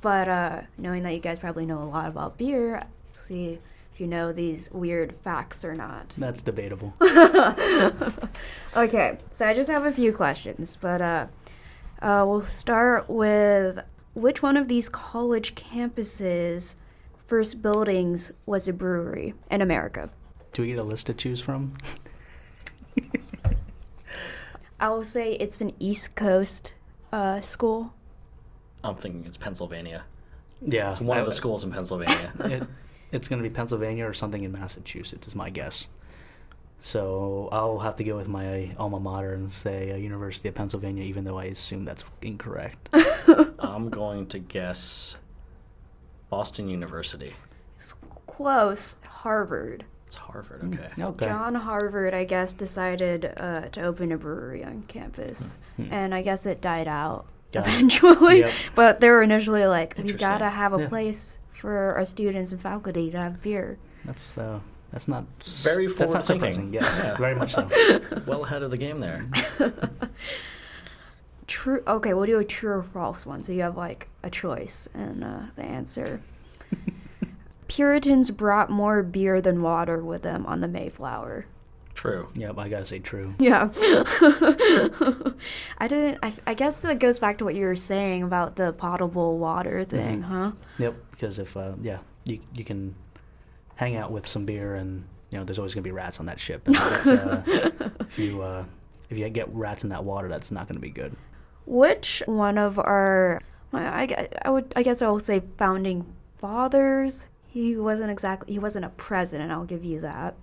But 0.00 0.26
uh, 0.28 0.60
knowing 0.78 1.02
that 1.02 1.12
you 1.12 1.20
guys 1.20 1.38
probably 1.38 1.66
know 1.66 1.82
a 1.82 1.84
lot 1.84 2.08
about 2.08 2.38
beer, 2.38 2.82
let's 3.04 3.20
see 3.20 3.58
if 3.92 4.00
you 4.00 4.06
know 4.06 4.32
these 4.32 4.70
weird 4.72 5.14
facts 5.20 5.64
or 5.66 5.74
not. 5.74 6.08
That's 6.16 6.40
debatable. 6.40 6.94
Okay, 8.74 9.18
so 9.30 9.46
I 9.46 9.52
just 9.52 9.70
have 9.70 9.84
a 9.84 9.92
few 9.92 10.14
questions, 10.14 10.78
but 10.80 11.02
uh, 11.02 11.26
uh, 12.00 12.24
we'll 12.26 12.46
start 12.46 13.08
with 13.10 13.80
which 14.14 14.42
one 14.42 14.56
of 14.56 14.66
these 14.66 14.88
college 14.88 15.54
campuses' 15.54 16.74
first 17.32 17.62
buildings 17.62 18.30
was 18.44 18.68
a 18.68 18.72
brewery 18.74 19.32
in 19.50 19.62
America? 19.62 20.10
Do 20.52 20.60
we 20.60 20.68
get 20.68 20.78
a 20.78 20.82
list 20.82 21.06
to 21.06 21.14
choose 21.14 21.40
from? 21.40 21.72
I 24.80 24.90
will 24.90 25.02
say 25.02 25.32
it's 25.36 25.62
an 25.62 25.72
East 25.78 26.14
Coast 26.14 26.74
uh, 27.10 27.40
school. 27.40 27.94
I'm 28.84 28.96
thinking 28.96 29.24
it's 29.24 29.38
Pennsylvania. 29.38 30.04
Yeah, 30.60 30.90
It's 30.90 31.00
one 31.00 31.16
of 31.16 31.24
the 31.24 31.32
schools 31.32 31.64
in 31.64 31.72
Pennsylvania. 31.72 32.34
It, 32.44 32.66
it's 33.12 33.28
going 33.28 33.42
to 33.42 33.48
be 33.48 33.54
Pennsylvania 33.54 34.06
or 34.06 34.12
something 34.12 34.44
in 34.44 34.52
Massachusetts, 34.52 35.26
is 35.26 35.34
my 35.34 35.48
guess. 35.48 35.88
So 36.80 37.48
I'll 37.50 37.78
have 37.78 37.96
to 37.96 38.04
go 38.04 38.14
with 38.14 38.28
my 38.28 38.76
alma 38.78 39.00
mater 39.00 39.32
and 39.32 39.50
say 39.50 39.90
uh, 39.90 39.96
University 39.96 40.50
of 40.50 40.54
Pennsylvania, 40.54 41.04
even 41.04 41.24
though 41.24 41.38
I 41.38 41.44
assume 41.44 41.86
that's 41.86 42.04
incorrect. 42.20 42.90
I'm 43.58 43.88
going 43.88 44.26
to 44.26 44.38
guess 44.38 45.16
Boston 46.32 46.66
University. 46.66 47.34
S- 47.76 47.94
Close, 48.26 48.96
Harvard. 49.06 49.84
It's 50.06 50.16
Harvard, 50.16 50.62
okay. 50.64 50.88
Okay. 51.02 51.26
John 51.26 51.54
Harvard, 51.54 52.14
I 52.14 52.24
guess, 52.24 52.54
decided 52.54 53.30
uh, 53.36 53.68
to 53.72 53.82
open 53.82 54.12
a 54.12 54.16
brewery 54.16 54.64
on 54.64 54.82
campus, 54.84 55.58
Hmm. 55.76 55.92
and 55.92 56.14
I 56.14 56.22
guess 56.22 56.46
it 56.46 56.62
died 56.62 56.88
out 56.88 57.26
Got 57.52 57.66
eventually. 57.66 58.38
Yep. 58.40 58.50
But 58.74 59.00
they 59.00 59.10
were 59.10 59.22
initially 59.22 59.66
like, 59.66 59.94
we 59.98 60.14
gotta 60.14 60.48
have 60.48 60.72
a 60.72 60.80
Yeah. 60.80 60.88
place 60.88 61.38
for 61.52 61.94
our 61.96 62.06
students 62.06 62.50
and 62.52 62.60
faculty 62.60 63.10
to 63.10 63.18
have 63.18 63.42
beer. 63.42 63.76
That's 64.06 64.38
uh, 64.38 64.60
that's 64.90 65.08
not 65.08 65.26
s- 65.42 65.62
Very 65.62 65.86
that's 65.86 65.98
not 65.98 66.24
forward-thinking. 66.24 66.72
surprising. 66.72 66.72
Yes, 66.72 67.00
Yeah. 67.04 67.16
very 67.18 67.34
much 67.34 67.52
so. 67.52 67.68
Well 68.26 68.44
ahead 68.46 68.62
of 68.62 68.70
the 68.70 68.78
game 68.78 68.98
there. 69.00 69.26
True. 71.52 71.82
Okay, 71.86 72.14
we'll 72.14 72.24
do 72.24 72.38
a 72.38 72.44
true 72.46 72.72
or 72.72 72.82
false 72.82 73.26
one. 73.26 73.42
So 73.42 73.52
you 73.52 73.60
have 73.60 73.76
like 73.76 74.08
a 74.22 74.30
choice 74.30 74.88
and 74.94 75.22
uh, 75.22 75.40
the 75.54 75.62
answer. 75.62 76.22
Puritans 77.68 78.30
brought 78.30 78.70
more 78.70 79.02
beer 79.02 79.42
than 79.42 79.60
water 79.60 80.02
with 80.02 80.22
them 80.22 80.46
on 80.46 80.60
the 80.62 80.68
Mayflower. 80.68 81.44
True. 81.94 82.30
Yep, 82.36 82.56
I 82.58 82.68
gotta 82.70 82.86
say 82.86 83.00
true. 83.00 83.34
Yeah. 83.38 83.68
I 85.78 85.88
didn't. 85.88 86.18
I, 86.22 86.32
I 86.46 86.54
guess 86.54 86.80
that 86.80 86.98
goes 86.98 87.18
back 87.18 87.36
to 87.38 87.44
what 87.44 87.54
you 87.54 87.66
were 87.66 87.76
saying 87.76 88.22
about 88.22 88.56
the 88.56 88.72
potable 88.72 89.36
water 89.38 89.84
thing, 89.84 90.22
Mhm. 90.22 90.24
huh? 90.24 90.52
Yep, 90.78 90.94
because 91.10 91.38
if 91.38 91.54
uh, 91.54 91.72
yeah, 91.82 91.98
you 92.24 92.40
you 92.54 92.64
can 92.64 92.94
hang 93.76 93.96
out 93.96 94.10
with 94.10 94.26
some 94.26 94.46
beer, 94.46 94.74
and 94.74 95.04
you 95.30 95.36
know 95.38 95.44
there's 95.44 95.58
always 95.58 95.74
gonna 95.74 95.82
be 95.82 95.90
rats 95.92 96.18
on 96.18 96.24
that 96.26 96.40
ship. 96.40 96.62
And 96.66 96.76
that's, 96.76 97.06
uh, 97.08 97.42
if 98.00 98.18
you 98.18 98.40
uh, 98.40 98.64
if 99.10 99.18
you 99.18 99.28
get 99.28 99.54
rats 99.54 99.84
in 99.84 99.90
that 99.90 100.02
water, 100.02 100.28
that's 100.28 100.50
not 100.50 100.68
gonna 100.68 100.80
be 100.80 100.88
good. 100.90 101.14
Which 101.66 102.22
one 102.26 102.58
of 102.58 102.78
our, 102.78 103.40
I, 103.72 103.82
I, 103.82 104.28
I 104.42 104.50
would, 104.50 104.72
I 104.76 104.82
guess 104.82 105.02
I 105.02 105.08
will 105.08 105.20
say 105.20 105.42
founding 105.56 106.12
fathers. 106.38 107.28
He 107.46 107.76
wasn't 107.76 108.10
exactly, 108.10 108.52
he 108.52 108.58
wasn't 108.58 108.84
a 108.84 108.90
president. 108.90 109.52
I'll 109.52 109.64
give 109.64 109.84
you 109.84 110.00
that. 110.00 110.34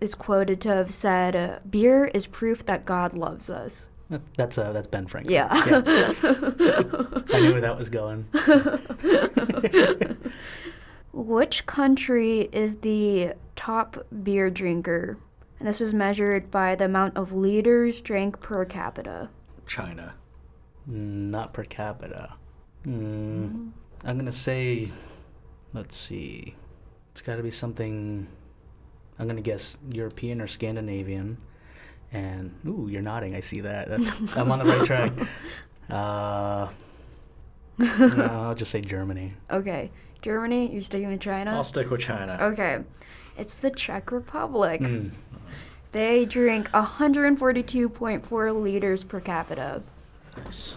Is 0.00 0.14
quoted 0.14 0.60
to 0.60 0.68
have 0.68 0.92
said, 0.92 1.34
uh, 1.34 1.58
"Beer 1.68 2.04
is 2.14 2.28
proof 2.28 2.64
that 2.66 2.84
God 2.84 3.14
loves 3.14 3.50
us." 3.50 3.88
That's 4.36 4.56
uh, 4.56 4.72
that's 4.72 4.86
Ben 4.86 5.06
Franklin. 5.06 5.34
Yeah. 5.34 5.48
I 5.50 7.40
knew 7.40 7.52
where 7.52 7.60
that 7.60 7.76
was 7.76 7.90
going. 7.90 8.22
Which 11.12 11.66
country 11.66 12.48
is 12.52 12.76
the 12.76 13.34
top 13.56 14.06
beer 14.22 14.50
drinker? 14.50 15.18
And 15.58 15.68
this 15.68 15.80
was 15.80 15.92
measured 15.92 16.50
by 16.50 16.74
the 16.74 16.84
amount 16.84 17.16
of 17.16 17.32
liters 17.32 18.00
drank 18.00 18.40
per 18.40 18.64
capita. 18.64 19.30
China. 19.66 20.14
Mm, 20.90 21.30
Not 21.30 21.52
per 21.52 21.64
capita. 21.64 22.34
Mm, 22.86 23.70
I'm 24.04 24.16
gonna 24.16 24.32
say, 24.32 24.90
let's 25.74 25.96
see, 25.96 26.54
it's 27.12 27.20
got 27.20 27.36
to 27.36 27.42
be 27.42 27.50
something. 27.50 28.26
I'm 29.18 29.26
gonna 29.26 29.40
guess 29.40 29.76
European 29.90 30.40
or 30.40 30.46
Scandinavian, 30.46 31.38
And 32.12 32.54
ooh, 32.66 32.88
you're 32.90 33.02
nodding. 33.02 33.34
I 33.34 33.40
see 33.40 33.60
that. 33.62 33.88
That's, 33.88 34.06
I'm 34.36 34.50
on 34.52 34.60
the 34.60 34.64
right 34.64 34.84
track. 34.84 35.12
Uh, 35.90 36.68
no, 37.78 38.28
I'll 38.30 38.54
just 38.54 38.70
say 38.70 38.82
Germany. 38.82 39.32
Okay, 39.50 39.90
Germany. 40.20 40.70
You're 40.70 40.82
sticking 40.82 41.08
with 41.08 41.20
China. 41.22 41.52
I'll 41.52 41.64
stick 41.64 41.88
with 41.90 42.02
China. 42.02 42.36
Okay, 42.42 42.80
it's 43.38 43.56
the 43.56 43.70
Czech 43.70 44.12
Republic. 44.12 44.82
Mm. 44.82 45.12
They 45.92 46.26
drink 46.26 46.68
142.4 46.72 48.62
liters 48.62 49.02
per 49.02 49.18
capita. 49.20 49.82
Nice. 50.48 50.76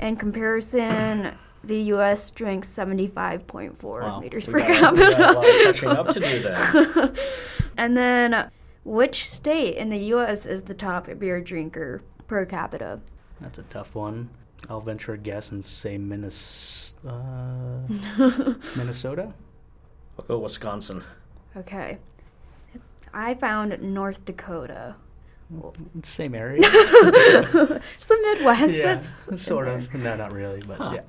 In 0.00 0.16
comparison, 0.16 1.32
the 1.64 1.80
U.S. 1.94 2.30
drinks 2.30 2.68
75.4 2.68 3.82
Wow. 3.82 4.20
liters 4.20 4.46
We 4.46 4.52
per 4.54 4.60
got- 4.60 4.92
we 4.92 4.98
got 5.00 5.12
a 5.12 5.16
capita. 5.16 5.32
lot 5.32 5.44
catching 5.64 5.88
up 5.88 6.08
to 6.10 6.20
do 6.20 6.38
then. 6.42 7.16
and 7.76 7.96
then, 7.96 8.50
which 8.84 9.28
state 9.28 9.74
in 9.76 9.88
the 9.88 9.98
U.S. 10.14 10.46
is 10.46 10.62
the 10.62 10.74
top 10.74 11.08
beer 11.18 11.40
drinker 11.40 12.00
per 12.28 12.44
capita? 12.46 13.00
That's 13.40 13.58
a 13.58 13.62
tough 13.64 13.94
one. 13.94 14.30
I'll 14.68 14.80
venture 14.80 15.12
a 15.14 15.18
guess 15.18 15.50
and 15.50 15.64
say 15.64 15.98
Minnes- 15.98 16.94
uh, 17.06 17.80
Minnesota. 18.76 19.34
I'll 20.18 20.24
go 20.26 20.38
Wisconsin. 20.38 21.02
Okay. 21.56 21.98
I 23.12 23.34
found 23.34 23.80
North 23.82 24.24
Dakota. 24.24 24.94
Same 26.02 26.34
area. 26.34 26.60
It's 26.62 28.06
the 28.06 28.18
Midwest. 28.22 28.78
yeah, 28.78 28.92
It's 28.94 29.26
sort 29.42 29.68
of. 29.68 29.92
No, 29.94 30.14
not 30.16 30.32
really, 30.32 30.60
but 30.66 30.78
Huh. 30.78 30.92
yeah. 30.96 31.00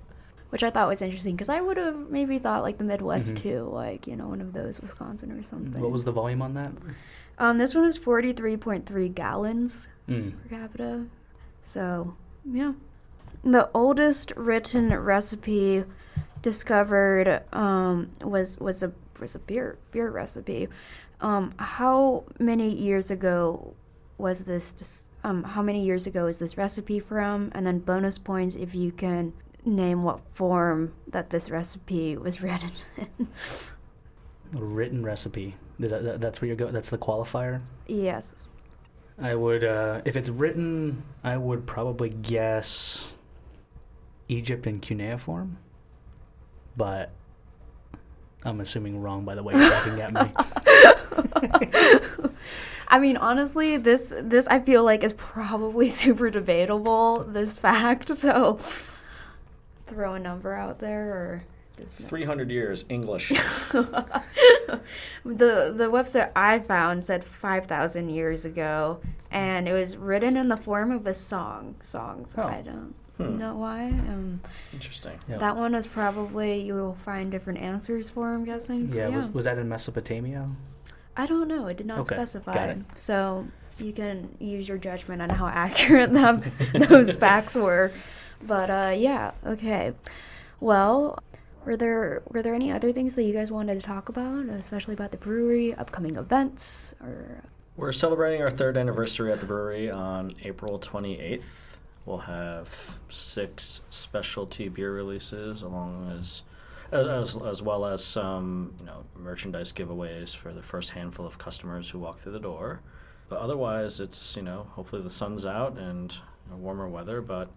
Which 0.49 0.63
I 0.63 0.69
thought 0.71 0.87
was 0.87 1.01
interesting 1.01 1.35
because 1.35 1.49
I 1.49 1.61
would 1.61 1.77
have 1.77 2.09
maybe 2.09 2.39
thought 2.39 2.63
like 2.63 2.77
the 2.77 2.83
Midwest 2.83 3.35
Mhm. 3.35 3.41
too, 3.41 3.69
like 3.71 4.07
you 4.07 4.15
know 4.15 4.27
one 4.27 4.41
of 4.41 4.53
those 4.53 4.79
Wisconsin 4.81 5.31
or 5.31 5.43
something. 5.43 5.81
What 5.81 5.91
was 5.91 6.05
the 6.05 6.11
volume 6.11 6.41
on 6.41 6.53
that? 6.55 6.71
Um, 7.37 7.57
this 7.57 7.75
one 7.75 7.85
is 7.85 7.97
forty 7.97 8.33
three 8.33 8.57
point 8.57 8.85
three 8.85 9.09
gallons 9.09 9.87
Mm. 10.07 10.33
per 10.41 10.49
capita. 10.49 11.05
So 11.61 12.15
yeah, 12.51 12.73
the 13.43 13.69
oldest 13.75 14.31
written 14.35 14.91
recipe 14.95 15.83
discovered 16.41 17.43
um, 17.53 18.09
was 18.23 18.57
was 18.59 18.81
a 18.81 18.91
was 19.19 19.35
a 19.35 19.39
beer 19.39 19.77
beer 19.91 20.09
recipe. 20.09 20.67
Um, 21.21 21.53
how 21.59 22.23
many 22.39 22.73
years 22.73 23.11
ago 23.11 23.75
was 24.19 24.41
this? 24.41 25.03
Um, 25.23 25.43
how 25.43 25.61
many 25.61 25.85
years 25.85 26.07
ago 26.07 26.27
is 26.27 26.37
this 26.37 26.57
recipe 26.57 26.99
from? 26.99 27.51
And 27.53 27.65
then 27.65 27.79
bonus 27.79 28.17
points 28.17 28.55
if 28.55 28.73
you 28.73 28.91
can 28.91 29.33
name 29.65 30.01
what 30.01 30.21
form 30.31 30.93
that 31.07 31.29
this 31.29 31.49
recipe 31.49 32.15
was 32.17 32.41
written 32.43 32.71
in. 32.97 33.27
Written 34.51 35.03
recipe. 35.03 35.55
Is 35.79 35.91
that, 35.91 36.03
that 36.03 36.21
that's 36.21 36.41
where 36.41 36.49
you 36.49 36.55
go? 36.55 36.71
That's 36.71 36.89
the 36.89 36.97
qualifier. 36.97 37.61
yes. 37.87 38.47
I 39.21 39.35
would, 39.35 39.65
uh, 39.65 40.01
if 40.05 40.15
it's 40.15 40.29
written, 40.29 41.03
I 41.25 41.35
would 41.35 41.67
probably 41.67 42.07
guess 42.07 43.13
Egypt 44.29 44.65
in 44.65 44.79
cuneiform, 44.79 45.57
but 46.77 47.11
I'm 48.45 48.61
assuming 48.61 49.01
wrong 49.01 49.25
by 49.25 49.35
the 49.35 49.43
way 49.43 49.55
you're 49.55 49.69
looking 49.69 49.99
at 49.99 50.13
me. 50.13 50.31
I 52.89 52.99
mean, 52.99 53.17
honestly, 53.17 53.77
this 53.77 54.13
this 54.21 54.47
I 54.47 54.59
feel 54.59 54.83
like 54.83 55.03
is 55.03 55.13
probably 55.13 55.89
super 56.03 56.29
debatable. 56.29 57.23
This 57.27 57.57
fact, 57.59 58.09
so 58.15 58.57
throw 59.85 60.13
a 60.15 60.19
number 60.19 60.53
out 60.53 60.79
there 60.79 61.09
or 61.09 61.43
just 61.77 61.97
300 61.99 62.51
years, 62.51 62.85
English. 62.89 63.29
the 63.71 64.21
the 65.23 65.89
website 65.89 66.31
I 66.35 66.59
found 66.59 67.03
said 67.03 67.23
five 67.23 67.67
thousand 67.67 68.09
years 68.09 68.45
ago, 68.45 68.99
and 69.31 69.67
it 69.67 69.73
was 69.73 69.97
written 69.97 70.35
in 70.37 70.49
the 70.49 70.57
form 70.57 70.91
of 70.91 71.05
a 71.07 71.13
song. 71.13 71.75
Songs. 71.81 72.35
Oh. 72.37 72.43
I 72.43 72.61
don't 72.61 72.95
Hmm. 73.17 73.37
know 73.37 73.55
why. 73.57 73.87
Um, 73.87 74.39
Interesting. 74.71 75.19
Yeah. 75.27 75.39
That 75.39 75.57
one 75.57 75.75
is 75.75 75.87
probably 75.87 76.61
you 76.61 76.73
will 76.73 76.93
find 76.95 77.29
different 77.29 77.59
answers 77.59 78.09
for. 78.09 78.33
I'm 78.33 78.45
guessing. 78.45 78.91
Yeah, 78.93 79.09
Was, 79.09 79.29
was 79.33 79.43
that 79.45 79.57
in 79.57 79.67
Mesopotamia? 79.67 80.47
I 81.19 81.25
don't 81.25 81.47
know. 81.47 81.67
It 81.67 81.77
did 81.77 81.85
not 81.87 81.99
Okay, 81.99 82.15
got 82.15 82.27
specify. 82.27 82.65
it. 82.67 82.77
So 82.95 83.45
you 83.77 83.93
can 83.93 84.35
use 84.39 84.67
your 84.67 84.77
judgment 84.77 85.21
on 85.21 85.29
how 85.29 85.47
accurate 85.65 86.13
that, 86.13 86.43
those 86.89 87.15
facts 87.15 87.55
were. 87.55 87.91
But 88.41 88.69
uh, 88.69 88.93
yeah, 88.95 89.31
okay. 89.45 89.93
Well, 90.61 91.19
were 91.65 91.75
there 91.77 92.21
were 92.31 92.41
there 92.41 92.53
any 92.55 92.71
other 92.71 92.91
things 92.93 93.15
that 93.15 93.23
you 93.23 93.33
guys 93.33 93.51
wanted 93.51 93.75
to 93.79 93.85
talk 93.85 94.07
about, 94.09 94.45
especially 94.45 94.93
about 94.93 95.11
the 95.11 95.17
brewery, 95.17 95.73
upcoming 95.73 96.15
events, 96.15 96.95
or 97.01 97.43
We're 97.75 97.91
celebrating 97.91 98.41
our 98.41 98.49
third 98.51 98.77
anniversary 98.77 99.31
at 99.31 99.39
the 99.41 99.45
brewery 99.45 99.91
on 99.91 100.35
April 100.43 100.79
28th. 100.79 101.43
We'll 102.05 102.17
have 102.19 102.97
six 103.09 103.81
specialty 103.89 104.67
beer 104.69 104.91
releases, 104.93 105.61
along 105.61 106.17
as 106.19 106.41
as, 106.91 107.37
as 107.37 107.61
well 107.61 107.85
as 107.85 108.03
some 108.03 108.73
you 108.79 108.85
know 108.85 109.05
merchandise 109.15 109.71
giveaways 109.71 110.35
for 110.35 110.53
the 110.53 110.61
first 110.61 110.91
handful 110.91 111.25
of 111.25 111.37
customers 111.37 111.89
who 111.89 111.99
walk 111.99 112.19
through 112.19 112.33
the 112.33 112.39
door. 112.39 112.81
But 113.27 113.39
otherwise, 113.39 113.99
it's 113.99 114.35
you 114.35 114.41
know 114.41 114.67
hopefully 114.71 115.01
the 115.01 115.09
sun's 115.09 115.45
out 115.45 115.77
and 115.77 116.11
you 116.13 116.51
know, 116.51 116.57
warmer 116.57 116.87
weather. 116.87 117.21
But 117.21 117.51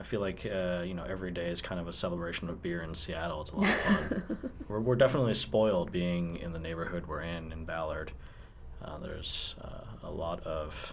I 0.00 0.02
feel 0.02 0.20
like 0.20 0.44
uh, 0.44 0.82
you 0.84 0.94
know 0.94 1.04
every 1.04 1.30
day 1.30 1.48
is 1.50 1.62
kind 1.62 1.80
of 1.80 1.88
a 1.88 1.92
celebration 1.92 2.48
of 2.48 2.62
beer 2.62 2.82
in 2.82 2.94
Seattle. 2.94 3.42
It's 3.42 3.50
a 3.50 3.56
lot 3.56 3.68
of 3.70 3.80
fun. 3.80 4.52
we're, 4.68 4.80
we're 4.80 4.96
definitely 4.96 5.34
spoiled 5.34 5.92
being 5.92 6.36
in 6.36 6.52
the 6.52 6.58
neighborhood 6.58 7.06
we're 7.06 7.22
in 7.22 7.52
in 7.52 7.64
Ballard. 7.64 8.12
Uh, 8.84 8.98
there's 8.98 9.54
uh, 9.62 9.84
a 10.02 10.10
lot 10.10 10.40
of 10.44 10.92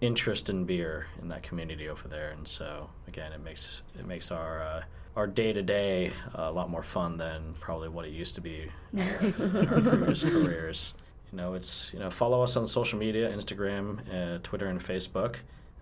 interest 0.00 0.50
in 0.50 0.64
beer 0.64 1.06
in 1.22 1.28
that 1.28 1.42
community 1.42 1.88
over 1.88 2.08
there, 2.08 2.30
and 2.30 2.46
so 2.46 2.90
again, 3.06 3.32
it 3.32 3.42
makes 3.42 3.82
it 3.96 4.06
makes 4.06 4.32
our 4.32 4.60
uh, 4.60 4.82
our 5.16 5.26
day 5.26 5.52
to 5.52 5.62
day 5.62 6.12
a 6.34 6.52
lot 6.52 6.68
more 6.68 6.82
fun 6.82 7.16
than 7.16 7.54
probably 7.58 7.88
what 7.88 8.04
it 8.04 8.12
used 8.12 8.34
to 8.34 8.40
be 8.42 8.70
in 8.92 9.00
our 9.00 9.80
previous 9.80 10.22
careers. 10.22 10.94
You 11.32 11.38
know, 11.38 11.54
it's 11.54 11.90
you 11.92 11.98
know 11.98 12.10
follow 12.10 12.42
us 12.42 12.56
on 12.56 12.66
social 12.66 12.98
media, 12.98 13.34
Instagram, 13.34 14.00
uh, 14.12 14.38
Twitter, 14.42 14.68
and 14.68 14.80
Facebook. 14.80 15.36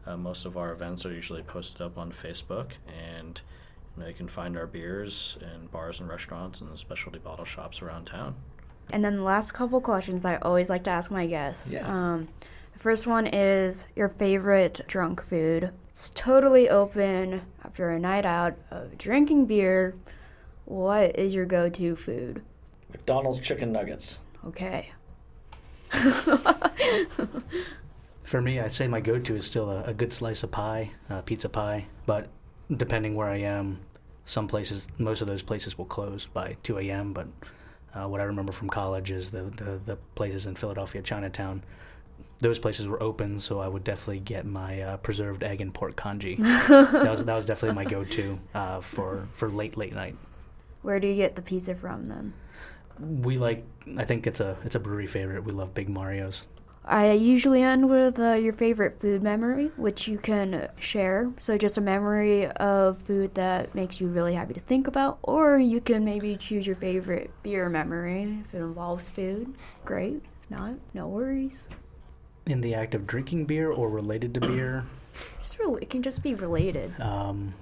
Uh, 0.06 0.16
most 0.16 0.44
of 0.44 0.56
our 0.56 0.72
events 0.72 1.04
are 1.04 1.12
usually 1.12 1.42
posted 1.42 1.82
up 1.82 1.98
on 1.98 2.12
Facebook, 2.12 2.72
and 2.88 3.40
you, 3.96 4.02
know, 4.02 4.08
you 4.08 4.14
can 4.14 4.28
find 4.28 4.56
our 4.56 4.66
beers 4.66 5.36
in 5.40 5.66
bars 5.66 6.00
and 6.00 6.08
restaurants 6.08 6.60
and 6.60 6.78
specialty 6.78 7.18
bottle 7.18 7.44
shops 7.44 7.82
around 7.82 8.06
town. 8.06 8.36
And 8.90 9.04
then 9.04 9.16
the 9.16 9.22
last 9.22 9.52
couple 9.52 9.80
questions 9.80 10.22
that 10.22 10.34
I 10.34 10.36
always 10.46 10.68
like 10.68 10.84
to 10.84 10.90
ask 10.90 11.10
my 11.10 11.26
guests. 11.26 11.72
Yeah. 11.72 11.88
Um, 11.88 12.28
the 12.74 12.78
first 12.78 13.06
one 13.06 13.26
is 13.26 13.86
your 13.96 14.10
favorite 14.10 14.82
drunk 14.86 15.24
food. 15.24 15.72
It's 15.94 16.10
totally 16.10 16.68
open 16.68 17.42
after 17.64 17.90
a 17.90 18.00
night 18.00 18.26
out 18.26 18.56
of 18.68 18.98
drinking 18.98 19.46
beer. 19.46 19.94
What 20.64 21.16
is 21.16 21.36
your 21.36 21.46
go-to 21.46 21.94
food? 21.94 22.42
McDonald's 22.90 23.38
chicken 23.38 23.70
nuggets. 23.70 24.18
Okay. 24.44 24.90
For 28.24 28.42
me, 28.42 28.58
I'd 28.58 28.72
say 28.72 28.88
my 28.88 29.00
go-to 29.00 29.36
is 29.36 29.46
still 29.46 29.70
a, 29.70 29.84
a 29.84 29.94
good 29.94 30.12
slice 30.12 30.42
of 30.42 30.50
pie, 30.50 30.90
uh, 31.08 31.20
pizza 31.22 31.48
pie. 31.48 31.86
But 32.06 32.26
depending 32.76 33.14
where 33.14 33.28
I 33.28 33.36
am, 33.42 33.78
some 34.24 34.48
places, 34.48 34.88
most 34.98 35.20
of 35.20 35.28
those 35.28 35.42
places 35.42 35.78
will 35.78 35.84
close 35.84 36.26
by 36.26 36.56
2 36.64 36.78
a.m. 36.78 37.12
But 37.12 37.28
uh, 37.94 38.08
what 38.08 38.20
I 38.20 38.24
remember 38.24 38.50
from 38.50 38.68
college 38.68 39.12
is 39.12 39.30
the, 39.30 39.42
the, 39.42 39.78
the 39.86 39.96
places 40.16 40.46
in 40.46 40.56
Philadelphia, 40.56 41.02
Chinatown, 41.02 41.62
those 42.40 42.58
places 42.58 42.86
were 42.86 43.02
open, 43.02 43.40
so 43.40 43.60
I 43.60 43.68
would 43.68 43.84
definitely 43.84 44.20
get 44.20 44.46
my 44.46 44.80
uh, 44.80 44.96
preserved 44.98 45.42
egg 45.42 45.60
and 45.60 45.72
pork 45.72 45.96
congee. 45.96 46.36
that 46.38 47.08
was 47.10 47.24
that 47.24 47.34
was 47.34 47.46
definitely 47.46 47.74
my 47.74 47.84
go-to 47.84 48.38
uh, 48.54 48.80
for 48.80 49.28
for 49.34 49.48
late 49.48 49.76
late 49.76 49.94
night. 49.94 50.16
Where 50.82 51.00
do 51.00 51.08
you 51.08 51.14
get 51.14 51.36
the 51.36 51.42
pizza 51.42 51.74
from 51.74 52.06
then? 52.06 52.34
We 53.00 53.38
like, 53.38 53.64
I 53.96 54.04
think 54.04 54.26
it's 54.26 54.40
a 54.40 54.56
it's 54.64 54.74
a 54.74 54.80
brewery 54.80 55.06
favorite. 55.06 55.44
We 55.44 55.52
love 55.52 55.74
Big 55.74 55.88
Mario's. 55.88 56.42
I 56.86 57.12
usually 57.12 57.62
end 57.62 57.88
with 57.88 58.18
uh, 58.18 58.34
your 58.34 58.52
favorite 58.52 59.00
food 59.00 59.22
memory, 59.22 59.70
which 59.76 60.06
you 60.06 60.18
can 60.18 60.68
share. 60.78 61.32
So, 61.40 61.56
just 61.56 61.78
a 61.78 61.80
memory 61.80 62.46
of 62.46 62.98
food 62.98 63.34
that 63.36 63.74
makes 63.74 64.02
you 64.02 64.08
really 64.08 64.34
happy 64.34 64.52
to 64.52 64.60
think 64.60 64.86
about, 64.86 65.18
or 65.22 65.58
you 65.58 65.80
can 65.80 66.04
maybe 66.04 66.36
choose 66.36 66.66
your 66.66 66.76
favorite 66.76 67.30
beer 67.42 67.70
memory 67.70 68.42
if 68.44 68.54
it 68.54 68.58
involves 68.58 69.08
food. 69.08 69.54
Great. 69.86 70.22
If 70.42 70.50
not, 70.50 70.74
no 70.92 71.08
worries. 71.08 71.70
In 72.46 72.60
the 72.60 72.74
act 72.74 72.94
of 72.94 73.06
drinking 73.06 73.46
beer 73.46 73.70
or 73.70 73.88
related 73.88 74.34
to 74.34 74.40
beer, 74.40 74.84
Just 75.42 75.58
re- 75.58 75.78
it 75.80 75.88
can 75.90 76.02
just 76.02 76.22
be 76.22 76.34
related. 76.34 76.92
um, 77.00 77.54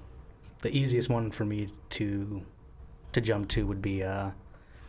the 0.62 0.74
easiest 0.76 1.08
one 1.08 1.30
for 1.30 1.44
me 1.44 1.68
to 1.90 2.42
to 3.12 3.20
jump 3.20 3.48
to 3.48 3.66
would 3.66 3.82
be 3.82 4.02
uh, 4.02 4.30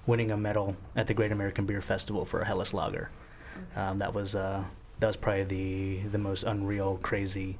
winning 0.08 0.32
a 0.32 0.38
medal 0.38 0.76
at 0.96 1.08
the 1.08 1.14
Great 1.14 1.32
American 1.32 1.66
Beer 1.66 1.82
Festival 1.82 2.24
for 2.26 2.40
a 2.42 2.46
Helles 2.46 2.74
Lager. 2.74 3.10
Um, 3.76 4.00
that 4.00 4.14
was 4.14 4.34
uh, 4.36 4.64
that 5.00 5.08
was 5.08 5.18
probably 5.18 5.44
the 5.44 6.08
the 6.10 6.18
most 6.18 6.44
unreal, 6.44 6.98
crazy 7.02 7.58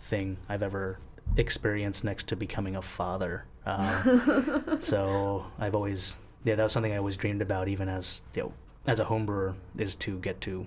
thing 0.00 0.38
I've 0.48 0.62
ever 0.62 0.98
experienced 1.36 2.04
next 2.04 2.26
to 2.28 2.36
becoming 2.36 2.74
a 2.74 2.82
father. 2.82 3.44
Um, 3.66 4.78
so 4.80 5.46
I've 5.58 5.74
always 5.74 6.18
yeah 6.44 6.54
that 6.54 6.62
was 6.62 6.72
something 6.72 6.92
I 6.92 6.96
always 6.96 7.16
dreamed 7.18 7.42
about 7.42 7.68
even 7.68 7.88
as 7.88 8.22
you 8.34 8.42
know 8.44 8.52
as 8.86 8.98
a 8.98 9.04
home 9.04 9.26
brewer 9.26 9.54
is 9.76 9.94
to 9.96 10.18
get 10.20 10.40
to 10.42 10.66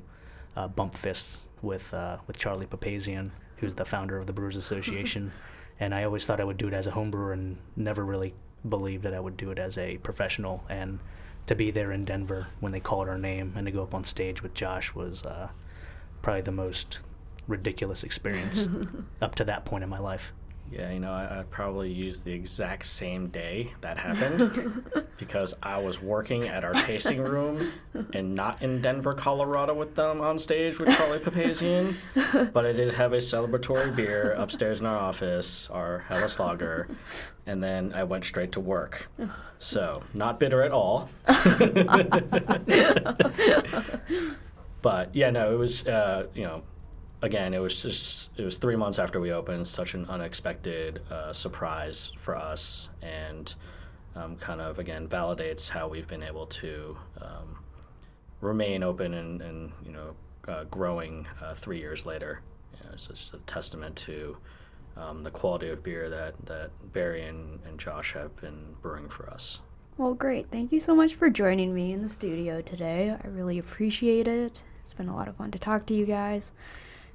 uh, 0.56 0.68
bump 0.68 0.93
fists 0.93 1.39
with 1.62 1.93
uh, 1.93 2.18
with 2.28 2.38
Charlie 2.38 2.66
Papazian, 2.66 3.32
who's 3.58 3.76
the 3.76 3.86
founder 3.86 4.18
of 4.18 4.28
the 4.28 4.34
Brewers 4.34 4.56
Association. 4.56 5.32
and 5.80 5.95
I 5.95 6.04
always 6.04 6.26
thought 6.26 6.39
I 6.39 6.43
would 6.43 6.58
do 6.58 6.68
it 6.68 6.74
as 6.74 6.88
a 6.88 6.91
home 6.91 7.12
brewer, 7.12 7.34
and 7.34 7.58
never 7.76 8.06
really 8.06 8.34
believed 8.68 9.04
that 9.04 9.14
I 9.14 9.20
would 9.20 9.38
do 9.38 9.52
it 9.52 9.60
as 9.60 9.78
a 9.78 9.97
professional. 9.97 10.64
And 10.70 10.99
to 11.47 11.56
be 11.56 11.72
there 11.72 11.91
in 11.91 12.06
Denver 12.06 12.47
when 12.60 12.72
they 12.72 12.80
called 12.80 13.10
our 13.10 13.18
name 13.18 13.54
and 13.56 13.66
to 13.66 13.72
go 13.72 13.84
up 13.84 13.93
on 13.93 14.04
stage 14.04 14.43
with 14.43 14.54
Josh 14.54 14.93
was 14.93 15.24
uh, 15.24 15.49
probably 16.22 16.41
the 16.41 16.52
most 16.52 16.99
ridiculous 17.47 18.04
experience 18.04 18.68
up 19.22 19.36
to 19.36 19.43
that 19.45 19.66
point 19.66 19.84
in 19.84 19.89
my 19.89 19.99
life. 19.99 20.32
Yeah, 20.72 20.90
you 20.92 21.02
know, 21.02 21.12
I, 21.12 21.40
I 21.40 21.44
probably 21.50 21.92
used 21.92 22.24
the 22.24 22.32
exact 22.32 22.86
same 22.86 23.28
day 23.28 23.74
that 23.82 23.98
happened 23.98 24.90
because 25.18 25.54
I 25.62 25.82
was 25.82 26.02
working 26.02 26.48
at 26.48 26.64
our 26.64 26.74
tasting 26.74 27.22
room 27.22 27.74
and 28.14 28.34
not 28.36 28.62
in 28.62 28.82
Denver, 28.82 29.14
Colorado 29.14 29.74
with 29.74 29.96
them 29.96 30.22
on 30.22 30.40
stage 30.40 30.80
with 30.80 30.96
Charlie 30.96 31.20
Papazian. 31.20 31.96
But 32.54 32.66
I 32.66 32.72
did 32.72 32.94
have 32.94 33.12
a 33.12 33.18
celebratory 33.18 33.94
beer 33.94 34.32
upstairs 34.32 34.80
in 34.80 34.86
our 34.86 34.98
office, 34.98 35.70
our 35.72 36.06
Helles 36.08 36.40
Lager, 36.40 36.88
and 37.46 37.62
then 37.62 37.92
I 37.94 38.06
went 38.06 38.24
straight 38.24 38.54
to 38.54 38.62
work. 38.62 39.10
So, 39.60 40.04
not 40.14 40.40
bitter 40.40 40.62
at 40.62 40.72
all. 40.72 41.10
but 44.82 45.14
yeah, 45.14 45.32
no, 45.32 45.54
it 45.54 45.58
was, 45.58 45.86
uh, 45.86 46.28
you 46.34 46.44
know, 46.44 46.64
again, 47.22 47.54
it 47.54 47.60
was 47.60 47.82
just 47.82 48.32
it 48.38 48.44
was 48.44 48.58
three 48.58 48.76
months 48.76 49.00
after 49.00 49.20
we 49.20 49.32
opened, 49.32 49.68
such 49.68 49.94
an 49.94 50.06
unexpected 50.08 51.02
uh, 51.10 51.34
surprise 51.34 52.12
for 52.18 52.36
us, 52.36 52.90
and 53.02 53.54
um, 54.16 54.36
kind 54.38 54.62
of 54.62 54.80
again 54.80 55.08
validates 55.08 55.70
how 55.70 55.88
we've 55.88 56.08
been 56.08 56.24
able 56.24 56.46
to 56.48 56.98
um, 57.22 57.58
remain 58.42 58.84
open 58.84 59.14
and, 59.14 59.42
and 59.42 59.72
you 59.86 59.92
know 59.92 60.16
uh, 60.48 60.64
growing 60.66 61.28
uh, 61.42 61.54
three 61.54 61.80
years 61.80 62.06
later. 62.06 62.42
You 62.74 62.86
know, 62.86 62.94
it's 62.94 63.08
just 63.08 63.34
a 63.34 63.38
testament 63.40 63.96
to 63.98 64.38
um, 64.98 65.24
the 65.24 65.32
quality 65.32 65.70
of 65.70 65.84
beer 65.84 66.10
that 66.10 66.34
that 66.46 66.72
Barry 66.94 67.24
and, 67.24 67.60
and 67.68 67.80
Josh 67.80 68.14
have 68.14 68.36
been 68.42 68.76
brewing 68.82 69.10
for 69.10 69.30
us. 69.30 69.62
Well, 69.98 70.14
great. 70.14 70.50
Thank 70.50 70.72
you 70.72 70.80
so 70.80 70.96
much 70.96 71.14
for 71.16 71.30
joining 71.30 71.76
me 71.76 71.92
in 71.92 72.02
the 72.02 72.10
studio 72.10 72.62
today. 72.62 73.16
I 73.24 73.28
really 73.28 73.60
appreciate 73.60 74.28
it. 74.28 74.64
It's 74.80 74.94
been 74.94 75.10
a 75.10 75.16
lot 75.16 75.28
of 75.28 75.36
fun 75.36 75.52
to 75.52 75.60
talk 75.60 75.86
to 75.88 75.94
you 75.94 76.06
guys. 76.08 76.54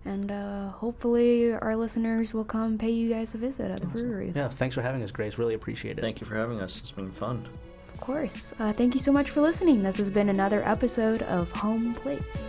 And 0.07 0.31
uh, 0.31 0.69
hopefully, 0.69 1.53
our 1.53 1.77
listeners 1.77 2.33
will 2.33 2.45
come 2.45 2.79
pay 2.79 2.91
you 2.91 3.11
guys 3.11 3.35
a 3.35 3.39
visit 3.39 3.71
at 3.71 3.81
the 3.81 3.87
brewery. 3.87 4.33
Yeah, 4.35 4.49
thanks 4.49 4.75
for 4.75 4.83
having 4.83 5.03
us, 5.03 5.11
Grace. 5.11 5.37
Really 5.37 5.55
appreciate 5.55 5.99
it. 5.99 6.01
Thank 6.01 6.21
you 6.21 6.27
for 6.27 6.37
having 6.37 6.61
us. 6.61 6.79
It's 6.79 6.93
been 6.93 7.11
fun. 7.11 7.47
Of 7.93 8.01
course. 8.01 8.55
Uh, 8.59 8.73
thank 8.73 8.95
you 8.95 9.01
so 9.01 9.11
much 9.11 9.31
for 9.31 9.41
listening. 9.41 9.83
This 9.83 9.97
has 9.97 10.11
been 10.11 10.29
another 10.29 10.63
episode 10.65 11.23
of 11.23 11.51
Home 11.53 11.95
Plates. 11.95 12.47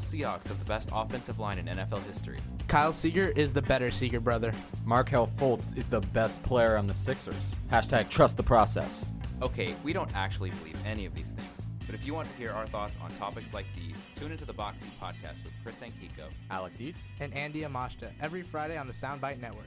Seattle 0.00 0.38
Seahawks 0.38 0.48
have 0.48 0.58
the 0.58 0.64
best 0.64 0.88
offensive 0.92 1.38
line 1.38 1.58
in 1.58 1.66
NFL 1.66 2.04
history. 2.04 2.38
Kyle 2.68 2.92
Seager 2.92 3.32
is 3.36 3.52
the 3.52 3.62
better 3.62 3.90
Seager 3.90 4.20
brother. 4.20 4.52
Markelle 4.84 5.26
Fultz 5.26 5.76
is 5.76 5.86
the 5.86 6.00
best 6.00 6.42
player 6.42 6.76
on 6.76 6.86
the 6.86 6.94
Sixers. 6.94 7.54
Hashtag 7.70 8.08
trust 8.08 8.36
the 8.36 8.42
process. 8.42 9.06
Okay, 9.42 9.74
we 9.84 9.92
don't 9.92 10.14
actually 10.14 10.50
believe 10.50 10.78
any 10.86 11.06
of 11.06 11.14
these 11.14 11.30
things. 11.30 11.62
But 11.86 11.94
if 11.94 12.04
you 12.04 12.14
want 12.14 12.28
to 12.28 12.34
hear 12.34 12.50
our 12.50 12.66
thoughts 12.66 12.98
on 13.00 13.10
topics 13.16 13.54
like 13.54 13.66
these, 13.76 14.06
tune 14.16 14.32
into 14.32 14.44
the 14.44 14.52
Boxing 14.52 14.90
Podcast 15.00 15.44
with 15.44 15.52
Chris 15.62 15.80
Ankiko. 15.80 16.28
Alec 16.50 16.76
Dietz. 16.78 17.04
And 17.20 17.32
Andy 17.32 17.60
Amashta 17.60 18.10
every 18.20 18.42
Friday 18.42 18.76
on 18.76 18.88
the 18.88 18.92
Soundbite 18.92 19.40
Network. 19.40 19.66